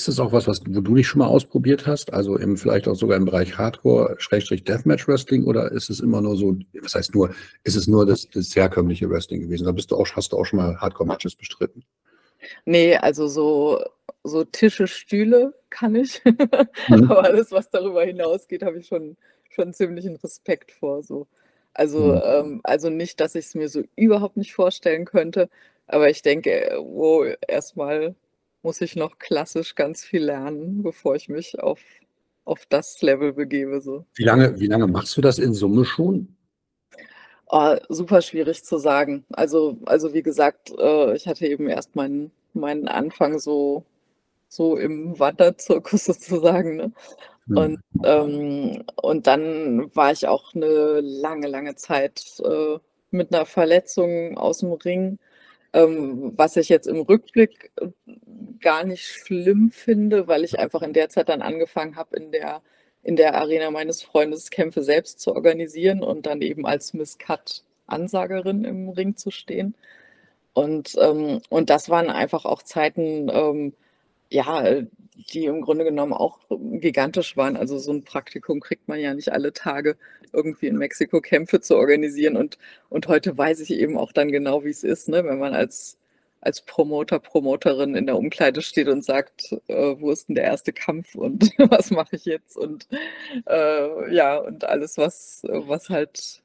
Ist 0.00 0.08
das 0.08 0.18
auch 0.18 0.32
was, 0.32 0.48
was 0.48 0.62
wo 0.66 0.80
du 0.80 0.94
nicht 0.94 1.08
schon 1.08 1.18
mal 1.18 1.26
ausprobiert 1.26 1.86
hast? 1.86 2.14
Also 2.14 2.38
im, 2.38 2.56
vielleicht 2.56 2.88
auch 2.88 2.94
sogar 2.94 3.18
im 3.18 3.26
Bereich 3.26 3.58
Hardcore, 3.58 4.16
Schrägstrich 4.16 4.64
Deathmatch 4.64 5.06
Wrestling 5.06 5.44
oder 5.44 5.72
ist 5.72 5.90
es 5.90 6.00
immer 6.00 6.22
nur 6.22 6.36
so, 6.36 6.56
was 6.80 6.94
heißt 6.94 7.14
nur, 7.14 7.34
ist 7.64 7.76
es 7.76 7.86
nur 7.86 8.06
das, 8.06 8.26
das 8.30 8.56
herkömmliche 8.56 9.10
Wrestling 9.10 9.42
gewesen? 9.42 9.66
Da 9.66 9.72
bist 9.72 9.90
du 9.90 9.96
auch, 9.96 10.08
hast 10.16 10.32
du 10.32 10.38
auch 10.38 10.46
schon 10.46 10.56
mal 10.56 10.80
Hardcore-Matches 10.80 11.34
bestritten? 11.34 11.84
Nee, 12.64 12.96
also 12.96 13.28
so, 13.28 13.84
so 14.24 14.42
Tische, 14.44 14.86
Stühle 14.86 15.52
kann 15.68 15.94
ich. 15.94 16.22
Mhm. 16.24 16.38
Aber 17.10 17.24
alles, 17.24 17.52
was 17.52 17.68
darüber 17.68 18.02
hinausgeht, 18.02 18.62
habe 18.62 18.78
ich 18.78 18.86
schon, 18.86 19.18
schon 19.50 19.74
ziemlichen 19.74 20.16
Respekt 20.16 20.72
vor. 20.72 21.02
So. 21.02 21.26
Also, 21.74 22.14
mhm. 22.14 22.22
ähm, 22.24 22.60
also 22.62 22.88
nicht, 22.88 23.20
dass 23.20 23.34
ich 23.34 23.44
es 23.44 23.54
mir 23.54 23.68
so 23.68 23.82
überhaupt 23.96 24.38
nicht 24.38 24.54
vorstellen 24.54 25.04
könnte, 25.04 25.50
aber 25.88 26.08
ich 26.08 26.22
denke, 26.22 26.78
wo 26.80 27.24
erstmal 27.46 28.14
muss 28.62 28.80
ich 28.80 28.96
noch 28.96 29.18
klassisch 29.18 29.74
ganz 29.74 30.04
viel 30.04 30.24
lernen, 30.24 30.82
bevor 30.82 31.14
ich 31.14 31.28
mich 31.28 31.58
auf, 31.60 31.80
auf 32.44 32.66
das 32.68 33.00
Level 33.02 33.32
begebe. 33.32 33.80
So. 33.80 34.04
Wie, 34.14 34.24
lange, 34.24 34.58
wie 34.60 34.66
lange 34.66 34.86
machst 34.86 35.16
du 35.16 35.20
das 35.20 35.38
in 35.38 35.54
Summe 35.54 35.84
schon? 35.84 36.36
Oh, 37.48 37.76
super 37.88 38.22
schwierig 38.22 38.64
zu 38.64 38.78
sagen. 38.78 39.24
Also, 39.32 39.78
also 39.86 40.14
wie 40.14 40.22
gesagt, 40.22 40.72
äh, 40.78 41.16
ich 41.16 41.26
hatte 41.26 41.46
eben 41.46 41.68
erst 41.68 41.96
meinen, 41.96 42.30
meinen 42.54 42.86
Anfang 42.86 43.40
so, 43.40 43.84
so 44.48 44.76
im 44.76 45.18
Wanderzirkus 45.18 46.04
sozusagen. 46.06 46.76
Ne? 46.76 46.92
Mhm. 47.46 47.56
Und, 47.56 47.80
ähm, 48.04 48.84
und 49.02 49.26
dann 49.26 49.94
war 49.96 50.12
ich 50.12 50.28
auch 50.28 50.54
eine 50.54 51.00
lange, 51.00 51.48
lange 51.48 51.74
Zeit 51.74 52.40
äh, 52.44 52.78
mit 53.10 53.34
einer 53.34 53.46
Verletzung 53.46 54.38
aus 54.38 54.58
dem 54.58 54.72
Ring, 54.72 55.18
ähm, 55.72 56.32
was 56.36 56.56
ich 56.56 56.68
jetzt 56.68 56.86
im 56.86 57.00
Rückblick 57.00 57.72
äh, 57.80 57.88
gar 58.60 58.84
nicht 58.84 59.06
schlimm 59.06 59.70
finde, 59.70 60.28
weil 60.28 60.44
ich 60.44 60.58
einfach 60.58 60.82
in 60.82 60.92
der 60.92 61.08
Zeit 61.08 61.28
dann 61.28 61.42
angefangen 61.42 61.96
habe, 61.96 62.16
in 62.16 62.32
der, 62.32 62.62
in 63.02 63.16
der 63.16 63.34
Arena 63.34 63.70
meines 63.70 64.02
Freundes 64.02 64.50
Kämpfe 64.50 64.82
selbst 64.82 65.20
zu 65.20 65.34
organisieren 65.34 66.02
und 66.02 66.26
dann 66.26 66.42
eben 66.42 66.66
als 66.66 66.94
Miss 66.94 67.18
Cut 67.18 67.64
Ansagerin 67.86 68.64
im 68.64 68.88
Ring 68.90 69.16
zu 69.16 69.30
stehen. 69.30 69.74
Und, 70.52 70.96
ähm, 71.00 71.40
und 71.48 71.70
das 71.70 71.88
waren 71.88 72.10
einfach 72.10 72.44
auch 72.44 72.62
Zeiten, 72.62 73.28
ähm, 73.32 73.74
ja, 74.30 74.82
die 75.32 75.44
im 75.44 75.60
Grunde 75.62 75.84
genommen 75.84 76.12
auch 76.12 76.38
gigantisch 76.48 77.36
waren. 77.36 77.56
Also 77.56 77.78
so 77.78 77.92
ein 77.92 78.04
Praktikum 78.04 78.60
kriegt 78.60 78.88
man 78.88 79.00
ja 79.00 79.14
nicht 79.14 79.32
alle 79.32 79.52
Tage, 79.52 79.96
irgendwie 80.32 80.66
in 80.68 80.76
Mexiko 80.78 81.20
Kämpfe 81.20 81.60
zu 81.60 81.76
organisieren. 81.76 82.36
Und, 82.36 82.58
und 82.88 83.08
heute 83.08 83.36
weiß 83.36 83.60
ich 83.60 83.70
eben 83.70 83.96
auch 83.98 84.12
dann 84.12 84.30
genau, 84.32 84.64
wie 84.64 84.70
es 84.70 84.84
ist, 84.84 85.08
ne? 85.08 85.24
wenn 85.24 85.38
man 85.38 85.54
als, 85.54 85.98
als 86.40 86.62
Promoter, 86.62 87.18
Promoterin 87.18 87.94
in 87.94 88.06
der 88.06 88.16
Umkleide 88.16 88.62
steht 88.62 88.88
und 88.88 89.04
sagt, 89.04 89.52
äh, 89.68 89.94
wo 89.98 90.10
ist 90.10 90.28
denn 90.28 90.36
der 90.36 90.44
erste 90.44 90.72
Kampf 90.72 91.14
und 91.14 91.52
was 91.58 91.90
mache 91.90 92.16
ich 92.16 92.24
jetzt? 92.24 92.56
Und 92.56 92.88
äh, 93.46 94.14
ja, 94.14 94.38
und 94.38 94.64
alles, 94.64 94.98
was, 94.98 95.42
was 95.44 95.88
halt 95.90 96.42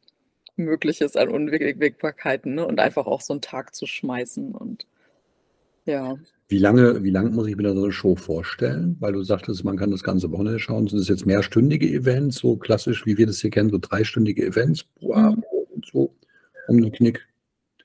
möglich 0.57 1.01
ist 1.01 1.17
an 1.17 1.29
Unwägbarkeiten 1.29 2.55
ne? 2.55 2.65
und 2.65 2.79
einfach 2.79 3.07
auch 3.07 3.21
so 3.21 3.33
einen 3.33 3.41
Tag 3.41 3.75
zu 3.75 3.85
schmeißen 3.85 4.53
und 4.55 4.87
ja. 5.85 6.17
Wie 6.47 6.59
lange, 6.59 7.03
wie 7.03 7.09
lange 7.09 7.31
muss 7.31 7.47
ich 7.47 7.55
mir 7.55 7.73
so 7.73 7.83
eine 7.83 7.91
Show 7.91 8.15
vorstellen? 8.15 8.97
Weil 8.99 9.13
du 9.13 9.23
sagtest, 9.23 9.63
man 9.63 9.77
kann 9.77 9.89
das 9.89 10.03
ganze 10.03 10.31
Wochenende 10.31 10.59
schauen. 10.59 10.87
Sind 10.87 10.99
das 10.99 11.07
jetzt 11.07 11.25
mehrstündige 11.25 11.87
Events, 11.87 12.37
so 12.37 12.55
klassisch, 12.55 13.05
wie 13.05 13.17
wir 13.17 13.25
das 13.25 13.41
hier 13.41 13.49
kennen, 13.49 13.71
so 13.71 13.79
dreistündige 13.79 14.45
Events 14.45 14.83
pro 14.83 15.13
mhm. 15.13 15.25
Abend 15.25 15.45
und 15.73 15.85
so 15.91 16.15
um 16.67 16.81
den 16.81 16.91
Knick? 16.91 17.27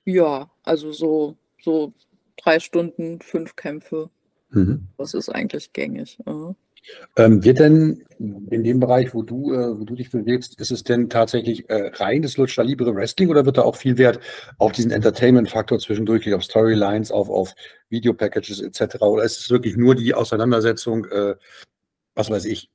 Ja, 0.05 0.51
also 0.62 0.92
so, 0.92 1.37
so 1.62 1.94
drei 2.37 2.61
Stunden, 2.61 3.20
fünf 3.23 3.57
Kämpfe. 3.57 4.11
Mhm. 4.51 4.88
Das 4.99 5.14
ist 5.14 5.31
eigentlich 5.31 5.73
gängig. 5.73 6.18
Mhm. 6.27 6.55
Ähm, 7.16 7.44
wird 7.44 7.58
denn 7.58 8.04
in 8.18 8.64
dem 8.64 8.80
Bereich, 8.80 9.14
wo 9.14 9.22
du, 9.22 9.54
äh, 9.54 9.78
wo 9.78 9.84
du 9.84 9.94
dich 9.94 10.10
bewegst, 10.10 10.60
ist 10.60 10.70
es 10.70 10.84
denn 10.84 11.08
tatsächlich 11.08 11.68
äh, 11.70 11.90
reines 11.94 12.36
Lucha 12.36 12.62
Libre 12.62 12.94
Wrestling 12.94 13.30
oder 13.30 13.46
wird 13.46 13.58
da 13.58 13.62
auch 13.62 13.76
viel 13.76 13.96
Wert 13.98 14.20
auf 14.58 14.72
diesen 14.72 14.90
Entertainment-Faktor 14.90 15.78
zwischendurch, 15.78 16.32
auf 16.34 16.42
Storylines, 16.42 17.10
auf, 17.10 17.30
auf 17.30 17.54
Video-Packages 17.88 18.60
etc. 18.60 19.00
Oder 19.00 19.24
ist 19.24 19.40
es 19.40 19.50
wirklich 19.50 19.76
nur 19.76 19.94
die 19.94 20.14
Auseinandersetzung, 20.14 21.06
äh, 21.06 21.36
was 22.14 22.30
weiß 22.30 22.44
ich, 22.44 22.70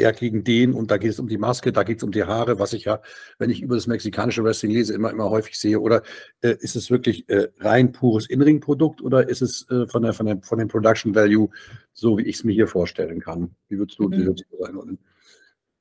der 0.00 0.12
gegen 0.12 0.44
den 0.44 0.72
und 0.72 0.90
da 0.90 0.96
geht 0.96 1.10
es 1.10 1.20
um 1.20 1.28
die 1.28 1.36
Maske, 1.36 1.72
da 1.72 1.82
geht 1.82 1.98
es 1.98 2.02
um 2.02 2.10
die 2.10 2.24
Haare, 2.24 2.58
was 2.58 2.72
ich 2.72 2.84
ja, 2.84 3.02
wenn 3.38 3.50
ich 3.50 3.60
über 3.60 3.74
das 3.74 3.86
mexikanische 3.86 4.42
Wrestling 4.42 4.72
lese, 4.72 4.94
immer, 4.94 5.10
immer 5.10 5.28
häufig 5.28 5.58
sehe. 5.58 5.78
Oder 5.78 6.02
äh, 6.40 6.56
ist 6.60 6.74
es 6.74 6.90
wirklich 6.90 7.28
äh, 7.28 7.48
rein 7.58 7.92
pures 7.92 8.28
In-Ring-Produkt 8.28 9.02
oder 9.02 9.28
ist 9.28 9.42
es 9.42 9.68
äh, 9.70 9.86
von, 9.86 10.02
der, 10.02 10.14
von, 10.14 10.26
der, 10.26 10.38
von 10.42 10.58
dem 10.58 10.68
Production 10.68 11.14
Value 11.14 11.50
so, 11.92 12.16
wie 12.16 12.22
ich 12.22 12.36
es 12.36 12.44
mir 12.44 12.52
hier 12.52 12.66
vorstellen 12.66 13.20
kann? 13.20 13.54
Wie 13.68 13.78
würdest 13.78 13.98
du, 13.98 14.08
mhm. 14.08 14.12
wie 14.12 14.26
würdest 14.26 14.46
du 14.50 14.64
einordnen? 14.64 14.98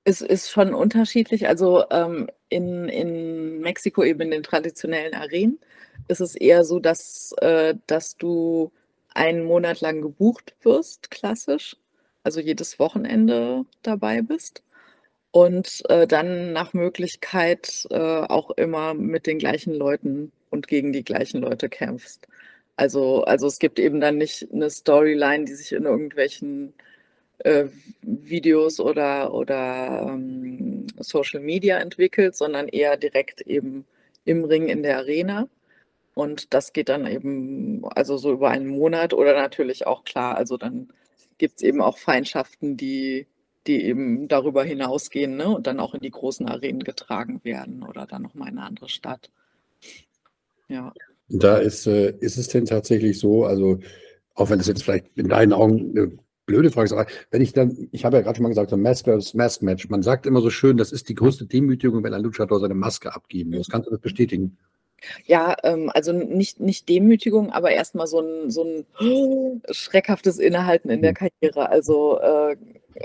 Es 0.04 0.22
ist 0.22 0.50
schon 0.50 0.74
unterschiedlich. 0.74 1.48
Also 1.48 1.86
ähm, 1.92 2.28
in, 2.50 2.90
in 2.90 3.62
Mexiko 3.62 4.04
eben 4.04 4.22
in 4.22 4.32
den 4.32 4.44
traditionellen 4.44 5.14
Arenen 5.14 5.60
ist 6.10 6.20
es 6.20 6.36
eher 6.36 6.66
so, 6.66 6.80
dass, 6.80 7.34
äh, 7.42 7.76
dass 7.88 8.18
du 8.18 8.72
einen 9.14 9.46
Monat 9.46 9.80
lang 9.80 10.02
gebucht 10.02 10.56
wirst, 10.62 11.10
klassisch 11.10 11.78
also 12.24 12.40
jedes 12.40 12.80
Wochenende 12.80 13.66
dabei 13.84 14.22
bist 14.22 14.64
und 15.32 15.84
äh, 15.90 16.08
dann 16.08 16.54
nach 16.54 16.74
Möglichkeit 16.74 17.88
äh, 17.92 17.98
auch 17.98 18.52
immer 18.52 18.94
mit 18.94 19.28
den 19.28 19.40
gleichen 19.40 19.74
Leuten 19.74 20.32
und 20.50 20.68
gegen 20.68 20.92
die 20.94 21.04
gleichen 21.04 21.42
Leute 21.42 21.70
kämpfst. 21.70 22.28
Also, 22.76 23.24
also 23.24 23.48
es 23.48 23.60
gibt 23.60 23.80
eben 23.80 24.00
dann 24.00 24.18
nicht 24.18 24.48
eine 24.54 24.70
Storyline, 24.70 25.46
die 25.46 25.54
sich 25.54 25.74
in 25.74 25.84
irgendwelchen 25.86 26.74
äh, 27.40 27.66
Videos 28.02 28.80
oder, 28.80 29.34
oder 29.34 30.08
ähm, 30.10 30.88
Social 31.00 31.42
Media 31.42 31.78
entwickelt, 31.78 32.36
sondern 32.36 32.68
eher 32.68 32.98
direkt 32.98 33.42
eben 33.42 33.86
im 34.26 34.44
Ring 34.46 34.68
in 34.68 34.84
der 34.84 34.98
Arena. 34.98 35.48
Und 36.16 36.54
das 36.54 36.74
geht 36.74 36.90
dann 36.90 37.08
eben 37.08 37.86
also 37.96 38.18
so 38.18 38.32
über 38.34 38.50
einen 38.50 38.68
Monat 38.68 39.14
oder 39.14 39.34
natürlich 39.34 39.88
auch 39.88 40.04
klar, 40.04 40.36
also 40.38 40.58
dann 40.58 40.90
gibt 41.40 41.56
es 41.58 41.64
eben 41.64 41.82
auch 41.82 41.98
Feindschaften, 41.98 42.78
die, 42.78 43.26
die 43.66 43.84
eben 43.84 44.28
darüber 44.28 44.64
hinausgehen 44.64 45.36
ne? 45.36 45.50
und 45.50 45.66
dann 45.66 45.80
auch 45.80 45.96
in 45.96 46.02
die 46.02 46.12
großen 46.12 46.48
Arenen 46.48 46.84
getragen 46.84 47.42
werden 47.44 47.82
oder 47.82 48.06
dann 48.06 48.22
nochmal 48.22 48.50
in 48.50 48.60
eine 48.60 48.68
andere 48.68 48.90
Stadt. 48.90 49.32
Ja. 50.68 50.94
Da 51.30 51.58
ist, 51.58 51.88
äh, 51.88 52.12
ist 52.20 52.38
es 52.38 52.50
denn 52.50 52.66
tatsächlich 52.66 53.18
so, 53.20 53.46
also 53.46 53.80
auch 54.36 54.50
wenn 54.50 54.60
es 54.60 54.68
jetzt 54.68 54.84
vielleicht 54.84 55.08
in 55.16 55.30
deinen 55.30 55.54
Augen 55.54 55.98
eine 55.98 56.12
blöde 56.46 56.72
Frage 56.72 56.94
ist, 56.94 57.28
wenn 57.32 57.42
ich 57.42 57.54
dann, 57.54 57.90
ich 57.92 58.06
habe 58.06 58.18
ja 58.18 58.24
gerade 58.24 58.38
schon 58.38 58.44
mal 58.44 58.50
gesagt, 58.50 58.72
so 58.72 58.78
Mask 58.78 59.06
versus 59.06 59.34
Mask 59.34 59.62
Match, 59.62 59.90
man 59.90 60.02
sagt 60.02 60.26
immer 60.26 60.42
so 60.42 60.50
schön, 60.50 60.78
das 60.78 60.92
ist 60.92 61.10
die 61.10 61.16
größte 61.16 61.46
Demütigung, 61.46 62.04
wenn 62.04 62.14
ein 62.14 62.24
Luchador 62.24 62.60
seine 62.60 62.74
Maske 62.74 63.14
abgeben 63.14 63.52
muss. 63.52 63.70
Kannst 63.70 63.88
du 63.88 63.92
das 63.92 64.02
bestätigen? 64.02 64.58
Ja, 65.26 65.56
ähm, 65.64 65.92
also 65.94 66.14
nicht, 66.14 66.60
nicht 66.60 66.90
Demütigung, 66.90 67.52
aber 67.52 67.72
erstmal 67.72 68.08
so 68.08 68.20
ein, 68.20 68.50
so 68.50 68.64
ein 68.64 69.62
schreckhaftes 69.72 70.40
Innehalten 70.40 70.90
in 70.90 71.02
der 71.02 71.12
mhm. 71.12 71.16
Karriere. 71.16 71.70
Also, 71.70 72.20
äh, 72.20 72.56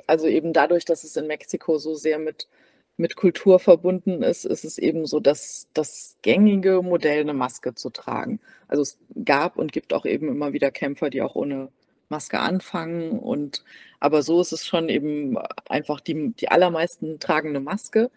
also 0.07 0.27
eben 0.27 0.53
dadurch, 0.53 0.85
dass 0.85 1.05
es 1.05 1.17
in 1.17 1.27
Mexiko 1.27 1.79
so 1.79 1.95
sehr 1.95 2.19
mit, 2.19 2.49
mit 2.97 3.17
Kultur 3.17 3.59
verbunden 3.59 4.23
ist, 4.23 4.45
ist 4.45 4.65
es 4.65 4.79
eben 4.79 5.07
so, 5.07 5.21
dass 5.21 5.69
das 5.75 6.17
gängige 6.23 6.83
Modell, 6.83 7.21
eine 7.21 7.35
Maske 7.35 7.75
zu 7.75 7.91
tragen. 7.91 8.41
Also 8.69 8.83
es 8.83 8.99
gab 9.25 9.57
und 9.57 9.73
gibt 9.73 9.93
auch 9.93 10.07
eben 10.07 10.29
immer 10.29 10.53
wieder 10.53 10.71
Kämpfer, 10.71 11.11
die 11.11 11.23
auch 11.23 11.35
ohne 11.35 11.69
Maske 12.09 12.39
anfangen. 12.39 13.19
Und 13.19 13.65
aber 14.01 14.23
so 14.23 14.41
ist 14.41 14.53
es 14.53 14.67
schon 14.67 14.89
eben 14.89 15.37
einfach, 15.69 16.01
die, 16.01 16.33
die 16.33 16.49
allermeisten 16.49 17.19
tragen 17.21 17.51
eine 17.51 17.61
Maske 17.61 18.11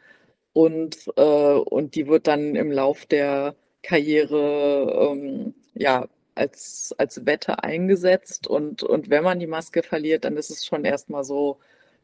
und, 0.54 0.98
äh, 1.18 1.22
und 1.22 1.96
die 1.96 2.08
wird 2.08 2.28
dann 2.28 2.56
im 2.56 2.72
Lauf 2.72 3.06
der 3.06 3.56
Karriere 3.88 5.12
ähm, 5.12 5.54
ja, 5.74 6.08
als, 6.36 6.94
als 6.98 7.26
Wette 7.26 7.64
eingesetzt. 7.64 8.48
Und, 8.48 8.84
und 8.84 9.10
wenn 9.10 9.24
man 9.24 9.40
die 9.40 9.48
Maske 9.48 9.82
verliert, 9.82 10.26
dann 10.26 10.38
ist 10.38 10.50
es 10.50 10.66
schon 10.66 10.84
erstmal 10.86 11.24
so, 11.24 11.58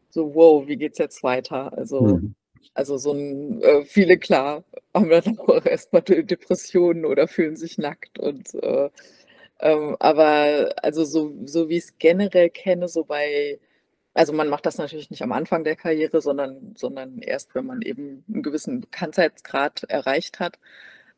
so, 0.09 0.33
wow, 0.33 0.67
wie 0.67 0.77
geht's 0.77 0.97
jetzt 0.97 1.23
weiter? 1.23 1.73
Also, 1.77 2.01
mhm. 2.01 2.35
also 2.73 2.97
so 2.97 3.11
ein, 3.11 3.61
äh, 3.61 3.83
viele 3.83 4.17
klar 4.17 4.63
haben 4.93 5.09
dann 5.09 5.37
auch 5.39 5.65
erstmal 5.65 6.03
Depressionen 6.03 7.05
oder 7.05 7.27
fühlen 7.27 7.57
sich 7.57 7.77
nackt 7.77 8.19
und 8.19 8.53
äh, 8.55 8.89
ähm, 9.59 9.95
aber 9.99 10.73
also 10.81 11.05
so, 11.05 11.33
so 11.45 11.69
wie 11.69 11.77
ich 11.77 11.85
es 11.85 11.97
generell 11.97 12.49
kenne, 12.49 12.87
so 12.87 13.05
bei, 13.05 13.59
also 14.13 14.33
man 14.33 14.49
macht 14.49 14.65
das 14.65 14.77
natürlich 14.77 15.09
nicht 15.11 15.21
am 15.23 15.31
Anfang 15.31 15.63
der 15.63 15.75
Karriere, 15.75 16.21
sondern, 16.21 16.75
sondern 16.77 17.19
erst, 17.19 17.55
wenn 17.55 17.65
man 17.65 17.81
eben 17.81 18.23
einen 18.31 18.43
gewissen 18.43 18.81
Bekanntheitsgrad 18.81 19.83
erreicht 19.85 20.39
hat. 20.39 20.59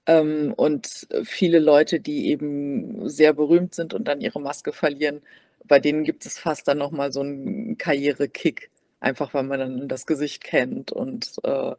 Ähm, 0.07 0.53
und 0.55 1.07
viele 1.23 1.59
Leute, 1.59 1.99
die 1.99 2.29
eben 2.29 3.09
sehr 3.09 3.33
berühmt 3.33 3.73
sind 3.73 3.93
und 3.93 4.07
dann 4.07 4.21
ihre 4.21 4.39
Maske 4.39 4.71
verlieren, 4.71 5.21
bei 5.67 5.79
denen 5.79 6.03
gibt 6.03 6.25
es 6.25 6.37
fast 6.37 6.67
dann 6.67 6.77
nochmal 6.77 7.11
so 7.11 7.21
einen 7.21 7.77
Karrierekick, 7.77 8.69
einfach 8.99 9.33
weil 9.33 9.43
man 9.43 9.59
dann 9.59 9.87
das 9.87 10.05
Gesicht 10.05 10.43
kennt 10.43 10.91
und, 10.91 11.33
äh, 11.43 11.73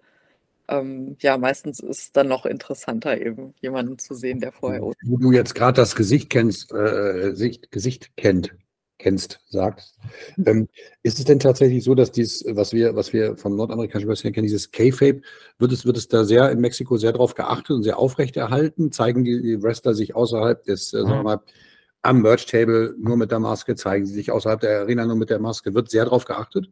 ähm, 0.69 1.17
ja, 1.21 1.39
meistens 1.39 1.79
ist 1.79 1.99
es 1.99 2.13
dann 2.13 2.27
noch 2.27 2.45
interessanter, 2.45 3.21
eben 3.21 3.55
jemanden 3.61 3.99
zu 3.99 4.15
sehen, 4.15 4.41
der 4.41 4.51
vorher. 4.51 4.81
Wo 4.81 5.17
du 5.17 5.31
jetzt 5.31 5.55
gerade 5.55 5.77
das 5.77 5.95
Gesicht 5.95 6.29
kennst, 6.31 6.73
äh, 6.73 7.35
Sicht, 7.35 7.71
Gesicht 7.71 8.17
kennt, 8.17 8.53
kennst, 8.99 9.41
sagst. 9.49 9.99
Ähm, 10.45 10.69
ist 11.03 11.19
es 11.19 11.25
denn 11.25 11.39
tatsächlich 11.39 11.85
so, 11.85 11.95
dass 11.95 12.13
dies, 12.13 12.45
was 12.49 12.73
wir, 12.73 12.97
was 12.97 13.13
wir 13.13 13.37
vom 13.37 13.57
nordamerikanischen 13.57 14.09
Wrestling 14.09 14.33
kennen, 14.33 14.47
dieses 14.47 14.71
K-Fape, 14.71 15.23
wird 15.59 15.73
es, 15.73 15.85
wird 15.85 15.97
es 15.97 16.09
da 16.09 16.25
sehr 16.25 16.51
in 16.51 16.61
Mexiko 16.61 16.97
sehr 16.97 17.13
darauf 17.13 17.35
geachtet 17.35 17.71
und 17.71 17.83
sehr 17.83 17.99
aufrechterhalten? 17.99 18.93
Zeigen 18.93 19.25
die, 19.25 19.43
die 19.43 19.63
Wrestler 19.63 19.95
sich 19.95 20.15
außerhalb 20.15 20.65
des, 20.65 20.93
äh, 20.93 20.99
sagen 20.99 21.11
wir 21.11 21.23
mal, 21.23 21.41
am 22.03 22.23
Merch-Table 22.23 22.95
nur 22.99 23.17
mit 23.17 23.31
der 23.31 23.41
Maske? 23.41 23.75
Zeigen 23.75 24.07
sie 24.07 24.15
sich 24.15 24.31
außerhalb 24.31 24.61
der 24.61 24.81
Arena 24.81 25.05
nur 25.05 25.17
mit 25.17 25.31
der 25.31 25.39
Maske? 25.39 25.75
Wird 25.75 25.91
sehr 25.91 26.05
darauf 26.05 26.25
geachtet? 26.25 26.69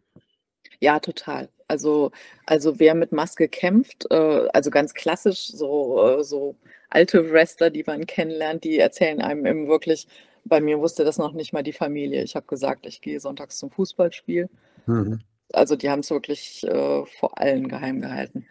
Ja, 0.80 0.98
total. 1.00 1.48
Also, 1.68 2.10
also 2.46 2.78
wer 2.78 2.94
mit 2.94 3.12
Maske 3.12 3.48
kämpft, 3.48 4.06
äh, 4.10 4.48
also 4.52 4.70
ganz 4.70 4.94
klassisch, 4.94 5.48
so, 5.48 6.02
äh, 6.02 6.24
so 6.24 6.56
alte 6.90 7.30
Wrestler, 7.32 7.70
die 7.70 7.84
man 7.86 8.06
kennenlernt, 8.06 8.64
die 8.64 8.78
erzählen 8.78 9.20
einem 9.20 9.46
eben 9.46 9.68
wirklich, 9.68 10.06
bei 10.44 10.60
mir 10.60 10.78
wusste 10.78 11.04
das 11.04 11.18
noch 11.18 11.32
nicht 11.32 11.52
mal 11.52 11.62
die 11.62 11.72
Familie. 11.72 12.22
Ich 12.22 12.36
habe 12.36 12.46
gesagt, 12.46 12.86
ich 12.86 13.00
gehe 13.00 13.20
sonntags 13.20 13.58
zum 13.58 13.70
Fußballspiel. 13.70 14.48
Mhm. 14.86 15.20
Also 15.52 15.76
die 15.76 15.90
haben 15.90 16.00
es 16.00 16.10
wirklich 16.10 16.64
äh, 16.64 17.04
vor 17.06 17.38
allen 17.38 17.68
geheim 17.68 18.00
gehalten. 18.00 18.46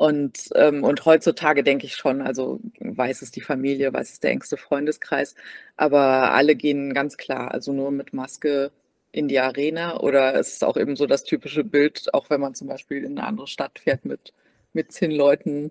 Und, 0.00 0.48
ähm, 0.54 0.82
und 0.82 1.04
heutzutage 1.04 1.62
denke 1.62 1.84
ich 1.84 1.94
schon, 1.94 2.22
also 2.22 2.58
weiß 2.78 3.20
es 3.20 3.32
die 3.32 3.42
Familie, 3.42 3.92
weiß 3.92 4.12
es 4.12 4.20
der 4.20 4.30
engste 4.30 4.56
Freundeskreis, 4.56 5.34
aber 5.76 6.32
alle 6.32 6.56
gehen 6.56 6.94
ganz 6.94 7.18
klar, 7.18 7.50
also 7.50 7.74
nur 7.74 7.90
mit 7.90 8.14
Maske 8.14 8.72
in 9.12 9.28
die 9.28 9.40
Arena 9.40 10.00
oder 10.00 10.38
ist 10.38 10.54
es 10.54 10.62
auch 10.62 10.78
eben 10.78 10.96
so 10.96 11.06
das 11.06 11.24
typische 11.24 11.64
Bild, 11.64 12.14
auch 12.14 12.30
wenn 12.30 12.40
man 12.40 12.54
zum 12.54 12.66
Beispiel 12.68 13.04
in 13.04 13.18
eine 13.18 13.26
andere 13.26 13.46
Stadt 13.46 13.78
fährt 13.78 14.06
mit, 14.06 14.32
mit 14.72 14.90
zehn 14.90 15.10
Leuten 15.10 15.70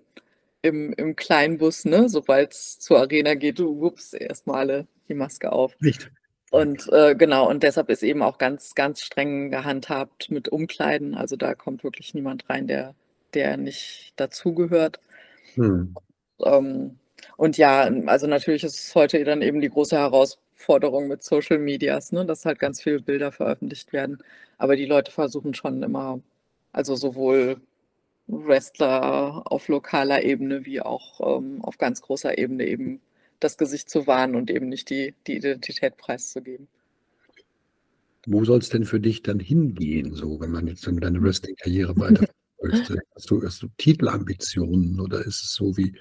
im, 0.62 0.92
im 0.92 1.16
Kleinbus, 1.16 1.84
ne? 1.84 2.08
sobald 2.08 2.52
es 2.52 2.78
zur 2.78 2.98
Arena 2.98 3.34
geht, 3.34 3.58
du 3.58 3.80
wups, 3.80 4.12
erstmal 4.12 4.60
alle 4.60 4.86
die 5.08 5.14
Maske 5.14 5.52
auf. 5.52 5.74
Nicht. 5.80 6.10
Und 6.50 6.88
äh, 6.92 7.14
genau, 7.14 7.48
und 7.48 7.62
deshalb 7.62 7.90
ist 7.90 8.02
eben 8.02 8.22
auch 8.22 8.38
ganz, 8.38 8.74
ganz 8.74 9.02
streng 9.02 9.50
gehandhabt 9.50 10.30
mit 10.30 10.48
Umkleiden. 10.48 11.14
Also 11.14 11.36
da 11.36 11.54
kommt 11.54 11.84
wirklich 11.84 12.12
niemand 12.12 12.48
rein, 12.50 12.66
der, 12.66 12.94
der 13.34 13.56
nicht 13.56 14.12
dazugehört. 14.16 14.98
Hm. 15.54 15.94
Ähm, 16.44 16.98
und 17.36 17.56
ja, 17.56 17.82
also 18.06 18.26
natürlich 18.26 18.64
ist 18.64 18.78
es 18.84 18.94
heute 18.94 19.22
dann 19.24 19.42
eben 19.42 19.60
die 19.60 19.70
große 19.70 19.96
Herausforderung 19.96 21.06
mit 21.06 21.22
Social 21.22 21.58
Medias, 21.58 22.10
ne, 22.10 22.26
dass 22.26 22.44
halt 22.44 22.58
ganz 22.58 22.82
viele 22.82 23.00
Bilder 23.00 23.30
veröffentlicht 23.30 23.92
werden. 23.92 24.18
Aber 24.58 24.74
die 24.74 24.86
Leute 24.86 25.12
versuchen 25.12 25.54
schon 25.54 25.82
immer, 25.82 26.20
also 26.72 26.96
sowohl 26.96 27.60
Wrestler 28.30 29.42
auf 29.50 29.68
lokaler 29.68 30.24
Ebene 30.24 30.64
wie 30.64 30.80
auch 30.80 31.38
ähm, 31.38 31.62
auf 31.62 31.78
ganz 31.78 32.00
großer 32.00 32.38
Ebene 32.38 32.66
eben 32.66 33.00
das 33.40 33.58
Gesicht 33.58 33.88
zu 33.88 34.06
wahren 34.06 34.34
und 34.34 34.50
eben 34.50 34.68
nicht 34.68 34.90
die, 34.90 35.14
die 35.26 35.36
Identität 35.36 35.96
preiszugeben. 35.96 36.68
Wo 38.26 38.44
soll 38.44 38.58
es 38.58 38.68
denn 38.68 38.84
für 38.84 39.00
dich 39.00 39.22
dann 39.22 39.40
hingehen, 39.40 40.14
so 40.14 40.40
wenn 40.40 40.50
man 40.50 40.66
jetzt 40.66 40.86
deine 40.86 41.22
Wrestling-Karriere 41.22 41.96
weiter 41.96 42.26
Hast 43.14 43.30
du, 43.30 43.42
hast 43.42 43.62
du 43.62 43.68
Titelambitionen 43.78 45.00
oder 45.00 45.20
ist 45.24 45.42
es 45.42 45.54
so, 45.54 45.78
wie, 45.78 45.94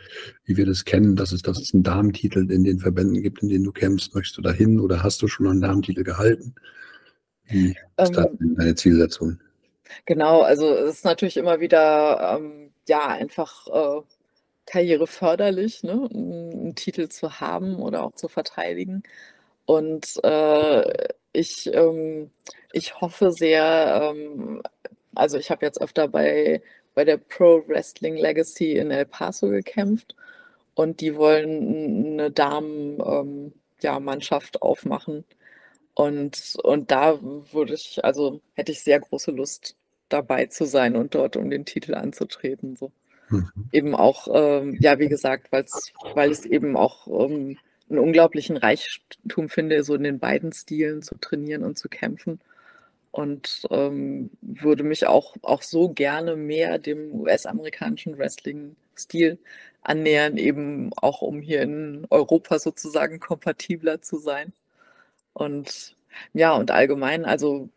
wie 0.43 0.57
wir 0.57 0.65
das 0.65 0.83
kennen, 0.83 1.15
dass 1.15 1.31
es, 1.31 1.41
dass 1.41 1.57
es 1.57 1.73
einen 1.73 1.83
Damentitel 1.83 2.51
in 2.51 2.65
den 2.65 2.79
Verbänden 2.79 3.21
gibt, 3.21 3.41
in 3.41 3.47
denen 3.47 3.63
du 3.63 3.71
kämpfst? 3.71 4.13
Möchtest 4.13 4.37
du 4.37 4.41
dahin 4.41 4.79
oder 4.79 5.01
hast 5.01 5.21
du 5.21 5.29
schon 5.29 5.47
einen 5.47 5.61
Damentitel 5.61 6.03
gehalten? 6.03 6.55
Wie 7.45 7.77
ist 7.97 8.17
ähm, 8.17 8.55
deine 8.57 8.75
Zielsetzung? 8.75 9.39
Genau, 10.05 10.41
also 10.41 10.73
es 10.73 10.95
ist 10.97 11.05
natürlich 11.05 11.37
immer 11.37 11.59
wieder 11.59 12.37
ähm, 12.37 12.71
ja 12.87 13.07
einfach 13.07 13.67
äh, 13.67 14.01
karriereförderlich, 14.65 15.83
ne? 15.83 16.09
einen 16.13 16.75
Titel 16.75 17.09
zu 17.09 17.39
haben 17.39 17.81
oder 17.81 18.03
auch 18.03 18.13
zu 18.13 18.27
verteidigen. 18.27 19.03
Und 19.65 20.19
äh, 20.23 21.07
ich, 21.33 21.71
ähm, 21.73 22.31
ich 22.73 22.99
hoffe 23.01 23.31
sehr, 23.31 24.11
ähm, 24.13 24.61
also 25.15 25.37
ich 25.37 25.51
habe 25.51 25.65
jetzt 25.65 25.81
öfter 25.81 26.07
bei, 26.07 26.61
bei 26.95 27.05
der 27.05 27.17
Pro 27.17 27.63
Wrestling 27.67 28.15
Legacy 28.17 28.73
in 28.77 28.91
El 28.91 29.05
Paso 29.05 29.49
gekämpft 29.49 30.15
und 30.75 31.01
die 31.01 31.15
wollen 31.15 32.19
eine 32.19 32.31
Damen-Mannschaft 32.31 34.55
ähm, 34.55 34.59
ja, 34.61 34.67
aufmachen. 34.67 35.25
Und, 35.95 36.55
und 36.63 36.91
da 36.91 37.19
würde 37.21 37.73
ich, 37.73 38.03
also 38.05 38.39
hätte 38.55 38.71
ich 38.71 38.81
sehr 38.83 38.99
große 39.01 39.31
Lust 39.31 39.75
dabei 40.09 40.47
zu 40.47 40.65
sein 40.65 40.95
und 40.95 41.15
dort 41.15 41.37
um 41.37 41.49
den 41.49 41.65
Titel 41.65 41.95
anzutreten. 41.95 42.75
So. 42.75 42.91
Mhm. 43.29 43.49
Eben 43.71 43.95
auch, 43.95 44.27
ähm, 44.31 44.77
ja, 44.79 44.99
wie 44.99 45.09
gesagt, 45.09 45.51
weil's, 45.51 45.93
weil 46.13 46.31
es 46.31 46.45
eben 46.45 46.75
auch 46.75 47.07
ähm, 47.07 47.57
einen 47.89 47.99
unglaublichen 47.99 48.57
Reichtum 48.57 49.49
finde, 49.49 49.83
so 49.83 49.95
in 49.95 50.03
den 50.03 50.19
beiden 50.19 50.51
Stilen 50.51 51.01
zu 51.01 51.15
trainieren 51.15 51.63
und 51.63 51.77
zu 51.77 51.89
kämpfen 51.89 52.39
und 53.11 53.63
ähm, 53.71 54.29
würde 54.41 54.83
mich 54.83 55.07
auch, 55.07 55.35
auch 55.41 55.61
so 55.61 55.89
gerne 55.89 56.35
mehr 56.35 56.77
dem 56.77 57.13
US-amerikanischen 57.13 58.17
Wrestling-Stil 58.17 59.39
annähern, 59.81 60.37
eben 60.37 60.91
auch 60.95 61.21
um 61.21 61.41
hier 61.41 61.61
in 61.61 62.05
Europa 62.09 62.59
sozusagen 62.59 63.19
kompatibler 63.19 64.01
zu 64.01 64.19
sein. 64.19 64.53
Und 65.33 65.95
ja, 66.33 66.53
und 66.53 66.71
allgemein, 66.71 67.25
also 67.25 67.69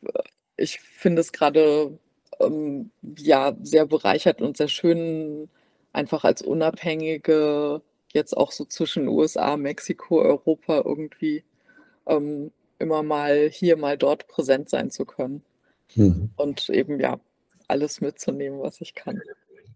ich 0.56 0.80
finde 0.80 1.20
es 1.20 1.32
gerade 1.32 1.98
ähm, 2.40 2.90
ja 3.16 3.56
sehr 3.62 3.86
bereichert 3.86 4.40
und 4.42 4.56
sehr 4.56 4.68
schön, 4.68 5.48
einfach 5.92 6.24
als 6.24 6.42
Unabhängige 6.42 7.82
jetzt 8.12 8.36
auch 8.36 8.52
so 8.52 8.64
zwischen 8.64 9.08
USA, 9.08 9.56
Mexiko, 9.56 10.20
Europa 10.20 10.82
irgendwie 10.84 11.44
ähm, 12.06 12.50
immer 12.78 13.02
mal 13.02 13.48
hier, 13.50 13.76
mal 13.76 13.96
dort 13.96 14.28
präsent 14.28 14.68
sein 14.68 14.90
zu 14.90 15.04
können. 15.04 15.42
Mhm. 15.94 16.30
Und 16.36 16.68
eben 16.68 17.00
ja, 17.00 17.20
alles 17.68 18.00
mitzunehmen, 18.00 18.60
was 18.60 18.80
ich 18.80 18.94
kann. 18.94 19.20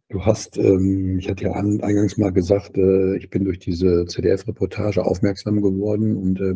Du 0.09 0.25
hast, 0.25 0.57
ähm, 0.57 1.19
ich 1.19 1.29
hatte 1.29 1.45
ja 1.45 1.53
an, 1.53 1.81
eingangs 1.83 2.17
mal 2.17 2.33
gesagt, 2.33 2.77
äh, 2.79 3.17
ich 3.17 3.29
bin 3.29 3.45
durch 3.45 3.59
diese 3.59 4.07
ZDF-Reportage 4.07 5.05
aufmerksam 5.05 5.63
geworden 5.63 6.17
und 6.17 6.41
äh, 6.41 6.55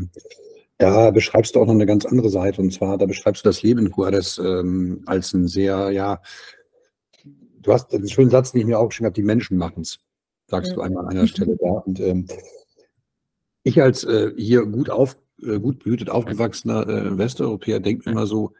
da 0.81 1.11
beschreibst 1.11 1.55
du 1.55 1.61
auch 1.61 1.67
noch 1.67 1.75
eine 1.75 1.87
ganz 1.87 2.07
andere 2.07 2.31
Seite 2.31 2.61
und 2.63 2.73
zwar, 2.73 2.97
da 2.97 3.07
beschreibst 3.07 3.45
du 3.45 3.49
das 3.49 3.63
Leben 3.63 3.87
in 3.87 3.93
Juarez 3.93 4.39
ähm, 4.39 5.03
als 5.07 5.35
ein 5.35 5.47
sehr, 5.47 5.91
ja, 5.91 6.23
du 7.61 7.73
hast 7.73 7.95
einen 7.95 8.09
schönen 8.09 8.31
Satz, 8.31 8.53
den 8.53 8.63
ich 8.63 8.67
mir 8.67 8.79
auch 8.79 8.89
geschrieben 8.89 9.07
habe, 9.07 9.15
die 9.15 9.23
Menschen 9.23 9.59
machen 9.59 9.83
es, 9.83 10.01
sagst 10.47 10.73
mhm. 10.73 10.75
du 10.77 10.81
einmal 10.81 11.05
an 11.05 11.11
einer 11.11 11.27
Stelle 11.27 11.57
da. 11.61 11.69
Und 11.69 12.01
ähm, 12.01 12.27
ich 13.63 13.81
als 13.83 14.05
äh, 14.05 14.33
hier 14.37 14.65
gut 14.65 14.89
auf, 14.89 15.17
äh, 15.43 15.61
gut 15.61 15.85
behütet 15.85 16.09
aufgewachsener 16.09 16.89
äh, 16.89 17.19
Westeuropäer 17.19 17.81
denkt 17.81 18.07
immer 18.07 18.27
so, 18.27 18.55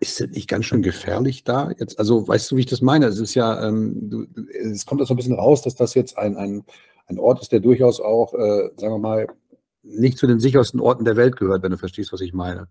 ist 0.00 0.20
das 0.20 0.30
nicht 0.30 0.48
ganz 0.48 0.64
schön 0.64 0.80
gefährlich 0.80 1.44
da 1.44 1.70
jetzt? 1.78 1.98
Also 1.98 2.26
weißt 2.26 2.50
du, 2.50 2.56
wie 2.56 2.60
ich 2.60 2.66
das 2.66 2.80
meine? 2.80 3.06
Es 3.06 3.20
ist 3.20 3.34
ja, 3.34 3.68
ähm, 3.68 4.08
du, 4.08 4.26
es 4.58 4.86
kommt 4.86 5.06
so 5.06 5.12
ein 5.12 5.16
bisschen 5.18 5.38
raus, 5.38 5.60
dass 5.60 5.74
das 5.74 5.92
jetzt 5.92 6.16
ein, 6.16 6.38
ein, 6.38 6.64
ein 7.08 7.18
Ort 7.18 7.42
ist, 7.42 7.52
der 7.52 7.60
durchaus 7.60 8.00
auch, 8.00 8.32
äh, 8.32 8.70
sagen 8.78 8.94
wir 8.94 8.98
mal, 8.98 9.26
nicht 9.82 10.18
zu 10.18 10.26
den 10.26 10.40
sichersten 10.40 10.80
Orten 10.80 11.04
der 11.04 11.16
Welt 11.16 11.36
gehört, 11.36 11.62
wenn 11.62 11.70
du 11.70 11.78
verstehst, 11.78 12.12
was 12.12 12.20
ich 12.20 12.32
meine. 12.32 12.68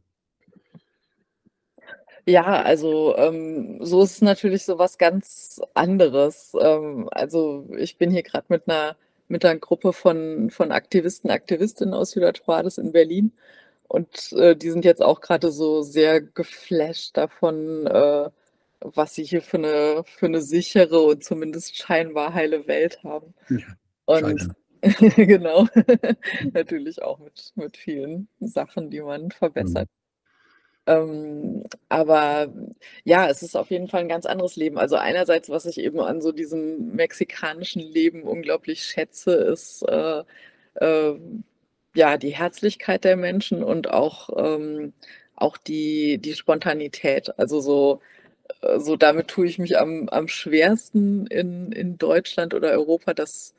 Ja, 2.25 2.61
also 2.61 3.15
ähm, 3.17 3.83
so 3.83 4.03
ist 4.03 4.11
es 4.11 4.21
natürlich 4.21 4.63
so 4.63 4.77
was 4.77 4.97
ganz 4.97 5.61
anderes. 5.73 6.53
Ähm, 6.59 7.09
also 7.11 7.67
ich 7.77 7.97
bin 7.97 8.11
hier 8.11 8.23
gerade 8.23 8.45
mit 8.49 8.69
einer 8.69 8.95
mit 9.29 9.45
einer 9.45 9.59
Gruppe 9.59 9.93
von, 9.93 10.49
von 10.49 10.71
Aktivisten, 10.71 11.29
Aktivistinnen 11.29 11.93
aus 11.93 12.11
Ciudad 12.11 12.41
Juarez 12.45 12.77
in 12.77 12.91
Berlin. 12.91 13.31
Und 13.87 14.33
äh, 14.33 14.55
die 14.55 14.69
sind 14.69 14.85
jetzt 14.85 15.01
auch 15.01 15.21
gerade 15.21 15.51
so 15.51 15.81
sehr 15.81 16.21
geflasht 16.21 17.15
davon, 17.15 17.87
äh, 17.87 18.29
was 18.81 19.13
sie 19.13 19.23
hier 19.23 19.41
für 19.41 19.57
eine, 19.57 20.03
für 20.05 20.25
eine 20.25 20.41
sichere 20.41 20.99
und 21.01 21.23
zumindest 21.23 21.77
scheinbar 21.77 22.33
heile 22.33 22.67
Welt 22.67 23.03
haben. 23.03 23.33
Ja, 23.49 23.65
und 24.05 24.55
genau, 25.15 25.67
natürlich 26.53 27.01
auch 27.01 27.19
mit, 27.19 27.51
mit 27.55 27.77
vielen 27.77 28.27
Sachen, 28.39 28.89
die 28.89 29.01
man 29.01 29.31
verbessert. 29.31 29.89
Mhm. 29.89 29.99
Ähm, 30.87 31.63
aber 31.89 32.51
ja, 33.03 33.29
es 33.29 33.43
ist 33.43 33.55
auf 33.55 33.69
jeden 33.69 33.87
Fall 33.87 34.01
ein 34.01 34.09
ganz 34.09 34.25
anderes 34.25 34.55
Leben. 34.55 34.77
Also 34.79 34.95
einerseits, 34.95 35.49
was 35.49 35.65
ich 35.65 35.77
eben 35.79 35.99
an 35.99 36.21
so 36.21 36.31
diesem 36.31 36.95
mexikanischen 36.95 37.81
Leben 37.81 38.23
unglaublich 38.23 38.83
schätze, 38.83 39.33
ist 39.33 39.83
äh, 39.83 40.23
äh, 40.75 41.19
ja 41.95 42.17
die 42.17 42.31
Herzlichkeit 42.35 43.03
der 43.03 43.17
Menschen 43.17 43.63
und 43.63 43.89
auch, 43.91 44.29
ähm, 44.37 44.93
auch 45.35 45.57
die, 45.57 46.17
die 46.19 46.33
Spontanität. 46.33 47.37
Also 47.37 47.59
so, 47.61 48.01
äh, 48.61 48.79
so 48.79 48.95
damit 48.95 49.27
tue 49.29 49.47
ich 49.47 49.59
mich 49.59 49.79
am, 49.79 50.09
am 50.09 50.27
schwersten 50.27 51.27
in, 51.27 51.71
in 51.71 51.97
Deutschland 51.97 52.53
oder 52.53 52.71
Europa, 52.71 53.13
dass 53.13 53.55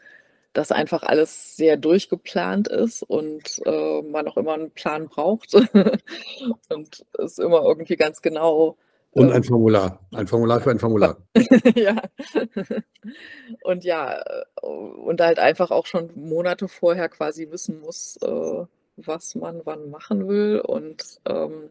dass 0.53 0.72
einfach 0.72 1.03
alles 1.03 1.57
sehr 1.57 1.76
durchgeplant 1.76 2.68
ist 2.68 3.03
und 3.03 3.61
äh, 3.64 4.03
man 4.03 4.26
auch 4.28 4.36
immer 4.36 4.55
einen 4.55 4.70
Plan 4.70 5.09
braucht 5.09 5.55
und 6.68 7.07
es 7.18 7.38
immer 7.38 7.62
irgendwie 7.62 7.96
ganz 7.96 8.20
genau 8.20 8.76
Und 9.12 9.32
ein 9.32 9.42
Formular. 9.42 9.98
Ein 10.12 10.26
Formular 10.26 10.61
für 10.61 10.70
ein 10.70 10.78
Formular. 10.78 11.16
ja. 11.74 11.96
Und 13.64 13.84
ja, 13.84 14.20
äh, 14.20 14.66
und 14.66 15.20
halt 15.20 15.38
einfach 15.38 15.70
auch 15.70 15.86
schon 15.86 16.11
Monate 16.14 16.68
vorher 16.68 17.09
quasi 17.09 17.51
wissen 17.51 17.80
muss, 17.80 18.18
äh, 18.22 18.64
was 18.96 19.34
man 19.34 19.62
wann 19.64 19.90
machen 19.90 20.28
will. 20.28 20.61
Und, 20.61 21.20
ähm, 21.26 21.70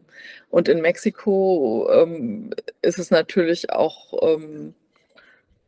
und 0.50 0.68
in 0.68 0.82
Mexiko 0.82 1.88
ähm, 1.90 2.50
ist 2.82 2.98
es 2.98 3.10
natürlich 3.10 3.70
auch, 3.70 4.12
ähm, 4.22 4.74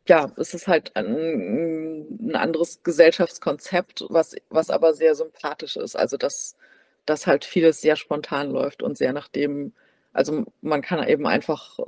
ja, 0.07 0.31
es 0.37 0.53
ist 0.53 0.67
halt 0.67 0.95
ein, 0.95 2.27
ein, 2.29 2.35
anderes 2.35 2.83
Gesellschaftskonzept, 2.83 4.05
was, 4.09 4.35
was 4.49 4.69
aber 4.69 4.93
sehr 4.93 5.15
sympathisch 5.15 5.77
ist. 5.77 5.95
Also 5.95 6.17
dass, 6.17 6.57
dass 7.05 7.27
halt 7.27 7.45
vieles 7.45 7.81
sehr 7.81 7.95
spontan 7.95 8.51
läuft 8.51 8.83
und 8.83 8.97
sehr 8.97 9.13
nach 9.13 9.27
dem, 9.29 9.73
also 10.11 10.45
man 10.61 10.81
kann 10.81 11.07
eben 11.07 11.25
einfach 11.27 11.79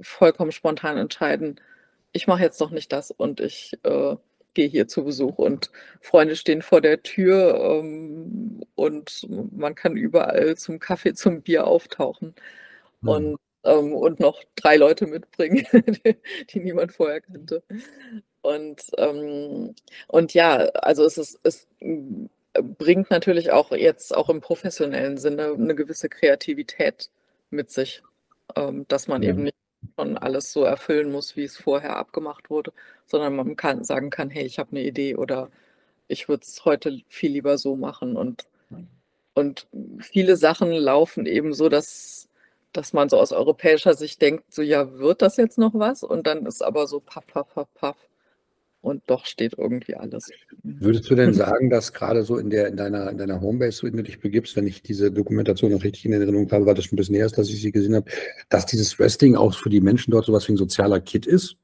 vollkommen 0.00 0.52
spontan 0.52 0.96
entscheiden, 0.96 1.60
ich 2.12 2.26
mache 2.26 2.42
jetzt 2.42 2.60
doch 2.60 2.70
nicht 2.70 2.92
das 2.92 3.10
und 3.10 3.40
ich 3.40 3.78
äh, 3.84 4.16
gehe 4.54 4.68
hier 4.68 4.88
zu 4.88 5.04
Besuch 5.04 5.38
und 5.38 5.70
Freunde 6.00 6.36
stehen 6.36 6.62
vor 6.62 6.80
der 6.80 7.02
Tür 7.02 7.80
ähm, 7.82 8.62
und 8.74 9.26
man 9.52 9.74
kann 9.74 9.96
überall 9.96 10.56
zum 10.56 10.78
Kaffee, 10.80 11.14
zum 11.14 11.42
Bier 11.42 11.66
auftauchen 11.66 12.34
mhm. 13.00 13.08
und, 13.08 13.40
ähm, 13.64 13.92
und 13.92 14.20
noch 14.20 14.42
drei 14.56 14.76
Leute 14.76 15.06
mitbringen, 15.06 15.66
die, 16.52 16.60
niemand 16.60 16.92
vorher 16.92 17.20
kannte. 17.20 17.62
Und, 18.42 18.82
ähm, 18.96 19.74
und 20.08 20.34
ja, 20.34 20.56
also 20.56 21.04
es 21.04 21.18
ist, 21.18 21.40
es 21.42 21.68
bringt 22.52 23.10
natürlich 23.10 23.52
auch 23.52 23.70
jetzt 23.72 24.16
auch 24.16 24.28
im 24.28 24.40
professionellen 24.40 25.18
Sinne 25.18 25.54
eine 25.54 25.74
gewisse 25.74 26.08
Kreativität 26.08 27.10
mit 27.50 27.70
sich, 27.70 28.02
ähm, 28.56 28.86
dass 28.88 29.08
man 29.08 29.22
ja. 29.22 29.30
eben 29.30 29.44
nicht 29.44 29.56
schon 29.98 30.18
alles 30.18 30.52
so 30.52 30.64
erfüllen 30.64 31.10
muss, 31.10 31.36
wie 31.36 31.44
es 31.44 31.56
vorher 31.56 31.96
abgemacht 31.96 32.50
wurde, 32.50 32.72
sondern 33.06 33.36
man 33.36 33.56
kann 33.56 33.84
sagen 33.84 34.10
kann, 34.10 34.30
hey, 34.30 34.44
ich 34.44 34.58
habe 34.58 34.72
eine 34.72 34.82
Idee 34.82 35.16
oder 35.16 35.50
ich 36.08 36.28
würde 36.28 36.42
es 36.44 36.64
heute 36.64 37.00
viel 37.08 37.32
lieber 37.32 37.56
so 37.58 37.76
machen. 37.76 38.16
Und, 38.16 38.46
und 39.34 39.66
viele 40.00 40.36
Sachen 40.36 40.72
laufen 40.72 41.26
eben 41.26 41.54
so, 41.54 41.68
dass, 41.68 42.28
dass 42.72 42.92
man 42.92 43.08
so 43.08 43.18
aus 43.18 43.32
europäischer 43.32 43.94
Sicht 43.94 44.22
denkt, 44.22 44.44
so 44.52 44.62
ja, 44.62 44.98
wird 44.98 45.22
das 45.22 45.36
jetzt 45.36 45.58
noch 45.58 45.74
was? 45.74 46.02
Und 46.02 46.26
dann 46.26 46.46
ist 46.46 46.62
aber 46.62 46.86
so 46.86 47.00
paff, 47.00 47.26
paff, 47.26 47.54
paff, 47.54 47.68
paff. 47.74 47.96
Und 48.82 49.02
doch 49.08 49.26
steht 49.26 49.58
irgendwie 49.58 49.94
alles. 49.94 50.30
Würdest 50.62 51.10
du 51.10 51.14
denn 51.14 51.34
sagen, 51.34 51.68
dass 51.68 51.92
gerade 51.92 52.22
so 52.22 52.38
in, 52.38 52.48
der, 52.48 52.68
in, 52.68 52.78
deiner, 52.78 53.10
in 53.10 53.18
deiner 53.18 53.40
Homebase, 53.42 53.86
in 53.86 53.92
der 53.92 54.04
du 54.04 54.10
dich 54.10 54.20
begibst, 54.20 54.56
wenn 54.56 54.66
ich 54.66 54.82
diese 54.82 55.12
Dokumentation 55.12 55.70
noch 55.70 55.84
richtig 55.84 56.06
in 56.06 56.14
Erinnerung 56.14 56.50
habe, 56.50 56.64
war 56.64 56.74
das 56.74 56.86
schon 56.86 56.94
ein 56.94 56.96
bisschen 56.96 57.14
näher, 57.14 57.28
dass 57.28 57.50
ich 57.50 57.60
sie 57.60 57.72
gesehen 57.72 57.94
habe, 57.94 58.10
dass 58.48 58.64
dieses 58.64 58.98
Wrestling 58.98 59.36
auch 59.36 59.52
für 59.52 59.68
die 59.68 59.82
Menschen 59.82 60.12
dort 60.12 60.24
sowas 60.24 60.48
wie 60.48 60.52
ein 60.52 60.56
sozialer 60.56 61.00
Kit 61.00 61.26
ist? 61.26 61.56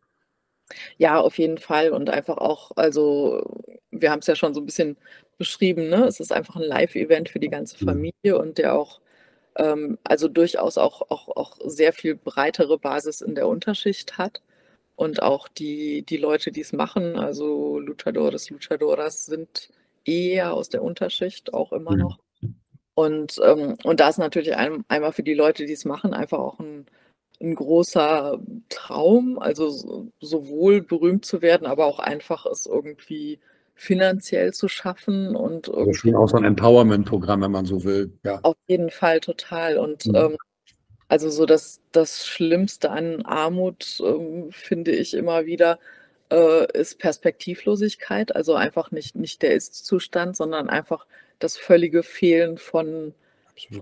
Ja, 0.98 1.18
auf 1.18 1.38
jeden 1.38 1.56
Fall. 1.56 1.90
Und 1.90 2.10
einfach 2.10 2.36
auch, 2.36 2.72
also 2.76 3.62
wir 3.90 4.10
haben 4.10 4.18
es 4.18 4.26
ja 4.26 4.36
schon 4.36 4.52
so 4.52 4.60
ein 4.60 4.66
bisschen 4.66 4.98
beschrieben, 5.38 5.88
ne? 5.88 6.04
Es 6.06 6.20
ist 6.20 6.32
einfach 6.32 6.56
ein 6.56 6.62
Live-Event 6.62 7.28
für 7.28 7.40
die 7.40 7.48
ganze 7.48 7.82
mhm. 7.82 7.88
Familie 7.88 8.34
mhm. 8.34 8.40
und 8.40 8.58
der 8.58 8.74
auch, 8.74 9.00
ähm, 9.56 9.98
also 10.04 10.28
durchaus 10.28 10.78
auch, 10.78 11.02
auch, 11.10 11.28
auch 11.36 11.56
sehr 11.64 11.92
viel 11.92 12.14
breitere 12.14 12.78
Basis 12.78 13.20
in 13.20 13.34
der 13.34 13.48
Unterschicht 13.48 14.18
hat. 14.18 14.42
Und 14.96 15.22
auch 15.22 15.48
die, 15.48 16.02
die 16.02 16.16
Leute, 16.16 16.52
die 16.52 16.62
es 16.62 16.72
machen, 16.72 17.18
also 17.18 17.78
Luchadores, 17.78 18.48
Luchadoras, 18.48 19.26
sind 19.26 19.70
eher 20.06 20.54
aus 20.54 20.70
der 20.70 20.82
Unterschicht 20.82 21.52
auch 21.52 21.72
immer 21.72 21.92
mhm. 21.92 21.98
noch. 21.98 22.18
Und, 22.94 23.38
ähm, 23.44 23.76
und 23.84 24.00
da 24.00 24.08
ist 24.08 24.18
natürlich 24.18 24.56
ein, 24.56 24.84
einmal 24.88 25.12
für 25.12 25.22
die 25.22 25.34
Leute, 25.34 25.66
die 25.66 25.74
es 25.74 25.84
machen, 25.84 26.14
einfach 26.14 26.38
auch 26.38 26.58
ein, 26.60 26.86
ein 27.42 27.54
großer 27.54 28.40
Traum, 28.70 29.38
also 29.38 30.10
sowohl 30.18 30.80
berühmt 30.80 31.26
zu 31.26 31.42
werden, 31.42 31.66
aber 31.66 31.84
auch 31.84 31.98
einfach 31.98 32.46
es 32.46 32.64
irgendwie 32.64 33.38
finanziell 33.78 34.54
zu 34.54 34.68
schaffen 34.68 35.36
und 35.36 35.72
also 35.72 35.92
schon 35.92 36.14
auch 36.14 36.26
so 36.26 36.38
ein 36.38 36.44
Empowerment-Programm, 36.44 37.42
wenn 37.42 37.50
man 37.50 37.66
so 37.66 37.84
will. 37.84 38.10
Ja. 38.24 38.40
Auf 38.42 38.56
jeden 38.66 38.90
Fall 38.90 39.20
total. 39.20 39.76
Und 39.76 40.06
mhm. 40.06 40.14
ähm, 40.14 40.36
also 41.08 41.28
so 41.28 41.44
das, 41.44 41.82
das 41.92 42.26
Schlimmste 42.26 42.90
an 42.90 43.22
Armut, 43.26 44.02
ähm, 44.04 44.48
finde 44.50 44.92
ich 44.92 45.12
immer 45.12 45.44
wieder, 45.44 45.78
äh, 46.32 46.66
ist 46.72 46.98
Perspektivlosigkeit. 46.98 48.34
Also 48.34 48.54
einfach 48.54 48.90
nicht, 48.92 49.14
nicht 49.14 49.42
der 49.42 49.54
Ist-Zustand, 49.54 50.36
sondern 50.36 50.70
einfach 50.70 51.06
das 51.38 51.58
völlige 51.58 52.02
Fehlen 52.02 52.56
von, 52.56 53.12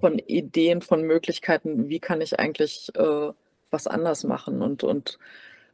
von 0.01 0.19
Ideen, 0.19 0.83
von 0.83 1.03
Möglichkeiten, 1.03 1.89
wie 1.89 2.01
kann 2.01 2.21
ich 2.21 2.41
eigentlich 2.41 2.91
äh, 2.97 3.31
was 3.71 3.87
anders 3.87 4.25
machen. 4.25 4.61
Und, 4.61 4.83
und 4.83 5.21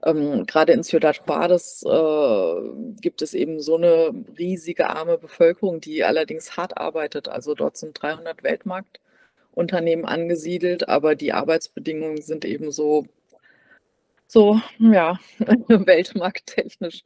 ähm, 0.05 0.47
gerade 0.47 0.73
in 0.73 0.83
Ciudad 0.83 1.21
Juarez 1.27 1.85
äh, 1.87 3.01
gibt 3.01 3.23
es 3.23 3.35
eben 3.35 3.61
so 3.61 3.77
eine 3.77 4.13
riesige 4.39 4.89
arme 4.89 5.19
Bevölkerung, 5.19 5.81
die 5.81 6.05
allerdings 6.05 6.57
hart 6.57 6.79
arbeitet. 6.79 7.29
Also 7.29 7.55
dort 7.55 7.77
sind 7.77 8.01
300 8.01 8.43
Weltmarkt. 8.43 9.01
Unternehmen 9.53 10.05
angesiedelt, 10.05 10.89
aber 10.89 11.15
die 11.15 11.33
Arbeitsbedingungen 11.33 12.23
sind 12.23 12.45
eben 12.45 12.71
so, 12.71 13.07
so 14.27 14.61
ja, 14.79 15.19
weltmarkttechnisch 15.69 17.03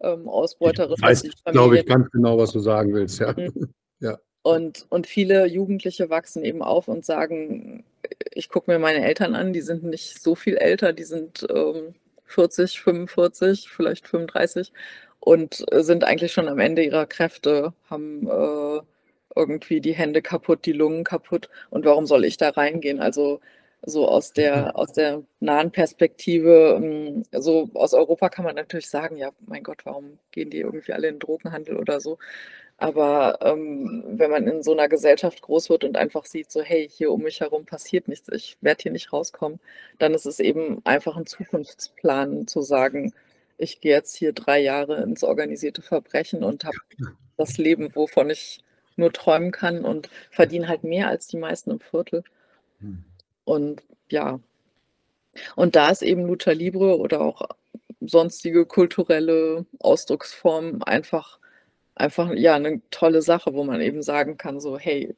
ähm, 0.00 0.28
ausbeuterisch. 0.28 0.98
Ich 0.98 1.02
weiß, 1.02 1.24
glaube 1.46 1.78
ich, 1.78 1.86
ganz 1.86 2.08
genau, 2.10 2.38
was 2.38 2.52
du 2.52 2.60
sagen 2.60 2.94
willst, 2.94 3.20
ja. 3.20 3.34
Mhm. 3.36 3.74
ja. 4.00 4.18
Und, 4.42 4.86
und 4.88 5.06
viele 5.06 5.46
Jugendliche 5.46 6.08
wachsen 6.08 6.44
eben 6.44 6.62
auf 6.62 6.88
und 6.88 7.04
sagen, 7.04 7.84
ich 8.32 8.48
gucke 8.48 8.70
mir 8.70 8.78
meine 8.78 9.04
Eltern 9.04 9.34
an, 9.34 9.52
die 9.52 9.60
sind 9.60 9.82
nicht 9.82 10.22
so 10.22 10.34
viel 10.34 10.56
älter, 10.56 10.94
die 10.94 11.04
sind 11.04 11.46
ähm, 11.54 11.94
40, 12.30 12.80
45, 12.80 13.68
vielleicht 13.68 14.08
35 14.08 14.72
und 15.20 15.64
sind 15.72 16.04
eigentlich 16.04 16.32
schon 16.32 16.48
am 16.48 16.58
Ende 16.58 16.82
ihrer 16.82 17.06
Kräfte, 17.06 17.74
haben 17.88 18.26
äh, 18.26 18.80
irgendwie 19.36 19.80
die 19.80 19.92
Hände 19.94 20.22
kaputt, 20.22 20.64
die 20.66 20.72
Lungen 20.72 21.04
kaputt. 21.04 21.48
Und 21.70 21.84
warum 21.84 22.06
soll 22.06 22.24
ich 22.24 22.36
da 22.36 22.50
reingehen? 22.50 23.00
Also 23.00 23.40
so 23.82 24.08
aus 24.08 24.32
der, 24.32 24.56
mhm. 24.56 24.70
aus 24.72 24.92
der 24.92 25.22
nahen 25.40 25.70
Perspektive, 25.70 26.78
ähm, 26.82 27.24
so 27.32 27.70
aus 27.74 27.94
Europa 27.94 28.28
kann 28.28 28.44
man 28.44 28.56
natürlich 28.56 28.88
sagen, 28.88 29.16
ja, 29.16 29.30
mein 29.46 29.62
Gott, 29.62 29.84
warum 29.84 30.18
gehen 30.32 30.50
die 30.50 30.58
irgendwie 30.60 30.92
alle 30.92 31.08
in 31.08 31.14
den 31.14 31.20
Drogenhandel 31.20 31.76
oder 31.76 32.00
so? 32.00 32.18
Aber 32.80 33.38
ähm, 33.42 34.04
wenn 34.06 34.30
man 34.30 34.48
in 34.48 34.62
so 34.62 34.72
einer 34.72 34.88
Gesellschaft 34.88 35.42
groß 35.42 35.68
wird 35.68 35.84
und 35.84 35.98
einfach 35.98 36.24
sieht, 36.24 36.50
so, 36.50 36.62
hey, 36.62 36.88
hier 36.88 37.12
um 37.12 37.22
mich 37.22 37.40
herum 37.40 37.66
passiert 37.66 38.08
nichts, 38.08 38.28
ich 38.32 38.56
werde 38.62 38.82
hier 38.82 38.92
nicht 38.92 39.12
rauskommen, 39.12 39.60
dann 39.98 40.14
ist 40.14 40.24
es 40.24 40.40
eben 40.40 40.80
einfach 40.84 41.14
ein 41.16 41.26
Zukunftsplan 41.26 42.46
zu 42.46 42.62
sagen, 42.62 43.12
ich 43.58 43.82
gehe 43.82 43.92
jetzt 43.92 44.16
hier 44.16 44.32
drei 44.32 44.60
Jahre 44.60 45.02
ins 45.02 45.22
organisierte 45.22 45.82
Verbrechen 45.82 46.42
und 46.42 46.64
habe 46.64 46.78
das 47.36 47.58
Leben, 47.58 47.94
wovon 47.94 48.30
ich 48.30 48.64
nur 48.96 49.12
träumen 49.12 49.50
kann 49.50 49.84
und 49.84 50.08
verdiene 50.30 50.66
halt 50.66 50.82
mehr 50.82 51.08
als 51.08 51.26
die 51.26 51.36
meisten 51.36 51.70
im 51.70 51.80
Viertel. 51.80 52.24
Hm. 52.80 53.04
Und 53.44 53.82
ja, 54.08 54.40
und 55.54 55.76
da 55.76 55.90
ist 55.90 56.02
eben 56.02 56.26
Lucha 56.26 56.52
Libre 56.52 56.98
oder 56.98 57.20
auch 57.20 57.42
sonstige 58.00 58.64
kulturelle 58.64 59.66
Ausdrucksformen 59.80 60.82
einfach, 60.82 61.39
einfach 62.00 62.32
ja, 62.34 62.54
eine 62.54 62.80
tolle 62.90 63.22
Sache, 63.22 63.54
wo 63.54 63.64
man 63.64 63.80
eben 63.80 64.02
sagen 64.02 64.36
kann, 64.36 64.60
so, 64.60 64.78
hey, 64.78 65.14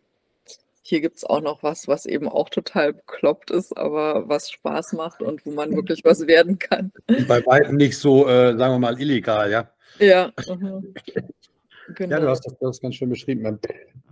hier 0.82 1.00
gibt 1.00 1.16
es 1.16 1.24
auch 1.24 1.40
noch 1.40 1.62
was, 1.62 1.86
was 1.86 2.06
eben 2.06 2.28
auch 2.28 2.48
total 2.48 2.92
bekloppt 2.92 3.50
ist, 3.50 3.76
aber 3.76 4.28
was 4.28 4.50
Spaß 4.50 4.94
macht 4.94 5.22
und 5.22 5.46
wo 5.46 5.52
man 5.52 5.74
wirklich 5.74 6.04
was 6.04 6.26
werden 6.26 6.58
kann. 6.58 6.92
Bei 7.28 7.44
weitem 7.46 7.76
nicht 7.76 7.96
so, 7.96 8.28
äh, 8.28 8.56
sagen 8.56 8.74
wir 8.74 8.78
mal, 8.78 9.00
illegal, 9.00 9.50
ja. 9.50 9.70
Ja. 9.98 10.32
Mhm. 10.48 10.94
Genau. 11.94 12.16
Ja, 12.16 12.20
du 12.20 12.28
hast 12.28 12.44
das, 12.46 12.56
das 12.58 12.80
ganz 12.80 12.94
schön 12.94 13.08
beschrieben. 13.08 13.58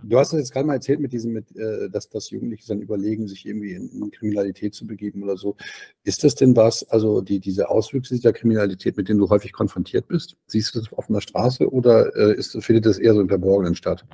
Du 0.03 0.19
hast 0.19 0.33
es 0.33 0.39
jetzt 0.39 0.53
gerade 0.53 0.65
mal 0.65 0.75
erzählt 0.75 0.99
mit 0.99 1.13
diesem, 1.13 1.33
mit, 1.33 1.55
äh, 1.55 1.89
dass, 1.89 2.09
dass 2.09 2.29
Jugendliche 2.29 2.67
dann 2.67 2.81
überlegen, 2.81 3.27
sich 3.27 3.45
irgendwie 3.45 3.73
in, 3.73 3.89
in, 3.89 4.11
Kriminalität 4.11 4.75
zu 4.75 4.85
begeben 4.85 5.23
oder 5.23 5.37
so. 5.37 5.55
Ist 6.03 6.23
das 6.23 6.35
denn 6.35 6.55
was, 6.55 6.87
also 6.89 7.21
die, 7.21 7.39
diese 7.39 7.69
Auswüchse 7.69 8.15
dieser 8.15 8.33
Kriminalität, 8.33 8.97
mit 8.97 9.09
denen 9.09 9.19
du 9.19 9.29
häufig 9.29 9.53
konfrontiert 9.53 10.07
bist? 10.07 10.35
Siehst 10.47 10.75
du 10.75 10.79
das 10.79 10.91
auf 10.93 11.09
einer 11.09 11.21
Straße 11.21 11.71
oder 11.71 12.15
äh, 12.15 12.35
ist, 12.35 12.57
findet 12.63 12.85
das 12.85 12.97
eher 12.97 13.13
so 13.13 13.21
im 13.21 13.29
Verborgenen 13.29 13.75
statt? 13.75 14.05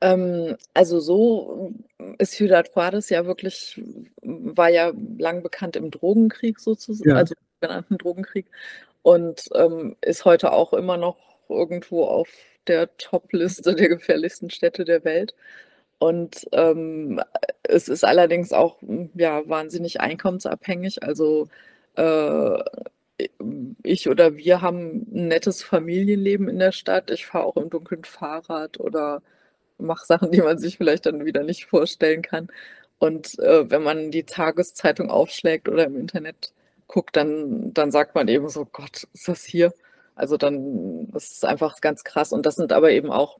Ähm, 0.00 0.56
also 0.74 1.00
so 1.00 1.72
ist 2.18 2.32
Ciudad 2.32 2.70
Juarez 2.74 3.08
ja 3.08 3.26
wirklich, 3.26 3.82
war 4.22 4.68
ja 4.68 4.92
lang 5.18 5.42
bekannt 5.42 5.76
im 5.76 5.90
Drogenkrieg 5.90 6.60
sozusagen, 6.60 7.10
ja. 7.10 7.16
also 7.16 7.34
im 7.34 7.68
genannten 7.68 7.98
Drogenkrieg 7.98 8.46
und 9.02 9.48
ähm, 9.54 9.96
ist 10.00 10.24
heute 10.24 10.52
auch 10.52 10.72
immer 10.72 10.96
noch 10.96 11.33
irgendwo 11.50 12.04
auf 12.04 12.28
der 12.66 12.96
Top-Liste 12.96 13.74
der 13.74 13.88
gefährlichsten 13.88 14.50
Städte 14.50 14.84
der 14.84 15.04
Welt. 15.04 15.34
Und 15.98 16.46
ähm, 16.52 17.20
es 17.62 17.88
ist 17.88 18.04
allerdings 18.04 18.52
auch 18.52 18.78
ja, 19.14 19.48
wahnsinnig 19.48 20.00
einkommensabhängig. 20.00 21.02
Also 21.02 21.48
äh, 21.96 22.58
ich 23.82 24.08
oder 24.08 24.36
wir 24.36 24.60
haben 24.60 25.06
ein 25.12 25.28
nettes 25.28 25.62
Familienleben 25.62 26.48
in 26.48 26.58
der 26.58 26.72
Stadt. 26.72 27.10
Ich 27.10 27.26
fahre 27.26 27.44
auch 27.46 27.56
im 27.56 27.70
Dunkeln 27.70 28.04
Fahrrad 28.04 28.80
oder 28.80 29.22
mache 29.78 30.06
Sachen, 30.06 30.32
die 30.32 30.42
man 30.42 30.58
sich 30.58 30.76
vielleicht 30.78 31.06
dann 31.06 31.24
wieder 31.24 31.42
nicht 31.44 31.66
vorstellen 31.66 32.22
kann. 32.22 32.48
Und 32.98 33.38
äh, 33.40 33.70
wenn 33.70 33.82
man 33.82 34.10
die 34.10 34.24
Tageszeitung 34.24 35.10
aufschlägt 35.10 35.68
oder 35.68 35.84
im 35.86 35.96
Internet 35.96 36.52
guckt, 36.86 37.16
dann, 37.16 37.74
dann 37.74 37.90
sagt 37.90 38.14
man 38.14 38.28
eben 38.28 38.48
so, 38.48 38.66
Gott, 38.66 39.06
ist 39.12 39.28
das 39.28 39.44
hier? 39.44 39.72
Also 40.14 40.36
dann, 40.36 41.10
das 41.12 41.32
ist 41.32 41.44
einfach 41.44 41.80
ganz 41.80 42.04
krass. 42.04 42.32
Und 42.32 42.46
das 42.46 42.56
sind 42.56 42.72
aber 42.72 42.90
eben 42.92 43.10
auch 43.10 43.38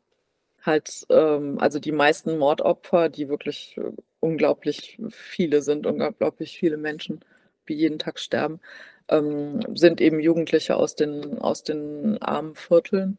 halt, 0.62 1.06
ähm, 1.10 1.58
also 1.60 1.78
die 1.78 1.92
meisten 1.92 2.38
Mordopfer, 2.38 3.08
die 3.08 3.28
wirklich 3.28 3.76
äh, 3.78 3.92
unglaublich 4.20 4.98
viele 5.10 5.62
sind, 5.62 5.86
unglaublich 5.86 6.58
viele 6.58 6.76
Menschen, 6.76 7.20
die 7.68 7.74
jeden 7.74 7.98
Tag 7.98 8.18
sterben, 8.18 8.60
ähm, 9.08 9.60
sind 9.74 10.00
eben 10.00 10.20
Jugendliche 10.20 10.76
aus 10.76 10.94
den, 10.96 11.38
aus 11.38 11.62
den 11.64 12.20
armen 12.22 12.54
Vierteln. 12.54 13.18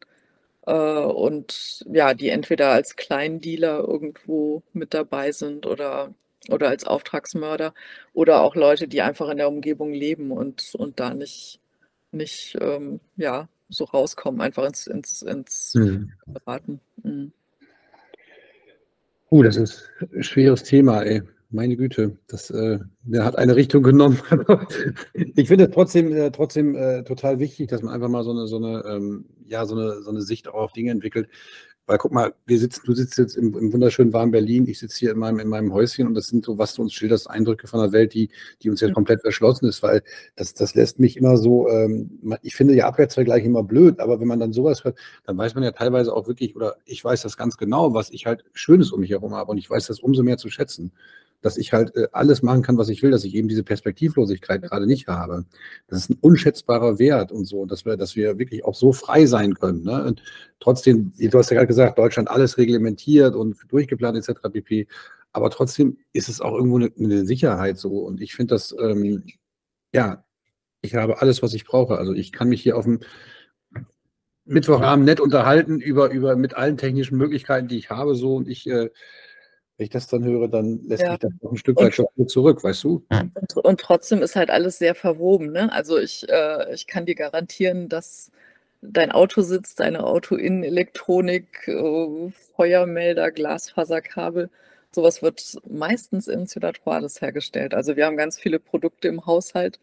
Äh, 0.66 0.72
und 0.72 1.84
ja, 1.92 2.14
die 2.14 2.28
entweder 2.30 2.70
als 2.72 2.96
Kleindealer 2.96 3.80
irgendwo 3.80 4.62
mit 4.72 4.94
dabei 4.94 5.32
sind 5.32 5.66
oder, 5.66 6.14
oder 6.50 6.68
als 6.68 6.84
Auftragsmörder 6.86 7.74
oder 8.12 8.42
auch 8.42 8.56
Leute, 8.56 8.88
die 8.88 9.02
einfach 9.02 9.28
in 9.30 9.38
der 9.38 9.48
Umgebung 9.48 9.92
leben 9.92 10.32
und, 10.32 10.74
und 10.74 11.00
da 11.00 11.14
nicht, 11.14 11.60
nicht 12.16 12.56
ähm, 12.60 13.00
ja, 13.16 13.48
so 13.68 13.84
rauskommen, 13.84 14.40
einfach 14.40 14.64
ins, 14.64 14.86
ins, 14.86 15.22
ins 15.22 15.74
mhm. 15.74 16.12
Beraten. 16.26 16.80
Mhm. 17.02 17.32
Uh, 19.30 19.42
das 19.42 19.56
ist 19.56 19.90
ein 20.14 20.22
schweres 20.22 20.62
Thema, 20.62 21.02
ey. 21.02 21.22
Meine 21.50 21.76
Güte, 21.76 22.18
das 22.26 22.50
äh, 22.50 22.80
der 23.02 23.24
hat 23.24 23.38
eine 23.38 23.54
Richtung 23.54 23.82
genommen. 23.82 24.20
ich 25.12 25.48
finde 25.48 25.64
es 25.64 25.70
trotzdem, 25.70 26.12
äh, 26.12 26.30
trotzdem 26.32 26.74
äh, 26.74 27.04
total 27.04 27.38
wichtig, 27.38 27.68
dass 27.68 27.82
man 27.82 27.94
einfach 27.94 28.08
mal 28.08 28.24
so 28.24 28.32
eine, 28.32 28.46
so 28.48 28.56
eine, 28.56 28.84
ähm, 28.84 29.26
ja, 29.44 29.64
so 29.64 29.76
eine, 29.76 30.02
so 30.02 30.10
eine 30.10 30.22
Sicht 30.22 30.48
auch 30.48 30.54
auf 30.54 30.72
Dinge 30.72 30.90
entwickelt. 30.90 31.28
Weil 31.86 31.98
guck 31.98 32.10
mal, 32.10 32.34
wir 32.46 32.58
sitzen, 32.58 32.82
du 32.84 32.94
sitzt 32.94 33.16
jetzt 33.16 33.36
im, 33.36 33.56
im 33.56 33.72
wunderschönen 33.72 34.12
warmen 34.12 34.32
Berlin, 34.32 34.66
ich 34.68 34.80
sitze 34.80 34.98
hier 34.98 35.12
in 35.12 35.18
meinem, 35.18 35.38
in 35.38 35.48
meinem 35.48 35.72
Häuschen 35.72 36.06
und 36.08 36.14
das 36.14 36.26
sind 36.26 36.44
so, 36.44 36.58
was 36.58 36.74
du 36.74 36.82
uns 36.82 36.92
schilderst, 36.92 37.30
Eindrücke 37.30 37.68
von 37.68 37.80
der 37.80 37.92
Welt, 37.92 38.12
die, 38.12 38.28
die 38.62 38.70
uns 38.70 38.80
ja. 38.80 38.90
komplett 38.90 39.24
erschlossen 39.24 39.68
ist, 39.68 39.82
weil 39.84 40.02
das, 40.34 40.54
das 40.54 40.74
lässt 40.74 40.98
mich 40.98 41.16
immer 41.16 41.36
so, 41.36 41.68
ähm, 41.68 42.38
ich 42.42 42.56
finde 42.56 42.74
ja 42.74 42.88
Abwärtsvergleich 42.88 43.44
immer 43.44 43.62
blöd, 43.62 44.00
aber 44.00 44.18
wenn 44.18 44.26
man 44.26 44.40
dann 44.40 44.52
sowas 44.52 44.82
hört, 44.82 44.98
dann 45.26 45.38
weiß 45.38 45.54
man 45.54 45.62
ja 45.62 45.70
teilweise 45.70 46.12
auch 46.12 46.26
wirklich, 46.26 46.56
oder 46.56 46.76
ich 46.86 47.04
weiß 47.04 47.22
das 47.22 47.36
ganz 47.36 47.56
genau, 47.56 47.94
was 47.94 48.10
ich 48.10 48.26
halt 48.26 48.44
Schönes 48.52 48.90
um 48.90 49.00
mich 49.00 49.10
herum 49.10 49.34
habe 49.34 49.52
und 49.52 49.58
ich 49.58 49.70
weiß 49.70 49.86
das 49.86 50.00
umso 50.00 50.24
mehr 50.24 50.38
zu 50.38 50.50
schätzen 50.50 50.92
dass 51.46 51.56
ich 51.56 51.72
halt 51.72 51.94
äh, 51.94 52.08
alles 52.10 52.42
machen 52.42 52.62
kann, 52.62 52.76
was 52.76 52.88
ich 52.88 53.04
will, 53.04 53.12
dass 53.12 53.22
ich 53.22 53.36
eben 53.36 53.46
diese 53.46 53.62
Perspektivlosigkeit 53.62 54.62
gerade 54.62 54.84
nicht 54.84 55.06
habe. 55.06 55.44
Das 55.86 56.00
ist 56.00 56.10
ein 56.10 56.18
unschätzbarer 56.20 56.98
Wert 56.98 57.30
und 57.30 57.44
so, 57.44 57.66
dass 57.66 57.84
wir, 57.84 57.96
dass 57.96 58.16
wir 58.16 58.36
wirklich 58.36 58.64
auch 58.64 58.74
so 58.74 58.92
frei 58.92 59.26
sein 59.26 59.54
können. 59.54 59.84
Ne? 59.84 60.04
Und 60.04 60.24
trotzdem, 60.58 61.12
du 61.16 61.38
hast 61.38 61.50
ja 61.50 61.54
gerade 61.54 61.68
gesagt, 61.68 61.98
Deutschland 61.98 62.28
alles 62.28 62.58
reglementiert 62.58 63.36
und 63.36 63.56
durchgeplant 63.68 64.16
etc. 64.18 64.40
pp. 64.52 64.88
Aber 65.30 65.50
trotzdem 65.50 65.98
ist 66.12 66.28
es 66.28 66.40
auch 66.40 66.56
irgendwo 66.56 66.78
eine, 66.78 66.90
eine 66.98 67.24
Sicherheit 67.26 67.78
so. 67.78 68.00
Und 68.00 68.20
ich 68.20 68.34
finde 68.34 68.56
das, 68.56 68.74
ähm, 68.80 69.22
ja, 69.92 70.24
ich 70.82 70.96
habe 70.96 71.22
alles, 71.22 71.44
was 71.44 71.54
ich 71.54 71.64
brauche. 71.64 71.96
Also 71.96 72.12
ich 72.12 72.32
kann 72.32 72.48
mich 72.48 72.60
hier 72.60 72.76
auf 72.76 72.86
dem 72.86 72.98
Mittwochabend 74.46 75.04
nett 75.04 75.20
unterhalten 75.20 75.78
über, 75.78 76.10
über 76.10 76.34
mit 76.34 76.54
allen 76.54 76.76
technischen 76.76 77.16
Möglichkeiten, 77.18 77.68
die 77.68 77.78
ich 77.78 77.90
habe, 77.90 78.16
so 78.16 78.34
und 78.34 78.48
ich 78.48 78.68
äh, 78.68 78.90
wenn 79.76 79.84
ich 79.84 79.90
das 79.90 80.06
dann 80.06 80.24
höre, 80.24 80.48
dann 80.48 80.80
lässt 80.86 81.02
ja. 81.02 81.10
mich 81.10 81.20
das 81.20 81.32
noch 81.42 81.52
ein 81.52 81.56
Stück 81.58 81.76
weit 81.76 81.94
schon 81.94 82.06
zurück, 82.28 82.64
weißt 82.64 82.84
du? 82.84 83.04
Und, 83.10 83.56
und, 83.56 83.80
trotzdem 83.80 84.22
ist 84.22 84.34
halt 84.34 84.50
alles 84.50 84.78
sehr 84.78 84.94
verwoben. 84.94 85.52
Ne? 85.52 85.70
Also 85.70 85.98
ich, 85.98 86.26
äh, 86.30 86.72
ich 86.74 86.86
kann 86.86 87.04
dir 87.04 87.14
garantieren, 87.14 87.88
dass 87.90 88.30
dein 88.80 89.12
Auto 89.12 89.42
sitzt, 89.42 89.80
deine 89.80 90.04
Autoinnenelektronik, 90.04 91.68
äh, 91.68 92.30
Feuermelder, 92.56 93.30
Glasfaserkabel, 93.30 94.48
sowas 94.92 95.22
wird 95.22 95.58
meistens 95.68 96.26
in 96.26 96.46
Ciudad 96.46 96.80
Juarez 96.84 97.20
hergestellt. 97.20 97.74
Also 97.74 97.96
wir 97.96 98.06
haben 98.06 98.16
ganz 98.16 98.38
viele 98.38 98.58
Produkte 98.58 99.08
im 99.08 99.26
Haushalt, 99.26 99.78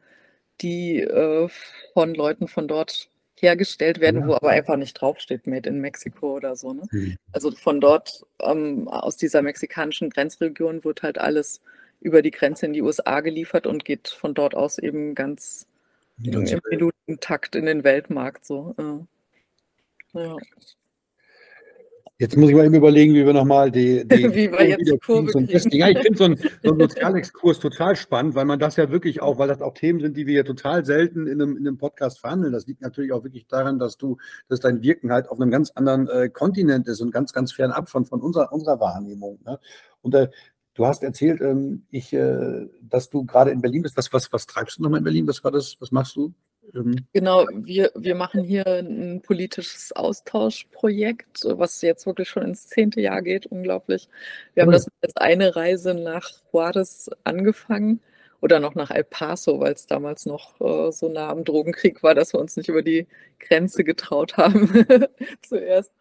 die 0.61 1.01
äh, 1.01 1.47
von 1.93 2.15
Leuten 2.15 2.47
von 2.47 2.67
dort 2.67 3.09
hergestellt 3.43 3.99
werden, 3.99 4.21
ja. 4.21 4.27
wo 4.27 4.33
aber 4.33 4.49
einfach 4.49 4.77
nicht 4.77 4.93
draufsteht, 4.93 5.45
Made 5.45 5.69
in 5.69 5.79
Mexico 5.79 6.35
oder 6.35 6.55
so. 6.55 6.73
Ne? 6.73 6.83
Mhm. 6.91 7.17
Also 7.31 7.51
von 7.51 7.79
dort, 7.79 8.25
ähm, 8.41 8.87
aus 8.87 9.17
dieser 9.17 9.41
mexikanischen 9.41 10.09
Grenzregion, 10.09 10.83
wird 10.83 11.03
halt 11.03 11.19
alles 11.19 11.61
über 11.99 12.21
die 12.21 12.31
Grenze 12.31 12.65
in 12.65 12.73
die 12.73 12.81
USA 12.81 13.19
geliefert 13.21 13.67
und 13.67 13.85
geht 13.85 14.07
von 14.07 14.33
dort 14.33 14.55
aus 14.55 14.77
eben 14.77 15.13
ganz 15.15 15.67
im 16.21 16.61
Minutentakt 16.69 17.55
in 17.55 17.65
den 17.65 17.83
Weltmarkt. 17.83 18.45
So. 18.45 18.75
Ja. 20.13 20.37
Jetzt 22.20 22.38
muss 22.38 22.49
ich 22.49 22.55
mal 22.55 22.66
eben 22.66 22.76
überlegen, 22.76 23.16
wie 23.16 23.26
wir 23.26 23.34
nochmal 23.34 23.72
die, 23.72 24.07
die 24.07 24.24
wie 24.36 24.51
wir 24.51 24.68
jetzt 24.68 24.88
die 24.88 24.97
Kurve 24.99 25.32
so 25.32 25.39
ja, 25.39 25.89
Ich 25.89 25.99
finde 25.99 26.18
so 26.18 26.24
ein, 26.26 26.38
so 26.64 26.74
ein 26.74 26.80
Sozialexkurs 26.80 27.59
total 27.59 27.95
spannend, 27.95 28.36
weil 28.36 28.45
man 28.45 28.59
das 28.59 28.76
ja 28.76 28.91
wirklich 28.91 29.22
auch, 29.22 29.39
weil 29.39 29.47
das 29.47 29.61
auch 29.61 29.74
Themen 29.74 29.99
sind, 29.99 30.16
die 30.16 30.28
wir 30.28 30.36
ja 30.36 30.43
total 30.43 30.86
selten 30.86 31.26
in 31.26 31.41
einem, 31.41 31.57
in 31.57 31.68
einem 31.68 31.78
Podcast 31.78 32.20
verhandeln. 32.20 32.53
Das 32.53 32.68
liegt 32.68 32.82
natürlich 32.82 33.11
auch 33.11 33.24
wirklich 33.24 33.47
daran, 33.47 33.80
dass 33.80 33.97
du, 33.97 34.18
dass 34.47 34.59
dein 34.59 34.84
Wirken 34.84 35.11
halt 35.11 35.28
auf 35.28 35.39
einem 35.39 35.49
ganz 35.49 35.72
anderen 35.72 36.07
äh, 36.07 36.30
Kontinent 36.30 36.88
ist 36.88 37.01
und 37.01 37.11
ganz, 37.11 37.34
ganz 37.34 37.51
fernab 37.51 37.89
von, 37.89 38.05
von 38.05 38.22
unserer, 38.22 38.53
unserer 38.53 38.80
Wahrnehmung. 38.80 39.39
Ne? 39.43 39.59
Und 40.01 40.14
äh, 40.14 40.30
du 40.76 40.86
hast 40.86 41.01
erzählt, 41.01 41.41
ähm, 41.41 41.88
ich, 41.89 42.14
äh, 42.14 42.68
dass 42.82 43.09
du 43.09 43.26
gerade 43.26 43.49
in 43.49 43.61
Berlin 43.61 43.82
bist. 43.82 43.97
Was, 43.97 44.14
was, 44.14 44.32
was 44.32 44.45
treibst 44.45 44.78
du 44.78 44.84
nochmal 44.84 44.99
in 44.99 45.03
Berlin? 45.03 45.28
Was 45.28 45.43
war 45.43 45.51
das? 45.51 45.78
Was 45.80 45.91
machst 45.91 46.16
du? 46.16 46.34
Ähm, 46.74 47.05
genau, 47.14 47.45
wir, 47.51 47.91
wir 47.95 48.16
machen 48.16 48.43
hier 48.43 48.66
ein 48.66 49.22
politisches 49.22 49.91
Austauschprojekt, 49.91 51.41
was 51.43 51.82
jetzt 51.82 52.05
wirklich 52.05 52.30
schon 52.30 52.43
ins 52.43 52.68
zehnte 52.68 53.01
Jahr 53.01 53.22
geht, 53.22 53.45
unglaublich. 53.45 54.07
Wir 54.53 54.64
haben 54.64 54.72
das 54.72 54.88
als 55.01 55.16
eine 55.18 55.55
Reise 55.55 55.93
nach 55.93 56.30
Juarez 56.51 57.09
angefangen 57.24 58.01
oder 58.41 58.59
noch 58.59 58.76
nach 58.76 58.91
El 58.91 59.03
Paso, 59.03 59.59
weil 59.59 59.74
es 59.74 59.88
damals 59.88 60.26
noch 60.26 60.59
äh, 60.61 60.91
so 60.91 61.09
nah 61.09 61.30
am 61.30 61.43
Drogenkrieg 61.43 62.03
war, 62.03 62.16
dass 62.16 62.34
wir 62.34 62.39
uns 62.39 62.57
nicht 62.57 62.70
über 62.70 62.82
die 62.82 63.07
Grenze 63.39 63.84
getraut 63.84 64.38
haben 64.38 64.70
zuerst. 65.41 65.91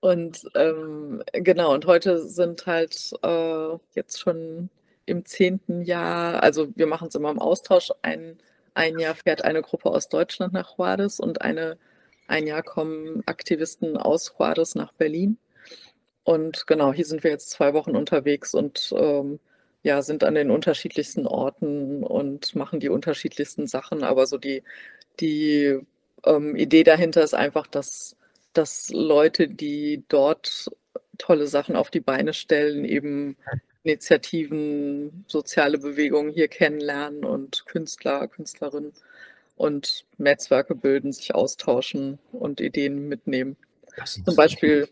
Und 0.00 0.44
ähm, 0.54 1.22
genau, 1.32 1.72
und 1.72 1.86
heute 1.86 2.26
sind 2.26 2.66
halt 2.66 3.12
äh, 3.22 3.78
jetzt 3.94 4.20
schon 4.20 4.68
im 5.06 5.24
zehnten 5.24 5.82
Jahr, 5.82 6.42
also 6.42 6.68
wir 6.76 6.86
machen 6.86 7.08
es 7.08 7.14
immer 7.14 7.30
im 7.30 7.38
Austausch, 7.38 7.90
ein 8.02 8.38
ein 8.74 8.98
Jahr 8.98 9.14
fährt 9.14 9.42
eine 9.44 9.62
Gruppe 9.62 9.90
aus 9.90 10.08
Deutschland 10.08 10.52
nach 10.52 10.76
Juarez 10.76 11.20
und 11.20 11.42
eine, 11.42 11.78
ein 12.26 12.46
Jahr 12.46 12.62
kommen 12.62 13.22
Aktivisten 13.26 13.96
aus 13.96 14.34
Juarez 14.38 14.74
nach 14.74 14.92
Berlin. 14.92 15.38
Und 16.24 16.66
genau, 16.66 16.92
hier 16.92 17.04
sind 17.04 17.22
wir 17.22 17.30
jetzt 17.30 17.50
zwei 17.50 17.74
Wochen 17.74 17.96
unterwegs 17.96 18.54
und 18.54 18.92
ähm, 18.96 19.38
ja, 19.82 20.00
sind 20.02 20.24
an 20.24 20.34
den 20.34 20.50
unterschiedlichsten 20.50 21.26
Orten 21.26 22.02
und 22.02 22.54
machen 22.56 22.80
die 22.80 22.88
unterschiedlichsten 22.88 23.66
Sachen. 23.66 24.02
Aber 24.02 24.26
so 24.26 24.38
die, 24.38 24.62
die 25.20 25.78
ähm, 26.24 26.56
Idee 26.56 26.82
dahinter 26.82 27.22
ist 27.22 27.34
einfach, 27.34 27.66
dass, 27.66 28.16
dass 28.54 28.90
Leute, 28.90 29.48
die 29.48 30.04
dort 30.08 30.70
tolle 31.18 31.46
Sachen 31.46 31.76
auf 31.76 31.90
die 31.90 32.00
Beine 32.00 32.32
stellen, 32.32 32.84
eben 32.84 33.36
Initiativen, 33.84 35.24
soziale 35.28 35.78
Bewegungen 35.78 36.32
hier 36.32 36.48
kennenlernen 36.48 37.24
und 37.24 37.66
Künstler, 37.66 38.26
Künstlerinnen 38.28 38.92
und 39.56 40.06
Netzwerke 40.16 40.74
bilden, 40.74 41.12
sich 41.12 41.34
austauschen 41.34 42.18
und 42.32 42.60
Ideen 42.60 43.08
mitnehmen. 43.08 43.56
Zum 44.06 44.34
Beispiel 44.34 44.88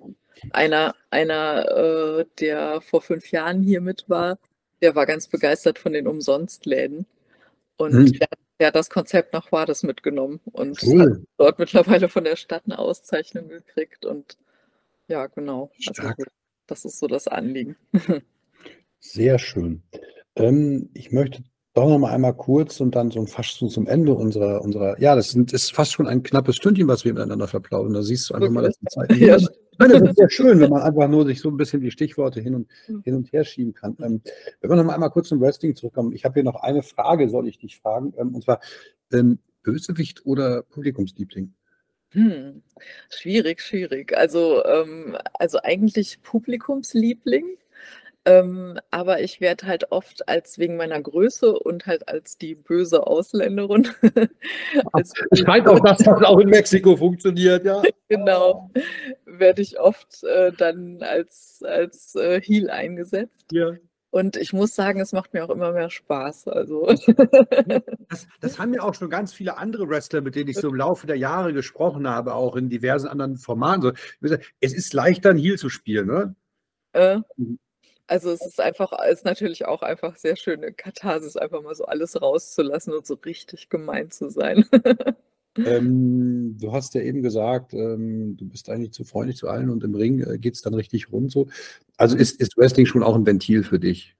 einer, 0.51 0.95
einer 1.11 2.21
äh, 2.21 2.27
der 2.39 2.81
vor 2.83 3.01
fünf 3.01 3.31
Jahren 3.31 3.63
hier 3.63 3.81
mit 3.81 4.05
war, 4.09 4.39
der 4.83 4.95
war 4.95 5.07
ganz 5.07 5.27
begeistert 5.27 5.79
von 5.79 5.95
den 5.95 6.07
Umsonstläden. 6.07 7.07
Und 7.77 7.93
hm. 7.93 8.13
der, 8.13 8.29
der, 8.61 8.67
hat 8.69 8.77
das 8.77 8.91
Konzept 8.91 9.33
nach 9.33 9.51
Juarez 9.51 9.83
mitgenommen 9.85 10.41
und 10.53 10.83
cool. 10.83 11.01
hat 11.01 11.21
dort 11.39 11.59
mittlerweile 11.59 12.09
von 12.09 12.25
der 12.25 12.37
Stadt 12.37 12.65
eine 12.67 12.79
Auszeichnung 12.79 13.49
gekriegt. 13.49 14.05
Und 14.05 14.37
ja, 15.09 15.27
genau. 15.29 15.71
Also, 15.89 16.13
das 16.67 16.85
ist 16.85 16.99
so 16.99 17.07
das 17.07 17.27
Anliegen. 17.27 17.77
Sehr 19.05 19.41
schön. 19.41 19.83
Ähm, 20.37 20.89
ich 20.95 21.11
möchte 21.11 21.43
doch 21.75 21.89
noch 21.89 21.99
mal 21.99 22.13
einmal 22.13 22.35
kurz 22.35 22.81
und 22.81 22.95
dann 22.95 23.11
so 23.11 23.27
fast 23.27 23.59
so 23.59 23.67
zum 23.67 23.89
Ende 23.89 24.15
unserer, 24.15 24.63
unserer 24.63 24.99
ja, 25.01 25.17
das 25.17 25.31
sind, 25.31 25.53
ist 25.53 25.73
fast 25.73 25.93
schon 25.93 26.07
ein 26.07 26.23
knappes 26.23 26.55
Stündchen, 26.57 26.87
was 26.87 27.05
wir 27.05 27.13
miteinander 27.13 27.49
verplaudern. 27.49 27.95
Da 27.95 28.03
siehst 28.03 28.31
du 28.31 28.35
einfach 28.35 28.51
mal, 28.51 28.63
dass 28.63 28.79
die 28.79 28.87
Zeit. 28.87 29.13
Ja. 29.19 29.89
das 29.89 30.03
ist 30.03 30.19
ja 30.19 30.31
schön, 30.31 30.61
wenn 30.61 30.71
man 30.71 30.83
einfach 30.83 31.09
nur 31.09 31.27
sich 31.27 31.41
so 31.41 31.49
ein 31.49 31.57
bisschen 31.57 31.81
die 31.81 31.91
Stichworte 31.91 32.41
hin 32.41 32.55
und, 32.55 32.69
hm. 32.87 33.03
hin 33.03 33.15
und 33.17 33.33
her 33.33 33.43
schieben 33.43 33.75
kann. 33.75 33.97
Ähm, 34.01 34.21
wenn 34.61 34.71
wir 34.71 34.77
noch 34.77 34.85
mal 34.85 34.95
einmal 34.95 35.11
kurz 35.11 35.29
zum 35.29 35.41
Wrestling 35.41 35.75
zurückkommen, 35.75 36.13
ich 36.13 36.25
habe 36.25 36.35
hier 36.35 36.45
noch 36.45 36.63
eine 36.63 36.83
Frage, 36.83 37.29
soll 37.29 37.49
ich 37.49 37.59
dich 37.59 37.79
fragen, 37.79 38.15
ähm, 38.17 38.35
und 38.37 38.45
zwar 38.45 38.61
ähm, 39.13 39.41
Bösewicht 39.65 40.25
oder 40.27 40.63
Publikumsliebling? 40.63 41.53
Hm, 42.11 42.63
schwierig, 43.09 43.63
schwierig. 43.63 44.17
Also, 44.17 44.63
ähm, 44.65 45.17
also 45.35 45.59
eigentlich 45.63 46.23
Publikumsliebling, 46.23 47.57
ähm, 48.25 48.79
aber 48.91 49.21
ich 49.21 49.41
werde 49.41 49.67
halt 49.67 49.91
oft 49.91 50.29
als 50.29 50.59
wegen 50.59 50.77
meiner 50.77 51.01
Größe 51.01 51.59
und 51.59 51.87
halt 51.87 52.09
als 52.09 52.39
die 52.39 52.55
böse 52.55 53.07
Ausländerin. 53.07 53.89
als 54.93 55.13
Scheint 55.33 55.67
auch, 55.67 55.81
dass 55.81 55.99
das 55.99 56.23
auch 56.23 56.39
in 56.39 56.49
Mexiko 56.49 56.97
funktioniert, 56.97 57.65
ja. 57.65 57.83
genau. 58.09 58.71
Werde 59.27 59.63
ich 59.63 59.81
oft 59.81 60.23
äh, 60.23 60.53
dann 60.53 61.03
als, 61.03 61.65
als 61.67 62.15
äh, 62.15 62.41
Heel 62.41 62.71
eingesetzt. 62.71 63.47
Ja. 63.51 63.73
Und 64.11 64.37
ich 64.37 64.53
muss 64.53 64.75
sagen, 64.75 65.01
es 65.01 65.13
macht 65.13 65.33
mir 65.33 65.43
auch 65.43 65.51
immer 65.51 65.73
mehr 65.73 65.91
Spaß. 65.91 66.49
Also. 66.49 66.95
Das, 68.09 68.29
das 68.41 68.59
haben 68.59 68.75
ja 68.75 68.83
auch 68.83 68.93
schon 68.93 69.09
ganz 69.09 69.33
viele 69.33 69.57
andere 69.57 69.89
Wrestler, 69.89 70.21
mit 70.21 70.35
denen 70.35 70.51
ich 70.51 70.59
so 70.59 70.69
im 70.69 70.75
Laufe 70.75 71.07
der 71.07 71.17
Jahre 71.17 71.55
gesprochen 71.55 72.07
habe, 72.07 72.35
auch 72.35 72.57
in 72.57 72.69
diversen 72.69 73.09
anderen 73.09 73.39
Formaten. 73.39 73.97
So, 74.21 74.37
es 74.61 74.75
ist 74.75 74.93
leichter, 74.93 75.31
ein 75.31 75.39
Heal 75.39 75.57
zu 75.57 75.71
spielen, 75.71 76.09
ne? 76.09 76.35
Äh, 76.93 77.21
also 78.07 78.31
es 78.31 78.45
ist 78.45 78.61
einfach, 78.61 78.93
es 79.07 79.21
ist 79.21 79.25
natürlich 79.25 79.67
auch 79.67 79.83
einfach 79.83 80.17
sehr 80.17 80.37
schöne 80.37 80.73
Katharsis, 80.73 81.37
einfach 81.37 81.63
mal 81.63 81.75
so 81.75 81.85
alles 81.85 82.21
rauszulassen 82.21 82.93
und 82.93 83.07
so 83.07 83.15
richtig 83.15 83.69
gemein 83.69 84.11
zu 84.11 84.29
sein. 84.29 84.65
ähm, 85.57 86.57
du 86.61 86.73
hast 86.73 86.95
ja 86.95 87.01
eben 87.03 87.23
gesagt, 87.23 87.75
ähm, 87.75 88.37
du 88.37 88.47
bist 88.47 88.69
eigentlich 88.69 88.93
zu 88.93 89.05
freundlich 89.05 89.37
zu 89.37 89.49
allen 89.49 89.71
und 89.71 89.85
im 89.85 89.95
Ring 89.95 90.21
äh, 90.21 90.39
geht 90.39 90.55
es 90.55 90.63
dann 90.63 90.75
richtig 90.75 91.13
rund 91.13 91.31
so. 91.31 91.49
Also 91.97 92.17
ist, 92.17 92.41
ist 92.41 92.57
Wrestling 92.57 92.87
schon 92.87 93.03
auch 93.03 93.15
ein 93.15 93.27
Ventil 93.27 93.63
für 93.63 93.79
dich? 93.79 94.17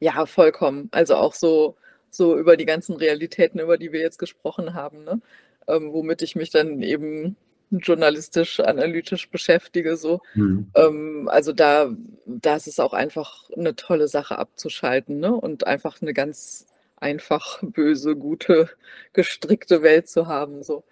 Ja, 0.00 0.26
vollkommen. 0.26 0.88
Also 0.92 1.16
auch 1.16 1.34
so, 1.34 1.76
so 2.10 2.38
über 2.38 2.56
die 2.56 2.66
ganzen 2.66 2.96
Realitäten, 2.96 3.58
über 3.58 3.78
die 3.78 3.92
wir 3.92 4.00
jetzt 4.00 4.18
gesprochen 4.18 4.74
haben, 4.74 5.04
ne? 5.04 5.20
Ähm, 5.66 5.92
womit 5.92 6.20
ich 6.20 6.36
mich 6.36 6.50
dann 6.50 6.82
eben 6.82 7.36
journalistisch, 7.70 8.60
analytisch 8.60 9.28
beschäftige. 9.30 9.96
So. 9.96 10.20
Mhm. 10.34 10.70
Ähm, 10.74 11.28
also 11.30 11.52
da, 11.52 11.90
da 12.26 12.56
ist 12.56 12.68
es 12.68 12.80
auch 12.80 12.92
einfach 12.92 13.50
eine 13.50 13.76
tolle 13.76 14.08
Sache 14.08 14.38
abzuschalten 14.38 15.18
ne? 15.18 15.34
und 15.34 15.66
einfach 15.66 16.00
eine 16.00 16.14
ganz 16.14 16.66
einfach 16.96 17.58
böse, 17.62 18.16
gute, 18.16 18.70
gestrickte 19.12 19.82
Welt 19.82 20.08
zu 20.08 20.26
haben. 20.26 20.62
So. 20.62 20.84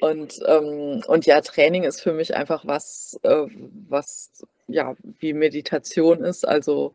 Und, 0.00 0.40
ähm, 0.46 1.02
und 1.06 1.26
ja, 1.26 1.40
Training 1.40 1.84
ist 1.84 2.00
für 2.00 2.12
mich 2.12 2.34
einfach 2.34 2.66
was, 2.66 3.18
äh, 3.22 3.46
was 3.88 4.30
ja 4.66 4.96
wie 5.18 5.32
Meditation 5.32 6.24
ist. 6.24 6.46
Also, 6.46 6.94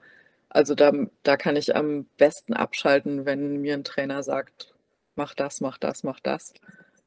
also 0.50 0.76
da, 0.76 0.92
da 1.24 1.38
kann 1.38 1.56
ich 1.56 1.76
am 1.76 2.06
besten 2.18 2.54
abschalten, 2.54 3.26
wenn 3.26 3.62
mir 3.62 3.76
ein 3.76 3.84
Trainer 3.84 4.24
sagt, 4.24 4.74
mach 5.16 5.34
das, 5.34 5.62
mach 5.62 5.78
das, 5.78 6.04
mach 6.04 6.20
das. 6.20 6.54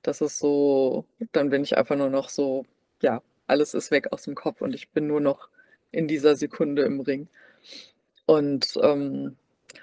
Das 0.03 0.21
ist 0.21 0.39
so, 0.39 1.05
dann 1.33 1.51
bin 1.51 1.63
ich 1.63 1.77
einfach 1.77 1.97
nur 1.97 2.11
noch 2.11 2.29
so, 2.29 2.65
ja, 3.01 3.23
alles 3.47 3.75
ist 3.75 3.91
weg 3.91 4.13
aus 4.13 4.23
dem 4.23 4.35
Kopf 4.35 4.61
und 4.61 4.75
ich 4.75 4.91
bin 4.91 5.07
nur 5.07 5.21
noch 5.21 5.49
in 5.91 6.09
dieser 6.09 6.37
Sekunde 6.37 6.83
im 6.83 7.01
Ring. 7.01 7.29
Und 8.27 8.79
ähm, 8.83 9.37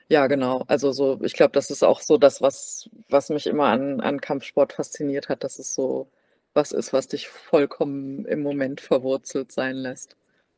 ja, 0.07 0.27
genau. 0.27 0.63
Also 0.67 0.91
so, 0.91 1.19
ich 1.23 1.33
glaube, 1.33 1.51
das 1.53 1.69
ist 1.69 1.83
auch 1.83 2.01
so 2.01 2.17
das, 2.17 2.41
was, 2.41 2.89
was 3.09 3.29
mich 3.29 3.47
immer 3.47 3.65
an, 3.65 4.01
an 4.01 4.21
Kampfsport 4.21 4.73
fasziniert 4.73 5.29
hat, 5.29 5.43
dass 5.43 5.59
es 5.59 5.73
so 5.73 6.07
was 6.53 6.71
ist, 6.71 6.93
was 6.93 7.07
dich 7.07 7.27
vollkommen 7.27 8.25
im 8.25 8.41
Moment 8.41 8.81
verwurzelt 8.81 9.51
sein 9.51 9.75
lässt. 9.75 10.15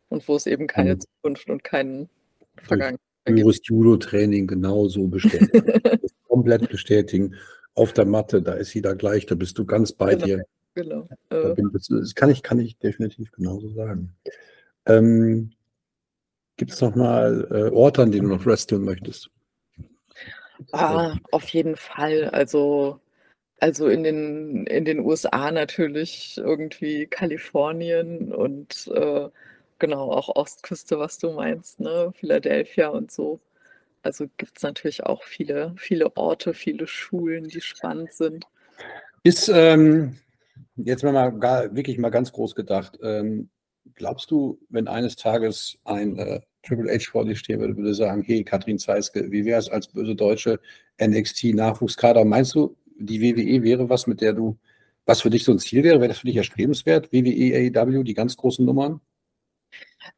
Und 0.10 0.28
wo 0.28 0.36
es 0.36 0.46
eben 0.46 0.68
keine 0.68 0.96
mhm. 0.96 1.00
Zukunft 1.02 1.50
und 1.50 1.64
keinen 1.64 2.10
Vergangenheit 2.58 3.00
gibt. 3.26 3.68
Judo-Training 3.68 4.48
genauso 4.48 5.08
bestätigen. 5.08 5.82
komplett 6.28 6.70
bestätigen 6.70 7.36
auf 7.76 7.94
der 7.94 8.06
Matte, 8.06 8.42
da 8.42 8.54
ist 8.54 8.74
jeder 8.74 8.96
gleich, 8.96 9.26
da 9.26 9.36
bist 9.36 9.58
du 9.58 9.66
ganz 9.66 9.92
bei 9.92 10.16
genau, 10.16 10.26
dir. 10.26 10.46
Genau. 10.76 11.08
Da 11.30 11.54
bin, 11.54 11.72
das 11.74 12.16
kann 12.16 12.30
ich, 12.30 12.44
kann 12.44 12.60
ich 12.60 12.78
definitiv 12.78 13.32
genauso 13.32 13.70
sagen. 13.70 14.16
Ähm, 14.86 15.52
Gibt 16.58 16.72
es 16.72 16.82
noch 16.82 16.96
mal 16.96 17.48
äh, 17.52 17.74
Orte, 17.74 18.04
an 18.04 18.12
denen 18.12 18.30
du 18.30 18.36
noch 18.36 18.46
wresteln 18.46 18.84
möchtest? 18.84 19.30
Ah, 20.72 21.16
auf 21.32 21.50
jeden 21.50 21.76
Fall. 21.76 22.30
Also, 22.30 23.00
also 23.60 23.88
in 23.88 24.04
den, 24.04 24.66
in 24.68 24.86
den 24.86 25.00
USA 25.00 25.52
natürlich 25.52 26.38
irgendwie 26.38 27.08
Kalifornien 27.08 28.32
und 28.32 28.88
äh, 28.94 29.30
genau 29.80 30.12
auch 30.12 30.36
Ostküste, 30.36 31.00
was 31.00 31.18
du 31.18 31.32
meinst, 31.32 31.80
ne? 31.80 32.14
Philadelphia 32.16 32.90
und 32.90 33.12
so. 33.12 33.40
Also 34.04 34.26
gibt 34.38 34.58
es 34.58 34.64
natürlich 34.64 35.04
auch 35.04 35.24
viele, 35.24 35.74
viele 35.78 36.16
Orte, 36.18 36.54
viele 36.54 36.88
Schulen, 36.88 37.48
die 37.48 37.62
spannend 37.62 38.14
sind. 38.14 38.46
Ist 39.24 39.50
ähm, 39.54 40.18
jetzt 40.76 41.04
mal 41.04 41.30
gar, 41.32 41.76
wirklich 41.76 41.98
mal 41.98 42.10
ganz 42.10 42.32
groß 42.32 42.56
gedacht. 42.56 42.98
Ähm, 43.04 43.50
glaubst 43.96 44.32
du, 44.32 44.60
wenn 44.70 44.88
eines 44.88 45.16
Tages 45.16 45.80
ein 45.84 46.18
äh, 46.18 46.42
Triple 46.64 46.92
H 46.92 47.12
vor 47.12 47.26
dir 47.26 47.36
stehen 47.36 47.60
würde, 47.60 47.78
würde 47.78 47.94
sagen, 47.94 48.24
hey, 48.24 48.44
Katrin 48.44 48.80
Zeiske, 48.80 49.32
wie 49.32 49.46
wäre 49.46 49.60
es 49.60 49.70
als 49.70 49.88
böse 49.88 50.16
deutsche 50.16 50.60
NXT-Nachwuchskader? 51.00 52.26
Meinst 52.26 52.56
du, 52.56 52.76
die 52.98 53.22
WWE 53.22 53.64
wäre 53.64 53.90
was, 53.90 54.08
mit 54.08 54.22
der 54.22 54.34
du, 54.34 54.58
was 55.06 55.22
für 55.22 55.30
dich 55.30 55.44
so 55.44 55.52
ein 55.52 55.60
Ziel 55.60 55.84
wäre? 55.84 56.00
Wäre 56.00 56.10
das 56.10 56.20
für 56.20 56.28
dich 56.28 56.36
erstrebenswert? 56.38 57.12
WWE, 57.12 57.72
AEW, 57.76 58.04
die 58.04 58.14
ganz 58.14 58.38
großen 58.38 58.66
Nummern? 58.66 59.02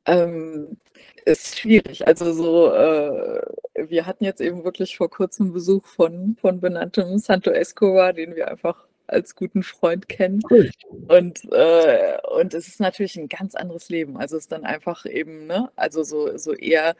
Ähm, 0.05 0.77
ist 1.25 1.59
schwierig. 1.59 2.07
Also 2.07 2.33
so, 2.33 2.73
äh, 2.73 3.41
wir 3.75 4.05
hatten 4.05 4.23
jetzt 4.23 4.41
eben 4.41 4.63
wirklich 4.63 4.97
vor 4.97 5.09
kurzem 5.09 5.53
Besuch 5.53 5.85
von, 5.85 6.35
von 6.39 6.59
benanntem 6.59 7.17
Santo 7.17 7.51
Escobar, 7.51 8.13
den 8.13 8.35
wir 8.35 8.49
einfach 8.49 8.85
als 9.07 9.35
guten 9.35 9.63
Freund 9.63 10.09
kennen. 10.09 10.41
Cool. 10.49 10.71
Und, 11.07 11.41
äh, 11.51 12.17
und 12.35 12.53
es 12.53 12.67
ist 12.67 12.79
natürlich 12.79 13.15
ein 13.17 13.29
ganz 13.29 13.55
anderes 13.55 13.89
Leben. 13.89 14.17
Also 14.17 14.37
es 14.37 14.43
ist 14.43 14.51
dann 14.51 14.63
einfach 14.63 15.05
eben, 15.05 15.47
ne, 15.47 15.69
also 15.75 16.03
so, 16.03 16.37
so 16.37 16.53
eher, 16.53 16.95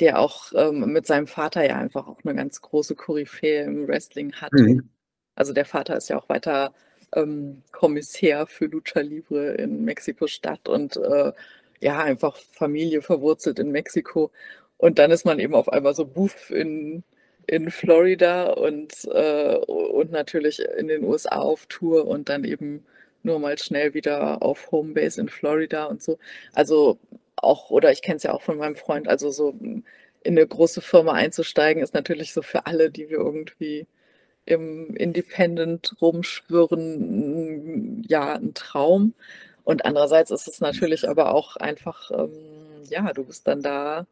der 0.00 0.18
auch 0.18 0.52
ähm, 0.54 0.92
mit 0.92 1.06
seinem 1.06 1.26
Vater 1.26 1.66
ja 1.66 1.76
einfach 1.76 2.06
auch 2.06 2.18
eine 2.24 2.34
ganz 2.34 2.60
große 2.60 2.94
Koryphäe 2.94 3.64
im 3.64 3.88
Wrestling 3.88 4.32
hat. 4.34 4.52
Mhm. 4.52 4.90
Also 5.34 5.52
der 5.52 5.64
Vater 5.64 5.96
ist 5.96 6.08
ja 6.08 6.18
auch 6.18 6.28
weiter 6.28 6.74
ähm, 7.14 7.62
Kommissär 7.72 8.46
für 8.46 8.66
Lucha 8.66 9.00
Libre 9.00 9.52
in 9.54 9.84
Mexiko-Stadt 9.84 10.68
und 10.68 10.96
äh, 10.96 11.32
ja, 11.80 11.98
einfach 12.00 12.36
Familie 12.52 13.02
verwurzelt 13.02 13.58
in 13.58 13.70
Mexiko. 13.70 14.30
Und 14.78 14.98
dann 14.98 15.10
ist 15.10 15.24
man 15.24 15.38
eben 15.38 15.54
auf 15.54 15.68
einmal 15.68 15.94
so 15.94 16.06
buff 16.06 16.50
in, 16.50 17.02
in 17.46 17.70
Florida 17.70 18.52
und, 18.52 18.92
äh, 19.12 19.56
und 19.56 20.12
natürlich 20.12 20.60
in 20.78 20.88
den 20.88 21.04
USA 21.04 21.36
auf 21.36 21.66
Tour 21.66 22.06
und 22.06 22.28
dann 22.28 22.44
eben 22.44 22.84
nur 23.22 23.38
mal 23.40 23.58
schnell 23.58 23.94
wieder 23.94 24.42
auf 24.42 24.70
Homebase 24.72 25.20
in 25.20 25.28
Florida 25.28 25.86
und 25.86 26.02
so. 26.02 26.18
Also 26.54 26.98
auch, 27.36 27.70
oder 27.70 27.92
ich 27.92 28.02
kenne 28.02 28.16
es 28.16 28.22
ja 28.24 28.32
auch 28.32 28.42
von 28.42 28.58
meinem 28.58 28.76
Freund, 28.76 29.08
also 29.08 29.30
so 29.30 29.54
in 29.60 29.84
eine 30.38 30.46
große 30.46 30.80
Firma 30.80 31.12
einzusteigen, 31.12 31.82
ist 31.82 31.94
natürlich 31.94 32.32
so 32.32 32.42
für 32.42 32.66
alle, 32.66 32.90
die 32.90 33.08
wir 33.10 33.18
irgendwie 33.18 33.86
im 34.46 34.94
Independent 34.96 35.96
rumschwirren, 36.00 38.02
ja, 38.08 38.34
ein 38.34 38.54
Traum. 38.54 39.14
Und 39.66 39.84
andererseits 39.84 40.30
ist 40.30 40.46
es 40.46 40.60
natürlich 40.60 41.08
aber 41.08 41.34
auch 41.34 41.56
einfach, 41.56 42.12
ähm, 42.12 42.30
ja, 42.88 43.12
du 43.12 43.24
bist 43.24 43.48
dann 43.48 43.62
da 43.62 44.06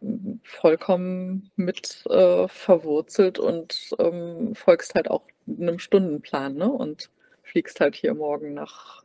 hm, 0.00 0.40
vollkommen 0.42 1.50
mit 1.56 2.06
äh, 2.08 2.48
verwurzelt 2.48 3.38
und 3.38 3.94
ähm, 3.98 4.54
folgst 4.54 4.94
halt 4.94 5.10
auch 5.10 5.24
einem 5.46 5.78
Stundenplan, 5.78 6.54
ne? 6.54 6.70
Und 6.70 7.10
fliegst 7.42 7.80
halt 7.80 7.96
hier 7.96 8.14
morgen 8.14 8.54
nach 8.54 9.04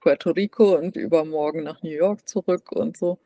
Puerto 0.00 0.30
Rico 0.30 0.76
und 0.76 0.96
übermorgen 0.96 1.64
nach 1.64 1.82
New 1.82 1.90
York 1.90 2.28
zurück 2.28 2.70
und 2.70 2.96
so. 2.96 3.18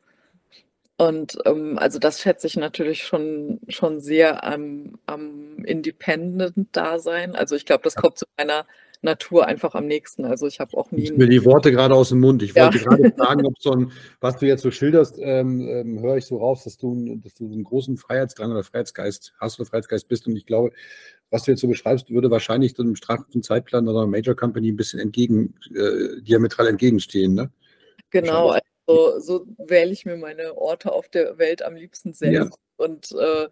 Und 0.97 1.37
ähm, 1.45 1.77
also 1.77 1.99
das 1.99 2.21
schätze 2.21 2.47
ich 2.47 2.55
natürlich 2.57 3.03
schon, 3.03 3.59
schon 3.67 3.99
sehr 3.99 4.43
am, 4.43 4.97
am 5.05 5.63
Independent-Dasein. 5.65 7.35
Also 7.35 7.55
ich 7.55 7.65
glaube, 7.67 7.83
das 7.83 7.95
kommt 7.95 8.17
zu 8.17 8.25
meiner 8.37 8.65
Natur 9.03 9.45
einfach 9.45 9.75
am 9.75 9.85
nächsten. 9.85 10.25
Also 10.25 10.47
ich 10.47 10.59
habe 10.59 10.75
auch 10.77 10.91
nie. 10.91 11.11
mir 11.11 11.27
die 11.27 11.43
Worte 11.45 11.71
gerade 11.71 11.93
aus 11.93 12.09
dem 12.09 12.21
Mund. 12.21 12.41
Ich 12.41 12.55
wollte 12.55 12.77
ja. 12.77 12.83
gerade 12.83 13.11
fragen, 13.17 13.45
ob 13.45 13.61
so 13.61 13.71
ein, 13.71 13.91
was 14.19 14.37
du 14.37 14.45
jetzt 14.45 14.63
so 14.63 14.71
schilderst, 14.71 15.17
ähm, 15.19 15.67
ähm, 15.67 15.99
höre 16.01 16.17
ich 16.17 16.25
so 16.25 16.37
raus, 16.37 16.63
dass 16.63 16.77
du, 16.77 17.17
dass 17.17 17.33
du 17.35 17.51
einen 17.51 17.63
großen 17.63 17.97
Freiheitsdrang 17.97 18.51
oder 18.51 18.63
Freiheitsgeist 18.63 19.33
hast 19.39 19.59
oder 19.59 19.69
Freiheitsgeist 19.69 20.07
bist. 20.07 20.27
Und 20.27 20.35
ich 20.35 20.45
glaube, 20.45 20.71
was 21.29 21.43
du 21.43 21.51
jetzt 21.51 21.61
so 21.61 21.67
beschreibst, 21.67 22.09
würde 22.11 22.31
wahrscheinlich 22.31 22.75
so 22.75 22.83
einem 22.83 22.95
straffen 22.95 23.43
Zeitplan 23.43 23.87
oder 23.87 23.99
einer 23.99 24.07
Major 24.07 24.35
Company 24.35 24.71
ein 24.71 24.77
bisschen 24.77 24.99
entgegen, 24.99 25.55
äh, 25.75 26.21
diametral 26.21 26.67
entgegenstehen, 26.67 27.33
ne? 27.33 27.51
Genau, 28.09 28.49
also 28.85 29.19
so 29.19 29.45
wähle 29.57 29.91
ich 29.91 30.05
mir 30.05 30.17
meine 30.17 30.55
Orte 30.55 30.91
auf 30.91 31.09
der 31.09 31.37
Welt 31.39 31.63
am 31.63 31.75
liebsten 31.75 32.13
selbst. 32.13 32.53
Ja. 32.53 32.85
Und, 32.85 33.11
äh, 33.13 33.47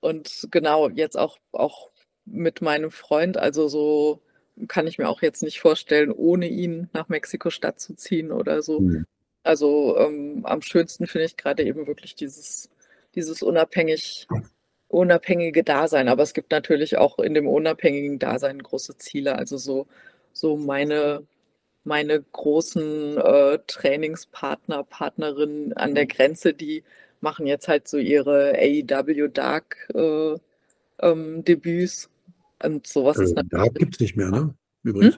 und 0.00 0.48
genau, 0.50 0.90
jetzt 0.90 1.18
auch, 1.18 1.38
auch 1.52 1.90
mit 2.24 2.60
meinem 2.60 2.90
Freund, 2.90 3.36
also 3.38 3.68
so 3.68 4.20
kann 4.68 4.86
ich 4.86 4.98
mir 4.98 5.08
auch 5.08 5.22
jetzt 5.22 5.42
nicht 5.42 5.60
vorstellen, 5.60 6.10
ohne 6.10 6.48
ihn 6.48 6.88
nach 6.92 7.08
Mexiko-Stadt 7.08 7.80
zu 7.80 7.94
ziehen 7.94 8.32
oder 8.32 8.62
so. 8.62 8.80
Mhm. 8.80 9.06
Also 9.42 9.96
ähm, 9.98 10.42
am 10.44 10.62
schönsten 10.62 11.06
finde 11.06 11.26
ich 11.26 11.36
gerade 11.36 11.64
eben 11.64 11.86
wirklich 11.86 12.14
dieses, 12.14 12.70
dieses 13.14 13.42
unabhängig, 13.42 14.28
unabhängige 14.88 15.64
Dasein. 15.64 16.08
Aber 16.08 16.22
es 16.22 16.34
gibt 16.34 16.50
natürlich 16.52 16.96
auch 16.98 17.18
in 17.18 17.34
dem 17.34 17.48
unabhängigen 17.48 18.18
Dasein 18.18 18.62
große 18.62 18.96
Ziele. 18.98 19.36
Also 19.36 19.56
so, 19.56 19.86
so 20.32 20.56
meine, 20.56 21.26
meine 21.84 22.22
großen 22.22 23.18
äh, 23.18 23.58
Trainingspartner, 23.66 24.84
Partnerinnen 24.84 25.72
an 25.72 25.94
der 25.94 26.06
Grenze, 26.06 26.54
die 26.54 26.84
machen 27.20 27.46
jetzt 27.46 27.68
halt 27.68 27.88
so 27.88 27.98
ihre 27.98 28.54
AEW 28.56 29.28
Dark 29.28 29.88
äh, 29.94 30.36
ähm, 31.00 31.44
Debüts 31.44 32.11
und 32.62 32.86
sowas 32.86 33.18
äh, 33.18 33.24
ist. 33.24 33.34
Da 33.50 33.66
gibt 33.66 33.94
es 33.94 34.00
nicht 34.00 34.16
mehr, 34.16 34.30
ne? 34.30 34.54
Übrigens. 34.82 35.16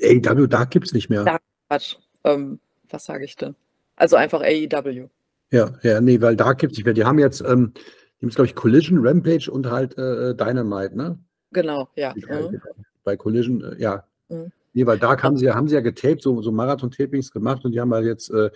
Hm? 0.00 0.22
AEW, 0.24 0.46
da 0.46 0.64
gibt 0.64 0.86
es 0.86 0.92
nicht 0.92 1.08
mehr. 1.08 1.24
Da, 1.24 1.38
Quatsch. 1.68 1.96
Ähm, 2.24 2.60
was 2.90 3.04
sage 3.04 3.24
ich 3.24 3.36
denn? 3.36 3.54
Also 3.96 4.16
einfach 4.16 4.42
AEW. 4.42 5.08
Ja, 5.50 5.72
ja, 5.82 6.00
nee, 6.00 6.20
weil 6.20 6.36
da 6.36 6.52
gibt 6.52 6.72
es 6.72 6.78
nicht 6.78 6.84
mehr. 6.84 6.94
Die 6.94 7.04
haben 7.04 7.18
jetzt, 7.18 7.40
ähm, 7.40 7.72
die 8.20 8.26
haben 8.26 8.30
glaube 8.30 8.46
ich, 8.46 8.54
Collision, 8.54 9.06
Rampage 9.06 9.50
und 9.50 9.70
halt 9.70 9.96
äh, 9.96 10.34
Dynamite, 10.34 10.96
ne? 10.96 11.18
Genau, 11.52 11.88
ja. 11.96 12.14
Mhm. 12.14 12.60
Bei 13.04 13.16
Collision, 13.16 13.62
äh, 13.62 13.80
ja. 13.80 14.04
Mhm. 14.28 14.52
Nee, 14.74 14.86
weil 14.86 14.98
da 14.98 15.20
haben 15.20 15.36
sie, 15.36 15.50
haben 15.50 15.68
sie 15.68 15.74
ja 15.74 15.80
getaped, 15.80 16.22
so, 16.22 16.40
so 16.42 16.52
Marathon-Tapings 16.52 17.32
gemacht 17.32 17.64
und 17.64 17.72
die 17.72 17.80
haben 17.80 17.92
halt 17.92 18.04
jetzt, 18.04 18.30
äh, 18.30 18.50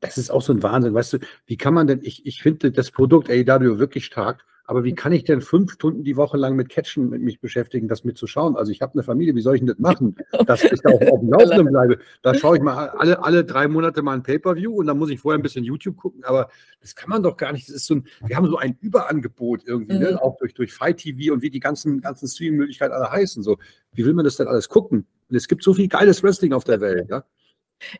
das 0.00 0.16
ist 0.16 0.30
auch 0.30 0.42
so 0.42 0.52
ein 0.52 0.62
Wahnsinn, 0.62 0.94
weißt 0.94 1.14
du, 1.14 1.18
wie 1.46 1.56
kann 1.56 1.74
man 1.74 1.86
denn, 1.86 2.00
ich, 2.02 2.24
ich 2.24 2.42
finde 2.42 2.70
das 2.70 2.90
Produkt 2.90 3.28
AEW 3.28 3.78
wirklich 3.78 4.06
stark, 4.06 4.44
aber 4.66 4.82
wie 4.82 4.94
kann 4.94 5.12
ich 5.12 5.22
denn 5.22 5.40
fünf 5.40 5.72
Stunden 5.72 6.02
die 6.02 6.16
Woche 6.16 6.36
lang 6.36 6.56
mit 6.56 6.68
Catchen 6.68 7.08
mit 7.08 7.22
mich 7.22 7.40
beschäftigen, 7.40 7.86
das 7.86 8.02
mitzuschauen? 8.02 8.56
Also 8.56 8.72
ich 8.72 8.82
habe 8.82 8.94
eine 8.94 9.04
Familie, 9.04 9.36
wie 9.36 9.40
soll 9.40 9.54
ich 9.54 9.60
denn 9.60 9.68
das 9.68 9.78
machen? 9.78 10.16
Dass 10.46 10.64
ich 10.64 10.80
da 10.80 10.90
auch 10.90 11.00
auf 11.12 11.20
dem 11.20 11.30
Laufenden 11.30 11.68
bleibe. 11.68 11.98
Da 12.22 12.34
schaue 12.34 12.56
ich 12.56 12.62
mal 12.62 12.88
alle, 12.88 13.22
alle 13.22 13.44
drei 13.44 13.68
Monate 13.68 14.02
mal 14.02 14.14
ein 14.14 14.24
Pay-Per-View 14.24 14.74
und 14.74 14.86
dann 14.86 14.98
muss 14.98 15.10
ich 15.10 15.20
vorher 15.20 15.38
ein 15.38 15.42
bisschen 15.42 15.64
YouTube 15.64 15.96
gucken, 15.96 16.24
aber 16.24 16.50
das 16.80 16.96
kann 16.96 17.10
man 17.10 17.22
doch 17.22 17.36
gar 17.36 17.52
nicht. 17.52 17.68
Das 17.68 17.76
ist 17.76 17.86
so 17.86 17.94
ein, 17.94 18.06
wir 18.26 18.36
haben 18.36 18.48
so 18.48 18.56
ein 18.56 18.76
Überangebot 18.80 19.62
irgendwie, 19.66 19.98
ne? 19.98 20.06
mhm. 20.06 20.14
ne? 20.14 20.22
auch 20.22 20.36
durch, 20.36 20.52
durch 20.52 20.72
Fight 20.72 20.98
TV 20.98 21.32
und 21.32 21.42
wie 21.42 21.50
die 21.50 21.60
ganzen, 21.60 22.00
ganzen 22.00 22.26
Streaming-Möglichkeiten 22.26 22.92
alle 22.92 23.10
heißen. 23.10 23.44
So, 23.44 23.58
wie 23.92 24.04
will 24.04 24.14
man 24.14 24.24
das 24.24 24.36
denn 24.36 24.48
alles 24.48 24.68
gucken? 24.68 25.06
Und 25.28 25.36
es 25.36 25.46
gibt 25.46 25.62
so 25.62 25.74
viel 25.74 25.88
geiles 25.88 26.24
Wrestling 26.24 26.52
auf 26.52 26.64
der 26.64 26.80
Welt, 26.80 27.08
ja. 27.08 27.24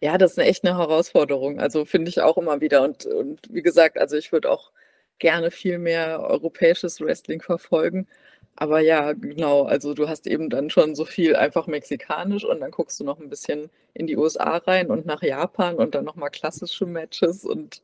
Ja, 0.01 0.17
das 0.19 0.33
ist 0.33 0.39
eine 0.39 0.49
echt 0.49 0.65
eine 0.65 0.77
Herausforderung. 0.77 1.61
Also 1.61 1.85
finde 1.85 2.09
ich 2.09 2.21
auch 2.23 2.39
immer 2.39 2.61
wieder. 2.61 2.83
Und, 2.83 3.05
und 3.07 3.41
wie 3.51 3.63
gesagt, 3.63 3.99
also 3.99 4.17
ich 4.17 4.33
würde 4.33 4.51
auch 4.51 4.73
gerne 5.19 5.51
viel 5.51 5.79
mehr 5.79 6.21
europäisches 6.21 7.01
Wrestling 7.01 7.41
verfolgen. 7.41 8.07
Aber 8.57 8.81
ja, 8.81 9.13
genau, 9.13 9.65
also 9.65 9.93
du 9.93 10.09
hast 10.09 10.27
eben 10.27 10.49
dann 10.49 10.71
schon 10.71 10.95
so 10.95 11.05
viel 11.05 11.37
einfach 11.37 11.67
mexikanisch 11.67 12.45
und 12.45 12.61
dann 12.61 12.71
guckst 12.71 12.99
du 12.99 13.05
noch 13.05 13.21
ein 13.21 13.29
bisschen 13.29 13.69
in 13.93 14.07
die 14.07 14.17
USA 14.17 14.57
rein 14.57 14.91
und 14.91 15.05
nach 15.05 15.23
Japan 15.23 15.77
und 15.77 15.95
dann 15.95 16.07
nochmal 16.07 16.31
klassische 16.31 16.87
Matches 16.87 17.45
und 17.45 17.83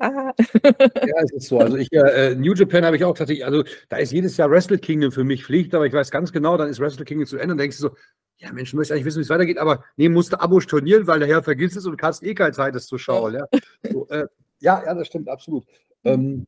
ah. 0.00 0.32
Ja, 0.64 1.22
es 1.22 1.32
ist 1.32 1.48
so. 1.48 1.60
Also 1.60 1.76
ich, 1.76 1.92
äh, 1.92 2.34
New 2.34 2.52
Japan 2.54 2.84
habe 2.84 2.96
ich 2.96 3.04
auch 3.04 3.16
tatsächlich, 3.16 3.44
also 3.44 3.62
da 3.88 3.98
ist 3.98 4.12
jedes 4.12 4.36
Jahr 4.36 4.50
Wrestle 4.50 4.78
Kingdom 4.78 5.12
für 5.12 5.24
mich 5.24 5.44
Pflicht, 5.44 5.72
aber 5.72 5.86
ich 5.86 5.92
weiß 5.92 6.10
ganz 6.10 6.32
genau, 6.32 6.56
dann 6.56 6.68
ist 6.68 6.80
Wrestle 6.80 7.04
Kingdom 7.04 7.26
zu 7.26 7.38
Ende 7.38 7.52
und 7.52 7.58
denkst 7.58 7.76
du 7.76 7.82
so, 7.82 7.96
ja 8.38 8.52
Mensch, 8.52 8.72
du 8.72 8.76
möchtest 8.76 8.92
eigentlich 8.92 9.04
wissen, 9.04 9.18
wie 9.18 9.22
es 9.22 9.30
weitergeht, 9.30 9.58
aber 9.58 9.84
nee, 9.96 10.08
musst 10.08 10.32
du 10.32 10.40
Abo 10.40 10.58
stornieren, 10.58 11.06
weil 11.06 11.20
der 11.20 11.28
Herr 11.28 11.44
vergisst 11.44 11.76
es 11.76 11.86
und 11.86 12.02
hast 12.02 12.24
eh 12.24 12.34
keine 12.34 12.52
Zeit, 12.52 12.74
es 12.74 12.86
zu 12.86 12.98
schauen. 12.98 13.34
Ja, 13.34 13.46
so, 13.88 14.08
äh, 14.08 14.26
ja, 14.58 14.82
ja, 14.84 14.94
das 14.94 15.06
stimmt, 15.06 15.28
absolut. 15.28 15.64
Ähm, 16.02 16.46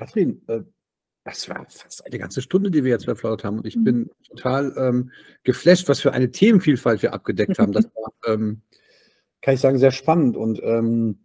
Kathrin, 0.00 0.42
äh, 0.48 0.60
das 1.24 1.48
war 1.48 1.66
fast 1.68 2.06
eine 2.06 2.18
ganze 2.18 2.40
Stunde, 2.40 2.70
die 2.70 2.82
wir 2.82 2.90
jetzt 2.90 3.04
verflaut 3.04 3.44
haben. 3.44 3.58
Und 3.58 3.66
ich 3.66 3.76
mhm. 3.76 3.84
bin 3.84 4.10
total 4.26 4.74
ähm, 4.76 5.10
geflasht, 5.44 5.88
was 5.88 6.00
für 6.00 6.12
eine 6.12 6.30
Themenvielfalt 6.30 7.02
wir 7.02 7.12
abgedeckt 7.12 7.58
haben. 7.58 7.72
Das 7.72 7.84
war, 7.84 8.12
ähm, 8.32 8.62
kann 9.42 9.54
ich 9.54 9.60
sagen, 9.60 9.78
sehr 9.78 9.92
spannend. 9.92 10.36
Und 10.36 10.60
ähm, 10.62 11.18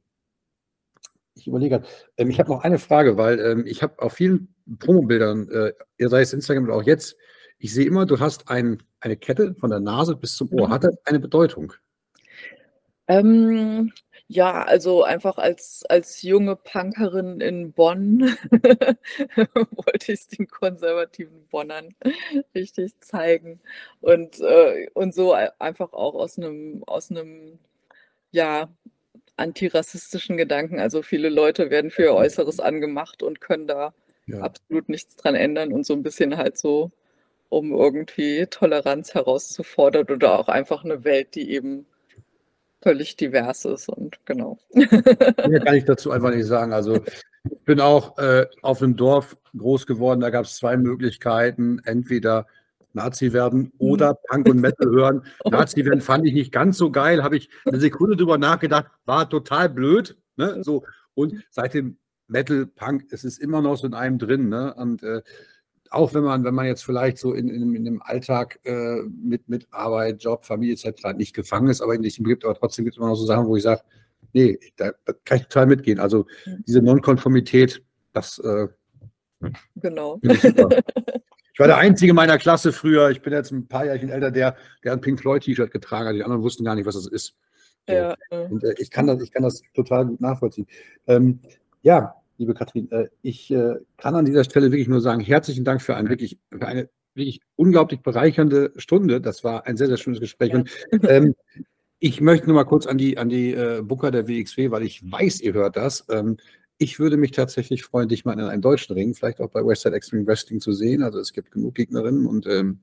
ich 1.36 1.48
überlege 1.48 1.84
ähm, 2.18 2.30
ich 2.30 2.40
habe 2.40 2.50
noch 2.50 2.64
eine 2.64 2.80
Frage, 2.80 3.18
weil 3.18 3.40
ähm, 3.40 3.66
ich 3.66 3.82
habe 3.82 4.02
auf 4.02 4.14
vielen 4.14 4.54
Promobildern, 4.80 5.50
äh, 5.50 5.74
sei 6.08 6.22
es 6.22 6.34
Instagram 6.34 6.66
oder 6.66 6.76
auch 6.76 6.84
jetzt, 6.84 7.18
ich 7.58 7.74
sehe 7.74 7.86
immer, 7.86 8.06
du 8.06 8.20
hast 8.20 8.50
ein, 8.50 8.84
eine 9.00 9.16
Kette 9.16 9.56
von 9.56 9.70
der 9.70 9.80
Nase 9.80 10.16
bis 10.18 10.36
zum 10.36 10.52
Ohr. 10.52 10.68
Mhm. 10.68 10.74
Hat 10.74 10.84
das 10.84 10.98
eine 11.06 11.20
Bedeutung? 11.20 11.74
Ähm, 13.08 13.94
ja, 14.28 14.64
also 14.64 15.04
einfach 15.04 15.38
als, 15.38 15.84
als 15.88 16.22
junge 16.24 16.56
Punkerin 16.56 17.42
in 17.42 17.74
Bonn 17.74 18.22
wollte 18.52 20.12
ich 20.12 20.20
es 20.22 20.28
den 20.28 20.48
konservativen 20.48 21.46
Bonnern 21.48 21.96
richtig 22.56 23.00
zeigen. 23.02 23.60
Und, 24.02 24.40
äh, 24.42 24.90
und 24.94 25.14
so 25.14 25.34
einfach 25.34 25.94
auch 25.94 26.16
aus 26.16 26.38
einem, 26.40 26.84
aus 26.88 27.12
einem, 27.12 27.60
ja, 28.32 28.70
antirassistischen 29.38 30.38
Gedanken. 30.38 30.80
Also 30.80 31.02
viele 31.02 31.30
Leute 31.30 31.70
werden 31.70 31.92
für 31.92 32.04
ihr 32.04 32.14
Äußeres 32.14 32.60
angemacht 32.60 33.24
und 33.24 33.42
können 33.42 33.68
da 33.68 33.94
ja. 34.28 34.40
absolut 34.40 34.90
nichts 34.90 35.16
dran 35.16 35.36
ändern 35.36 35.74
und 35.74 35.86
so 35.86 35.94
ein 35.94 36.04
bisschen 36.04 36.38
halt 36.38 36.58
so, 36.58 36.92
um 37.50 37.72
irgendwie 37.72 38.48
Toleranz 38.48 39.14
herauszufordern 39.14 40.08
oder 40.10 40.40
auch 40.40 40.48
einfach 40.48 40.84
eine 40.84 41.04
Welt, 41.04 41.36
die 41.36 41.52
eben 41.52 41.86
völlig 42.86 43.16
divers 43.16 43.66
ist 43.66 43.90
und 43.90 44.24
genau. 44.26 44.60
Mehr 44.74 45.60
kann 45.60 45.76
ich 45.76 45.86
dazu 45.86 46.12
einfach 46.12 46.30
nicht 46.30 46.46
sagen. 46.46 46.72
Also 46.72 46.98
ich 47.50 47.60
bin 47.66 47.82
auch 47.82 48.18
äh, 48.20 48.46
auf 48.62 48.82
einem 48.82 48.96
Dorf 48.96 49.36
groß 49.58 49.88
geworden, 49.88 50.20
da 50.20 50.30
gab 50.30 50.46
es 50.46 50.56
zwei 50.56 50.78
Möglichkeiten, 50.78 51.82
entweder 51.84 52.46
Nazi 52.94 53.34
werden 53.34 53.72
oder 53.80 54.12
mhm. 54.12 54.18
Punk 54.30 54.50
und 54.50 54.62
Metal 54.62 54.88
hören. 54.88 55.24
Nazi 55.50 55.84
werden 55.84 56.02
fand 56.02 56.28
ich 56.28 56.34
nicht 56.34 56.52
ganz 56.52 56.78
so 56.78 56.92
geil, 56.92 57.24
habe 57.24 57.38
ich 57.38 57.50
eine 57.66 57.80
Sekunde 57.80 58.16
drüber 58.18 58.38
nachgedacht, 58.38 58.86
war 59.06 59.28
total 59.28 59.68
blöd. 59.68 60.16
Ne? 60.38 60.64
So, 60.64 60.84
und 61.16 61.44
seit 61.50 61.74
dem 61.74 61.98
Metal, 62.28 62.68
Punk, 62.68 63.06
es 63.10 63.24
ist 63.24 63.40
immer 63.40 63.64
noch 63.64 63.78
so 63.78 63.88
in 63.88 63.96
einem 63.96 64.20
drin. 64.20 64.50
Ne? 64.50 64.76
Und 64.76 65.02
äh, 65.02 65.24
auch 65.92 66.14
wenn 66.14 66.24
man, 66.24 66.44
wenn 66.44 66.54
man 66.54 66.66
jetzt 66.66 66.84
vielleicht 66.84 67.18
so 67.18 67.34
in, 67.34 67.48
in, 67.50 67.74
in 67.76 67.86
dem 67.86 68.02
Alltag 68.02 68.60
äh, 68.64 69.02
mit, 69.04 69.48
mit 69.50 69.68
Arbeit, 69.72 70.24
Job, 70.24 70.46
Familie 70.46 70.74
etc. 70.76 71.14
nicht 71.16 71.34
gefangen 71.34 71.70
ist, 71.70 71.82
aber 71.82 71.96
in 71.96 72.04
sich 72.04 72.18
gibt, 72.24 72.46
aber 72.46 72.56
trotzdem 72.56 72.86
gibt 72.86 72.96
es 72.96 72.98
immer 72.98 73.10
noch 73.10 73.16
so 73.16 73.26
Sachen, 73.26 73.48
wo 73.48 73.56
ich 73.56 73.64
sage, 73.64 73.82
nee, 74.34 74.60
da, 74.76 74.92
da, 75.06 75.14
kann 75.24 75.38
ich 75.38 75.44
total 75.44 75.68
mitgehen. 75.68 76.00
Also 76.00 76.26
diese 76.68 76.82
Nonkonformität, 76.82 77.84
das 78.14 78.40
äh, 78.40 78.68
genau. 79.76 80.20
Ich 81.56 81.60
war 81.60 81.68
der 81.68 81.78
Einzige 81.78 82.14
meiner 82.14 82.38
Klasse 82.38 82.74
früher, 82.74 83.12
ich 83.12 83.22
bin 83.22 83.32
jetzt 83.32 83.54
ein 83.54 83.66
paar 83.66 83.86
Jahre 83.86 83.98
älter, 83.98 84.30
der, 84.30 84.58
der 84.84 84.92
ein 84.92 85.00
Pink 85.00 85.22
Floyd-T-Shirt 85.22 85.72
getragen 85.72 86.10
hat. 86.10 86.16
Die 86.16 86.22
anderen 86.22 86.44
wussten 86.44 86.66
gar 86.66 86.76
nicht, 86.76 86.86
was 86.86 86.96
das 86.96 87.08
ist. 87.08 87.38
Ja. 87.88 88.14
Und 88.30 88.62
äh, 88.66 88.76
ich, 88.78 88.92
kann 88.92 89.08
das, 89.08 89.22
ich 89.22 89.32
kann 89.32 89.44
das 89.44 89.62
total 89.74 90.06
gut 90.06 90.20
nachvollziehen. 90.20 90.68
Ähm, 91.08 91.40
ja, 91.82 92.16
liebe 92.38 92.54
Katrin. 92.54 92.92
Äh, 92.92 93.08
ich 93.22 93.52
äh, 93.52 93.76
kann 93.98 94.16
an 94.16 94.26
dieser 94.26 94.44
Stelle 94.44 94.72
wirklich 94.72 94.88
nur 94.88 95.02
sagen, 95.02 95.22
herzlichen 95.22 95.64
Dank 95.64 95.82
für, 95.82 95.96
ein 95.96 96.10
wirklich, 96.10 96.38
für 96.52 96.68
eine 96.68 96.90
wirklich 97.14 97.42
unglaublich 97.56 98.02
bereichernde 98.02 98.74
Stunde. 98.78 99.22
Das 99.22 99.44
war 99.44 99.66
ein 99.66 99.78
sehr, 99.78 99.88
sehr 99.88 99.98
schönes 99.98 100.20
Gespräch. 100.20 100.52
Ja. 100.52 100.60
Und, 100.60 100.70
ähm, 101.08 101.36
ich 102.00 102.22
möchte 102.22 102.48
nur 102.48 102.56
mal 102.56 102.66
kurz 102.66 102.86
an 102.86 102.98
die, 102.98 103.18
an 103.18 103.30
die 103.30 103.54
äh, 103.54 103.82
Booker 103.82 104.12
der 104.12 104.28
WXW, 104.28 104.70
weil 104.72 104.84
ich 104.84 105.10
weiß, 105.10 105.42
ihr 105.42 105.54
hört 105.54 105.78
das. 105.78 106.06
Ähm, 106.10 106.38
ich 106.78 107.00
würde 107.00 107.16
mich 107.16 107.32
tatsächlich 107.32 107.84
freuen, 107.84 108.10
dich 108.10 108.26
mal 108.26 108.34
in 108.34 108.42
einem 108.42 108.62
deutschen 108.62 108.94
Ring, 108.94 109.14
vielleicht 109.14 109.40
auch 109.40 109.50
bei 109.50 109.66
Westside 109.66 109.96
Extreme 109.96 110.28
Wrestling 110.28 110.60
zu 110.60 110.74
sehen. 110.74 111.04
Also 111.04 111.20
es 111.20 111.32
gibt 111.32 111.52
genug 111.52 111.76
Gegnerinnen 111.76 112.26
und 112.26 112.48
ähm, 112.48 112.80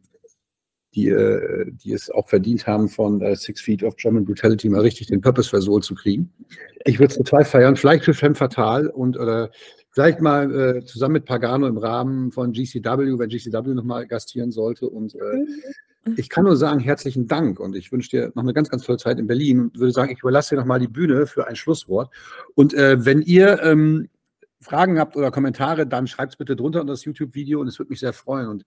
die, 0.94 1.08
äh, 1.08 1.70
die 1.70 1.92
es 1.92 2.10
auch 2.10 2.28
verdient 2.28 2.66
haben, 2.66 2.88
von 2.88 3.20
äh, 3.22 3.34
Six 3.34 3.60
Feet 3.60 3.82
of 3.82 3.96
German 3.96 4.24
Brutality 4.24 4.68
mal 4.68 4.82
richtig 4.82 5.06
den 5.06 5.20
Purpose 5.20 5.48
versohlt 5.48 5.84
zu 5.84 5.94
kriegen. 5.94 6.32
Ich 6.84 6.98
würde 6.98 7.12
es 7.12 7.16
total 7.16 7.44
feiern, 7.44 7.76
vielleicht 7.76 8.04
für 8.04 8.14
Femme 8.14 8.34
Fatal 8.34 8.88
und 8.88 9.18
oder 9.18 9.50
vielleicht 9.90 10.20
mal 10.20 10.54
äh, 10.54 10.84
zusammen 10.84 11.14
mit 11.14 11.24
Pagano 11.24 11.66
im 11.66 11.78
Rahmen 11.78 12.32
von 12.32 12.52
GCW, 12.52 13.18
wenn 13.18 13.28
GCW 13.28 13.74
nochmal 13.74 14.06
gastieren 14.06 14.50
sollte. 14.50 14.88
Und 14.88 15.14
äh, 15.14 15.18
mhm. 16.04 16.14
ich 16.16 16.28
kann 16.28 16.44
nur 16.44 16.56
sagen, 16.56 16.80
herzlichen 16.80 17.26
Dank 17.26 17.60
und 17.60 17.74
ich 17.74 17.92
wünsche 17.92 18.10
dir 18.10 18.32
noch 18.34 18.42
eine 18.42 18.54
ganz, 18.54 18.68
ganz 18.68 18.84
tolle 18.84 18.98
Zeit 18.98 19.18
in 19.18 19.26
Berlin 19.26 19.60
und 19.60 19.78
würde 19.78 19.92
sagen, 19.92 20.12
ich 20.12 20.20
überlasse 20.20 20.54
dir 20.54 20.60
nochmal 20.60 20.80
die 20.80 20.88
Bühne 20.88 21.26
für 21.26 21.46
ein 21.46 21.56
Schlusswort. 21.56 22.10
Und 22.54 22.74
äh, 22.74 23.04
wenn 23.04 23.22
ihr 23.22 23.62
ähm, 23.62 24.08
Fragen 24.60 24.98
habt 24.98 25.16
oder 25.16 25.30
Kommentare, 25.30 25.86
dann 25.86 26.06
schreibt 26.06 26.32
es 26.32 26.36
bitte 26.36 26.56
drunter 26.56 26.80
unter 26.80 26.92
das 26.92 27.04
YouTube-Video 27.04 27.60
und 27.60 27.68
es 27.68 27.78
würde 27.78 27.90
mich 27.90 28.00
sehr 28.00 28.12
freuen. 28.12 28.48
Und 28.48 28.64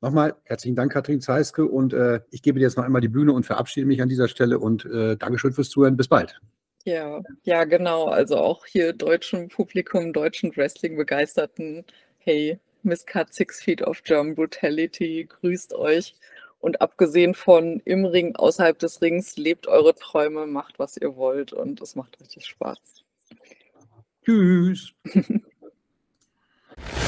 Nochmal 0.00 0.36
herzlichen 0.44 0.76
Dank, 0.76 0.92
Katrin 0.92 1.20
Zeiske. 1.20 1.66
Und 1.66 1.92
äh, 1.92 2.20
ich 2.30 2.42
gebe 2.42 2.58
dir 2.58 2.66
jetzt 2.66 2.76
noch 2.76 2.84
einmal 2.84 3.00
die 3.00 3.08
Bühne 3.08 3.32
und 3.32 3.44
verabschiede 3.44 3.86
mich 3.86 4.00
an 4.00 4.08
dieser 4.08 4.28
Stelle. 4.28 4.60
Und 4.60 4.84
äh, 4.84 5.16
Dankeschön 5.16 5.52
fürs 5.52 5.70
Zuhören. 5.70 5.96
Bis 5.96 6.08
bald. 6.08 6.40
Ja, 6.84 7.20
ja, 7.42 7.64
genau. 7.64 8.06
Also 8.06 8.38
auch 8.38 8.64
hier 8.64 8.92
deutschem 8.92 9.48
Publikum, 9.48 10.12
deutschen 10.12 10.56
Wrestling-Begeisterten. 10.56 11.84
Hey, 12.18 12.60
Miss 12.82 13.06
Cut 13.06 13.34
Six 13.34 13.60
Feet 13.60 13.82
of 13.82 14.04
German 14.04 14.36
Brutality, 14.36 15.28
grüßt 15.28 15.74
euch. 15.74 16.14
Und 16.60 16.80
abgesehen 16.80 17.34
von 17.34 17.80
im 17.84 18.04
Ring, 18.04 18.36
außerhalb 18.36 18.78
des 18.78 19.02
Rings, 19.02 19.36
lebt 19.36 19.66
eure 19.66 19.94
Träume, 19.94 20.46
macht, 20.46 20.78
was 20.78 20.96
ihr 20.96 21.16
wollt. 21.16 21.52
Und 21.52 21.80
es 21.80 21.96
macht 21.96 22.20
richtig 22.20 22.46
Spaß. 22.46 22.78
Tschüss. 24.24 24.92